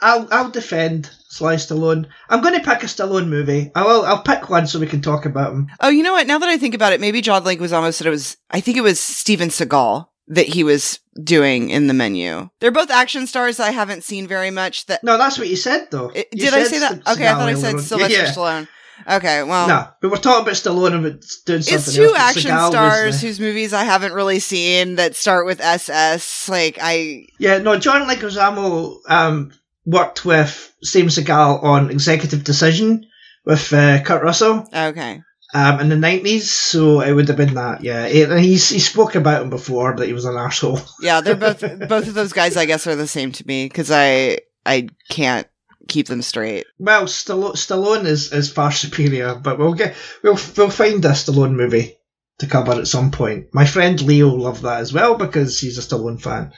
I'll 0.00 0.28
I'll 0.30 0.50
defend 0.50 1.10
Sly 1.28 1.56
Stallone. 1.56 2.06
I'm 2.28 2.40
going 2.42 2.54
to 2.54 2.60
pick 2.68 2.82
a 2.82 2.86
Stallone 2.86 3.28
movie. 3.28 3.72
I 3.74 3.82
will. 3.84 4.04
I'll 4.04 4.22
pick 4.22 4.48
one 4.50 4.66
so 4.66 4.78
we 4.78 4.86
can 4.86 5.00
talk 5.00 5.24
about 5.26 5.52
him. 5.52 5.68
Oh, 5.80 5.88
you 5.88 6.02
know 6.02 6.12
what? 6.12 6.26
Now 6.26 6.38
that 6.38 6.48
I 6.48 6.58
think 6.58 6.74
about 6.74 6.92
it, 6.92 7.00
maybe 7.00 7.20
John 7.20 7.42
Leguizamo 7.44 7.92
said 7.92 8.06
it 8.06 8.10
was. 8.10 8.36
I 8.50 8.60
think 8.60 8.76
it 8.76 8.82
was 8.82 9.00
Steven 9.00 9.48
Seagal 9.48 10.06
that 10.28 10.46
he 10.46 10.62
was 10.62 11.00
doing 11.22 11.70
in 11.70 11.88
the 11.88 11.94
menu. 11.94 12.48
They're 12.60 12.70
both 12.70 12.90
action 12.90 13.26
stars 13.26 13.58
I 13.58 13.70
haven't 13.72 14.04
seen 14.04 14.26
very 14.28 14.50
much. 14.50 14.86
That 14.86 15.02
No, 15.02 15.18
that's 15.18 15.36
what 15.38 15.48
you 15.48 15.56
said 15.56 15.88
though. 15.90 16.10
it- 16.14 16.28
You 16.32 16.44
did 16.44 16.54
I 16.54 16.62
say 16.64 16.78
that? 16.78 16.90
St- 16.92 17.08
Okay, 17.08 17.26
I 17.26 17.32
thought 17.32 17.48
I 17.48 17.54
said. 17.54 17.80
Sylvester 17.80 18.12
Yeah, 18.18 18.24
yeah. 18.26 18.32
Stallone. 18.32 18.68
Okay, 19.08 19.42
well, 19.42 19.68
No, 19.68 19.88
but 20.00 20.10
we're 20.10 20.16
talking 20.16 20.42
about 20.42 20.54
Stallone 20.54 20.94
and 20.94 21.22
doing 21.44 21.62
something 21.62 21.74
it's 21.78 21.94
two 21.94 22.04
else, 22.04 22.16
action 22.16 22.50
Seagal 22.50 22.70
stars 22.70 23.20
the- 23.20 23.26
whose 23.26 23.40
movies 23.40 23.72
I 23.72 23.84
haven't 23.84 24.12
really 24.12 24.38
seen 24.38 24.96
that 24.96 25.14
start 25.14 25.46
with 25.46 25.60
SS. 25.60 26.48
Like 26.48 26.78
I, 26.80 27.26
Yeah, 27.38 27.58
no, 27.58 27.78
John 27.78 28.08
Leguizamo 28.08 28.98
um, 29.08 29.52
worked 29.84 30.24
with 30.24 30.72
Steven 30.82 31.08
Seagal 31.10 31.62
on 31.62 31.90
Executive 31.90 32.44
Decision 32.44 33.06
with 33.44 33.72
uh, 33.72 34.02
Kurt 34.02 34.22
Russell 34.22 34.66
okay, 34.74 35.20
um, 35.54 35.80
in 35.80 35.88
the 35.88 35.96
90s, 35.96 36.42
so 36.42 37.00
it 37.00 37.12
would 37.12 37.28
have 37.28 37.36
been 37.36 37.54
that, 37.54 37.82
yeah. 37.82 38.06
He, 38.06 38.22
and 38.22 38.38
he's, 38.40 38.68
he 38.68 38.78
spoke 38.78 39.14
about 39.16 39.42
him 39.42 39.50
before, 39.50 39.96
that 39.96 40.06
he 40.06 40.12
was 40.12 40.24
an 40.24 40.36
asshole. 40.36 40.80
yeah, 41.00 41.20
they're 41.20 41.34
both 41.34 41.60
both 41.88 42.06
of 42.08 42.14
those 42.14 42.32
guys. 42.32 42.56
I 42.56 42.66
guess 42.66 42.86
are 42.86 42.96
the 42.96 43.06
same 43.06 43.32
to 43.32 43.46
me 43.46 43.66
because 43.66 43.90
I 43.90 44.38
I 44.64 44.88
can't 45.08 45.46
keep 45.88 46.06
them 46.06 46.22
straight. 46.22 46.66
Well, 46.78 47.04
Stallone, 47.04 47.52
Stallone 47.52 48.04
is, 48.04 48.32
is 48.32 48.52
far 48.52 48.72
superior, 48.72 49.34
but 49.34 49.58
we'll 49.58 49.74
get 49.74 49.94
we'll 50.22 50.38
we'll 50.56 50.70
find 50.70 51.04
a 51.04 51.10
Stallone 51.10 51.54
movie 51.54 51.96
to 52.38 52.46
cover 52.46 52.72
at 52.72 52.88
some 52.88 53.10
point. 53.10 53.48
My 53.52 53.66
friend 53.66 54.00
Leo 54.00 54.28
loved 54.28 54.62
that 54.62 54.80
as 54.80 54.92
well 54.92 55.16
because 55.16 55.60
he's 55.60 55.78
a 55.78 55.82
Stallone 55.82 56.20
fan. 56.20 56.52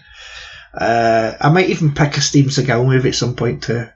Uh, 0.72 1.34
I 1.40 1.50
might 1.50 1.70
even 1.70 1.94
pick 1.94 2.16
a 2.16 2.20
Steven 2.20 2.50
Seagal 2.50 2.86
movie 2.86 3.10
at 3.10 3.14
some 3.14 3.36
point 3.36 3.62
too, 3.62 3.86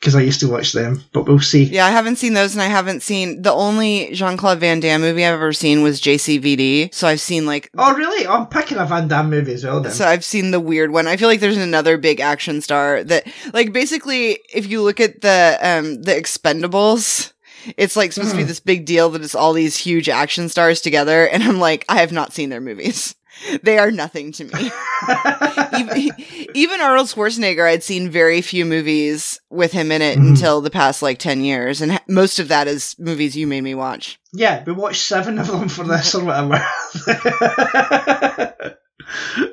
because 0.00 0.14
I 0.14 0.20
used 0.20 0.40
to 0.40 0.48
watch 0.50 0.72
them. 0.72 1.02
But 1.12 1.26
we'll 1.26 1.40
see. 1.40 1.64
Yeah, 1.64 1.86
I 1.86 1.90
haven't 1.90 2.16
seen 2.16 2.34
those, 2.34 2.54
and 2.54 2.62
I 2.62 2.66
haven't 2.66 3.02
seen 3.02 3.42
the 3.42 3.52
only 3.52 4.10
Jean 4.12 4.36
Claude 4.36 4.60
Van 4.60 4.78
Damme 4.80 5.00
movie 5.00 5.24
I've 5.24 5.34
ever 5.34 5.52
seen 5.52 5.82
was 5.82 6.00
JCVD. 6.00 6.92
So 6.94 7.08
I've 7.08 7.20
seen 7.20 7.46
like 7.46 7.70
Oh, 7.78 7.94
really? 7.94 8.26
I'm 8.26 8.46
picking 8.46 8.78
a 8.78 8.86
Van 8.86 9.08
Damme 9.08 9.30
movie 9.30 9.54
as 9.54 9.64
well 9.64 9.80
then. 9.80 9.92
So 9.92 10.06
I've 10.06 10.24
seen 10.24 10.50
the 10.50 10.60
weird 10.60 10.90
one. 10.92 11.06
I 11.06 11.16
feel 11.16 11.28
like 11.28 11.40
there's 11.40 11.56
another 11.56 11.96
big 11.96 12.20
action 12.20 12.60
star 12.60 13.02
that 13.04 13.26
like 13.52 13.72
basically 13.72 14.38
if 14.52 14.66
you 14.68 14.82
look 14.82 15.00
at 15.00 15.22
the 15.22 15.58
um 15.62 16.02
the 16.02 16.12
Expendables, 16.12 17.32
it's 17.76 17.96
like 17.96 18.12
supposed 18.12 18.32
to 18.32 18.36
be 18.36 18.44
Mhm. 18.44 18.48
this 18.48 18.60
big 18.60 18.84
deal 18.86 19.10
that 19.10 19.22
it's 19.22 19.34
all 19.34 19.52
these 19.52 19.76
huge 19.76 20.08
action 20.08 20.48
stars 20.48 20.80
together 20.80 21.26
and 21.26 21.42
I'm 21.42 21.58
like 21.58 21.84
I 21.88 22.00
have 22.00 22.12
not 22.12 22.32
seen 22.32 22.48
their 22.50 22.60
movies. 22.60 23.14
They 23.62 23.76
are 23.76 23.90
nothing 23.90 24.32
to 24.32 24.44
me. 24.44 24.50
even, 25.78 26.14
even 26.54 26.80
Arnold 26.80 27.08
Schwarzenegger, 27.08 27.68
I'd 27.68 27.82
seen 27.84 28.08
very 28.08 28.40
few 28.40 28.64
movies 28.64 29.38
with 29.50 29.72
him 29.72 29.92
in 29.92 30.00
it 30.00 30.16
Mhm. 30.18 30.30
until 30.30 30.62
the 30.62 30.70
past 30.70 31.02
like 31.02 31.18
10 31.18 31.44
years. 31.44 31.82
And 31.82 32.00
most 32.08 32.38
of 32.38 32.48
that 32.48 32.66
is 32.66 32.96
movies 32.98 33.36
you 33.36 33.46
made 33.46 33.60
me 33.60 33.74
watch. 33.74 34.18
yeah, 34.32 34.64
we 34.66 34.72
watched 34.72 35.02
seven 35.02 35.38
of 35.38 35.48
them 35.48 35.68
for 35.68 35.84
this 35.84 36.14
or 36.14 36.24
whatever. 36.24 36.66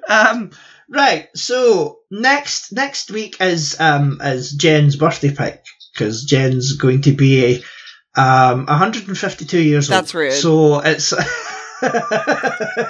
um, 0.09 0.51
right. 0.89 1.27
So 1.35 1.99
next 2.09 2.71
next 2.71 3.11
week 3.11 3.37
is 3.41 3.79
um 3.79 4.19
is 4.23 4.51
Jen's 4.53 4.95
birthday 4.95 5.33
pick 5.33 5.63
because 5.93 6.23
Jen's 6.23 6.73
going 6.77 7.01
to 7.01 7.11
be 7.11 7.63
um 8.15 8.65
152 8.65 9.59
years 9.59 9.89
old. 9.89 9.97
That's 9.99 10.13
rude. 10.13 10.33
So 10.33 10.79
it's. 10.79 11.13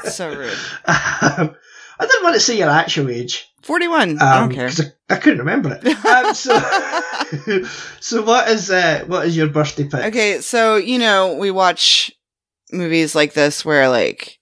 So 0.06 0.30
rude. 0.30 0.52
Um, 0.86 1.56
I 2.00 2.06
didn't 2.06 2.24
want 2.24 2.36
to 2.36 2.40
say 2.40 2.58
your 2.58 2.70
actual 2.70 3.10
age. 3.10 3.48
41. 3.64 4.20
I 4.22 4.38
Um, 4.38 4.50
don't 4.50 4.56
care. 4.56 4.68
'cause 4.68 4.82
I, 5.10 5.14
I 5.14 5.18
couldn't 5.18 5.40
remember 5.40 5.80
it. 5.82 6.06
Um, 6.06 6.34
so, 6.36 6.60
so 8.00 8.22
what 8.22 8.50
is 8.50 8.70
uh, 8.70 9.04
what 9.08 9.26
is 9.26 9.36
your 9.38 9.48
birthday 9.48 9.86
pick? 9.86 10.06
Okay, 10.06 10.42
so 10.42 10.76
you 10.76 11.00
know, 11.00 11.34
we 11.36 11.50
watch 11.52 12.12
movies 12.72 13.16
like 13.16 13.34
this 13.34 13.64
where 13.66 13.90
like 13.90 14.40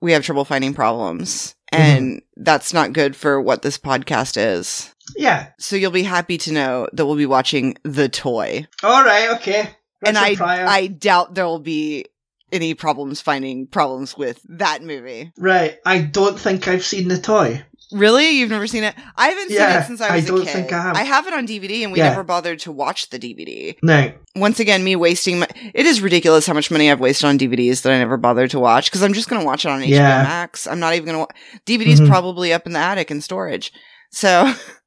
we 0.00 0.12
have 0.12 0.24
trouble 0.24 0.44
finding 0.44 0.74
problems 0.74 1.54
and 1.72 2.22
that's 2.36 2.72
not 2.74 2.92
good 2.92 3.14
for 3.16 3.40
what 3.40 3.62
this 3.62 3.78
podcast 3.78 4.36
is. 4.36 4.94
Yeah. 5.16 5.48
So 5.58 5.76
you'll 5.76 5.90
be 5.90 6.02
happy 6.02 6.36
to 6.38 6.52
know 6.52 6.88
that 6.92 7.06
we'll 7.06 7.16
be 7.16 7.26
watching 7.26 7.76
The 7.84 8.08
Toy. 8.08 8.66
All 8.82 9.04
right. 9.04 9.30
Okay. 9.36 9.70
And 10.04 10.18
I 10.18 10.34
Pryor. 10.36 10.66
I 10.66 10.86
doubt 10.88 11.34
there 11.34 11.46
will 11.46 11.58
be 11.58 12.06
any 12.52 12.74
problems 12.74 13.20
finding 13.20 13.66
problems 13.66 14.16
with 14.16 14.40
that 14.48 14.82
movie. 14.82 15.32
Right. 15.38 15.78
I 15.84 16.00
don't 16.00 16.38
think 16.38 16.68
I've 16.68 16.84
seen 16.84 17.08
the 17.08 17.18
toy. 17.18 17.64
Really? 17.92 18.30
You've 18.38 18.50
never 18.50 18.66
seen 18.66 18.82
it? 18.84 18.94
I 19.16 19.28
haven't 19.28 19.48
seen 19.50 19.60
it 19.60 19.84
since 19.86 20.00
I 20.00 20.08
I 20.08 20.16
was 20.16 20.24
a 20.24 20.28
don't 20.28 20.42
kid. 20.44 20.52
think 20.52 20.72
I 20.72 20.80
have. 20.82 20.96
I 20.96 21.02
have 21.02 21.26
it 21.28 21.34
on 21.34 21.46
DVD 21.46 21.82
and 21.84 21.92
we 21.92 21.98
Yeah. 21.98 22.08
never 22.10 22.22
bothered 22.24 22.58
to 22.60 22.72
watch 22.72 23.10
the 23.10 23.18
DVD. 23.18 23.76
No. 23.82 24.12
once 24.34 24.58
again, 24.60 24.82
me 24.84 24.96
wasting 24.96 25.38
my. 25.40 25.48
It 25.74 25.86
is 25.86 26.00
ridiculous 26.00 26.46
how 26.46 26.52
much 26.54 26.70
money 26.70 26.90
I've 26.90 27.00
wasted 27.00 27.26
on 27.28 27.38
DVDs 27.38 27.82
that 27.82 27.92
I 27.92 27.98
never 27.98 28.16
bothered 28.16 28.50
to 28.50 28.60
watch 28.60 28.86
because 28.90 29.02
I'm 29.02 29.12
just 29.12 29.28
going 29.28 29.40
to 29.40 29.46
watch 29.46 29.64
it 29.64 29.68
on 29.70 29.80
HBO 29.82 29.88
Yeah. 29.88 30.22
Max. 30.24 30.66
I'm 30.66 30.80
not 30.80 30.94
even 30.94 31.06
going 31.06 31.14
to. 31.16 31.20
Wa- 31.20 31.28
DVD's 31.64 32.00
Mhm. 32.00 32.08
probably 32.08 32.52
up 32.52 32.66
in 32.66 32.72
the 32.72 32.78
attic 32.80 33.10
in 33.10 33.20
storage. 33.20 33.72
So, 34.12 34.52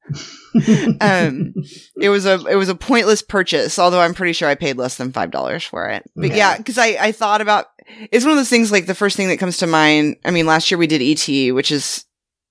um, 1.02 1.54
it 2.02 2.10
was 2.10 2.26
a 2.26 2.40
it 2.48 2.56
was 2.56 2.70
a 2.70 2.76
pointless 2.76 3.22
purchase. 3.22 3.78
Although 3.80 4.02
I'm 4.02 4.14
pretty 4.14 4.34
sure 4.34 4.48
I 4.48 4.56
paid 4.56 4.78
less 4.78 4.98
than 4.98 5.12
five 5.12 5.32
dollars 5.32 5.64
for 5.64 5.88
it. 5.90 6.04
But 6.16 6.30
yeah, 6.30 6.36
Yeah. 6.54 6.58
because 6.58 6.78
I 6.78 6.98
I 7.00 7.12
thought 7.12 7.42
about 7.42 7.68
it's 8.12 8.24
one 8.26 8.32
of 8.32 8.38
those 8.38 8.50
things 8.50 8.72
like 8.72 8.86
the 8.86 8.96
first 8.96 9.18
thing 9.18 9.28
that 9.30 9.38
comes 9.38 9.58
to 9.58 9.68
mind. 9.68 10.18
I 10.26 10.32
mean, 10.32 10.46
last 10.46 10.70
year 10.72 10.78
we 10.78 10.88
did 10.88 11.02
ET, 11.02 11.52
which 11.54 11.72
is 11.72 12.06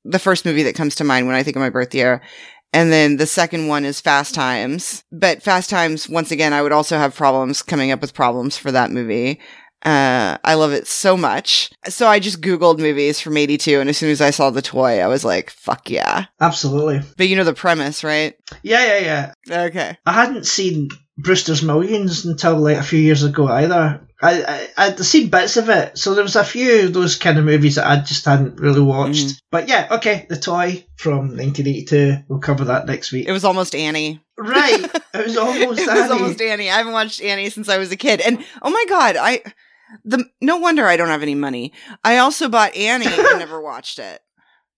the 0.05 0.19
first 0.19 0.45
movie 0.45 0.63
that 0.65 0.75
comes 0.75 0.95
to 0.97 1.05
mind 1.05 1.27
when 1.27 1.37
I 1.37 1.43
think 1.43 1.57
of 1.57 1.61
my 1.61 1.71
birth 1.71 1.95
year. 1.95 2.23
And 2.73 2.93
then 2.93 3.17
the 3.17 3.27
second 3.27 3.69
one 3.69 3.85
is 3.87 4.01
Fast 4.01 4.35
Times. 4.35 5.03
But 5.11 5.43
Fast 5.43 5.71
Times, 5.71 6.09
once 6.09 6.31
again, 6.31 6.53
I 6.53 6.61
would 6.61 6.73
also 6.73 6.99
have 6.99 7.15
problems 7.15 7.63
coming 7.63 7.91
up 7.93 8.01
with 8.03 8.13
problems 8.15 8.59
for 8.59 8.71
that 8.73 8.91
movie. 8.91 9.41
Uh, 9.85 10.37
I 10.45 10.55
love 10.55 10.73
it 10.73 10.87
so 10.87 11.17
much. 11.17 11.71
So 11.89 12.09
I 12.09 12.19
just 12.19 12.41
Googled 12.41 12.79
movies 12.79 13.21
from 13.21 13.37
82. 13.37 13.81
And 13.81 13.89
as 13.89 13.97
soon 13.97 14.11
as 14.11 14.21
I 14.21 14.31
saw 14.31 14.51
the 14.51 14.63
toy, 14.63 15.01
I 15.01 15.07
was 15.07 15.25
like, 15.25 15.51
fuck 15.51 15.89
yeah. 15.91 16.27
Absolutely. 16.41 17.01
But 17.17 17.29
you 17.29 17.37
know 17.37 17.45
the 17.45 17.55
premise, 17.55 18.03
right? 18.03 18.35
Yeah, 18.63 18.99
yeah, 18.99 19.33
yeah. 19.47 19.63
Okay. 19.67 19.97
I 20.05 20.13
hadn't 20.13 20.47
seen 20.47 20.89
Brewster's 21.17 21.63
Millions 21.63 22.25
until 22.25 22.57
like 22.59 22.77
a 22.77 22.83
few 22.83 22.99
years 22.99 23.23
ago 23.23 23.47
either. 23.49 24.05
I, 24.21 24.43
I 24.77 24.87
I'd 24.89 24.99
seen 24.99 25.29
bits 25.31 25.57
of 25.57 25.69
it, 25.69 25.97
so 25.97 26.13
there 26.13 26.25
was 26.25 26.35
a 26.35 26.43
few 26.43 26.87
of 26.87 26.93
those 26.93 27.15
kind 27.15 27.39
of 27.39 27.45
movies 27.45 27.77
that 27.77 27.87
I 27.87 28.01
just 28.01 28.25
hadn't 28.25 28.59
really 28.59 28.81
watched. 28.81 29.27
Mhm. 29.29 29.41
But 29.53 29.69
yeah, 29.69 29.87
okay, 29.93 30.27
the 30.29 30.37
toy 30.37 30.85
from 30.97 31.37
1982. 31.37 32.25
We'll 32.29 32.41
cover 32.41 32.65
that 32.65 32.87
next 32.87 33.13
week. 33.13 33.29
It 33.29 33.33
was 33.33 33.45
almost 33.45 33.77
Annie. 33.77 34.21
right, 34.37 34.83
it 35.15 35.25
was 35.25 35.37
almost 35.37 35.79
it 35.81 35.89
Annie. 35.89 36.01
was 36.01 36.11
almost 36.11 36.41
Annie. 36.41 36.69
I 36.69 36.79
haven't 36.79 36.95
watched 36.95 37.23
Annie 37.23 37.49
since 37.51 37.69
I 37.69 37.79
was 37.79 37.93
a 37.93 37.97
kid, 37.97 38.21
and 38.21 38.45
oh 38.61 38.71
my 38.71 38.85
god, 38.89 39.15
I 39.17 39.41
the 40.05 40.25
no 40.41 40.57
wonder 40.59 40.87
I 40.87 40.97
don't 40.97 41.09
have 41.09 41.23
any 41.23 41.35
money. 41.35 41.73
I 42.05 42.19
also 42.19 42.49
bought 42.49 42.77
Annie 42.77 43.07
and 43.07 43.17
never 43.39 43.61
watched 43.61 43.99
it. 43.99 44.21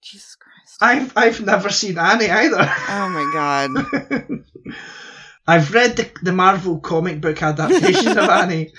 Jesus 0.03 0.37
Christ! 0.37 0.79
I've 0.81 1.17
I've 1.17 1.45
never 1.45 1.71
seen 1.71 1.99
Annie 1.99 2.31
either. 2.31 2.59
Oh 2.61 3.09
my 3.09 3.31
god! 3.33 4.75
I've 5.47 5.75
read 5.75 5.97
the, 5.97 6.11
the 6.23 6.33
Marvel 6.33 6.81
comic 6.81 7.21
book 7.21 7.43
adaptation 7.43 8.17
of 8.17 8.19
Annie, 8.31 8.73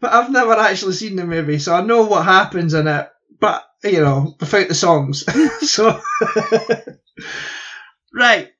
but 0.00 0.12
I've 0.12 0.30
never 0.30 0.54
actually 0.54 0.94
seen 0.94 1.16
the 1.16 1.26
movie, 1.26 1.58
so 1.58 1.74
I 1.74 1.82
know 1.82 2.04
what 2.04 2.24
happens 2.24 2.74
in 2.74 2.88
it. 2.88 3.08
But 3.40 3.64
you 3.82 4.00
know, 4.00 4.34
without 4.40 4.68
the 4.68 4.74
songs, 4.74 5.24
so 5.70 6.00
right. 8.14 8.50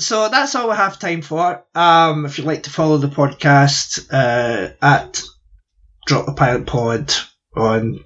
So 0.00 0.28
that's 0.28 0.54
all 0.56 0.68
we 0.68 0.74
have 0.74 0.98
time 0.98 1.22
for. 1.22 1.64
Um, 1.76 2.24
if 2.24 2.38
you'd 2.38 2.46
like 2.46 2.64
to 2.64 2.70
follow 2.70 2.96
the 2.96 3.08
podcast 3.08 4.08
uh, 4.10 4.72
at 4.82 5.22
Drop 6.06 6.26
the 6.26 6.32
Pilot 6.32 6.66
Pod 6.66 7.12
on 7.56 8.00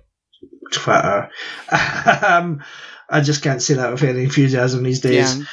Twitter. 0.72 1.30
um, 2.26 2.62
I 3.08 3.20
just 3.20 3.42
can't 3.42 3.62
say 3.62 3.74
that 3.74 3.92
with 3.92 4.02
any 4.02 4.24
enthusiasm 4.24 4.82
these 4.82 5.00
days 5.00 5.38
Yeah. 5.38 5.44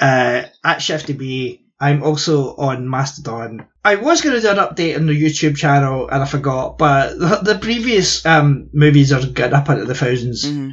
uh, 0.00 0.68
at 0.68 0.82
Shifty 0.82 1.12
B. 1.12 1.66
I'm 1.82 2.02
also 2.02 2.54
on 2.56 2.88
Mastodon. 2.90 3.66
I 3.84 3.96
was 3.96 4.20
going 4.20 4.34
to 4.36 4.40
do 4.42 4.50
an 4.50 4.56
update 4.58 4.96
on 4.96 5.06
the 5.06 5.18
YouTube 5.20 5.56
channel 5.56 6.08
and 6.08 6.22
I 6.22 6.26
forgot, 6.26 6.76
but 6.76 7.18
the, 7.18 7.40
the 7.54 7.58
previous 7.58 8.24
um, 8.26 8.68
movies 8.74 9.12
are 9.12 9.26
getting 9.26 9.54
up 9.54 9.68
into 9.70 9.86
the 9.86 9.94
1000s 9.94 10.44
Mhm. 10.46 10.72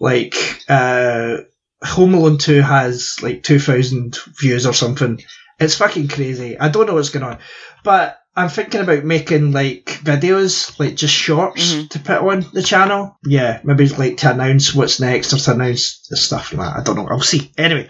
Like, 0.00 0.34
uh, 0.68 1.38
Home 1.84 2.14
Alone 2.14 2.38
2 2.38 2.60
has 2.60 3.16
like 3.22 3.44
2,000 3.44 4.16
views 4.40 4.66
or 4.66 4.72
something. 4.74 5.20
It's 5.60 5.76
fucking 5.76 6.08
crazy. 6.08 6.58
I 6.58 6.68
don't 6.68 6.86
know 6.86 6.94
what's 6.94 7.10
going 7.10 7.24
on. 7.24 7.38
But 7.84 8.18
I'm 8.38 8.48
thinking 8.48 8.80
about 8.80 9.04
making 9.04 9.52
like 9.52 9.84
videos, 10.04 10.78
like 10.78 10.94
just 10.94 11.14
shorts 11.14 11.72
Mhm. 11.74 11.90
to 11.90 11.98
put 11.98 12.18
on 12.18 12.46
the 12.52 12.62
channel. 12.62 13.16
Yeah, 13.24 13.60
maybe 13.64 13.88
like 13.88 14.18
to 14.18 14.30
announce 14.32 14.74
what's 14.74 15.00
next 15.00 15.32
or 15.32 15.38
to 15.38 15.52
announce 15.52 16.06
the 16.08 16.16
stuff 16.16 16.52
like 16.52 16.66
that. 16.74 16.80
I 16.80 16.82
don't 16.84 16.96
know. 16.96 17.08
I'll 17.10 17.20
see. 17.20 17.52
Anyway, 17.58 17.88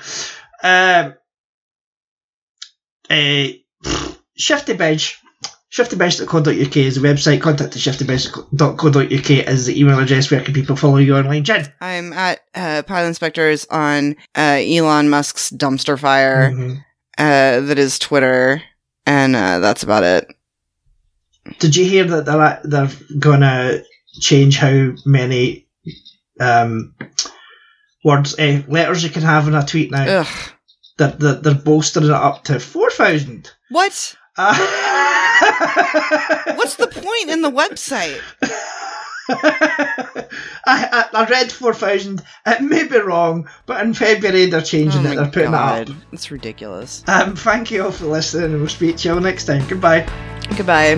um, 0.62 1.14
uh, 3.10 3.46
Shifty 4.36 4.74
Bench. 4.74 5.18
ShiftyBench.co.uk 5.70 6.76
is 6.78 6.94
the 6.94 7.06
website. 7.06 7.42
Contact 7.42 7.76
at 7.76 7.82
ShiftyBench.co.uk 7.82 9.30
is 9.30 9.66
the 9.66 9.78
email 9.78 9.98
address. 9.98 10.30
Where 10.30 10.40
can 10.40 10.54
people 10.54 10.76
follow 10.76 10.96
you 10.96 11.14
online, 11.14 11.44
Jen? 11.44 11.70
I'm 11.82 12.14
at 12.14 12.40
uh, 12.54 12.82
Pilot 12.86 13.08
Inspectors 13.08 13.66
on 13.66 14.16
uh, 14.34 14.58
Elon 14.66 15.10
Musk's 15.10 15.50
dumpster 15.50 15.98
fire. 15.98 16.52
Mhm. 16.52 16.78
Uh, 17.18 17.60
that 17.60 17.78
is 17.78 17.98
Twitter, 17.98 18.62
and 19.04 19.36
uh, 19.36 19.58
that's 19.58 19.82
about 19.82 20.04
it. 20.04 20.26
Did 21.58 21.76
you 21.76 21.84
hear 21.84 22.04
that 22.04 22.26
they're, 22.26 22.60
they're 22.64 22.90
going 23.18 23.40
to 23.40 23.84
change 24.20 24.58
how 24.58 24.92
many 25.04 25.66
um, 26.40 26.94
words, 28.04 28.34
eh, 28.38 28.62
letters 28.68 29.02
you 29.02 29.10
can 29.10 29.22
have 29.22 29.48
in 29.48 29.54
a 29.54 29.64
tweet 29.64 29.90
now? 29.90 30.20
Ugh. 30.20 30.52
They're, 30.98 31.12
they're, 31.12 31.34
they're 31.34 31.54
bolstering 31.54 32.06
it 32.06 32.12
up 32.12 32.44
to 32.44 32.58
4,000. 32.58 33.50
What? 33.70 34.16
Uh, 34.36 34.54
What's 36.56 36.76
the 36.76 36.88
point 36.88 37.30
in 37.30 37.42
the 37.42 37.50
website? 37.50 38.20
I, 39.30 40.26
I, 40.66 41.08
I 41.12 41.24
read 41.28 41.52
4,000. 41.52 42.22
It 42.46 42.62
may 42.62 42.86
be 42.86 42.98
wrong, 42.98 43.48
but 43.66 43.84
in 43.84 43.94
February 43.94 44.46
they're 44.46 44.62
changing 44.62 45.06
oh 45.06 45.12
it. 45.12 45.16
They're 45.16 45.26
putting 45.26 45.50
god, 45.50 45.88
it 45.88 45.90
up. 45.90 45.96
it's 46.12 46.30
ridiculous. 46.30 47.04
Um, 47.06 47.36
thank 47.36 47.70
you 47.70 47.84
all 47.84 47.92
for 47.92 48.06
listening, 48.06 48.52
and 48.52 48.60
we'll 48.60 48.68
speak 48.68 48.96
to 48.98 49.08
you 49.08 49.14
all 49.14 49.20
next 49.20 49.44
time. 49.44 49.66
Goodbye. 49.68 50.08
Goodbye. 50.56 50.96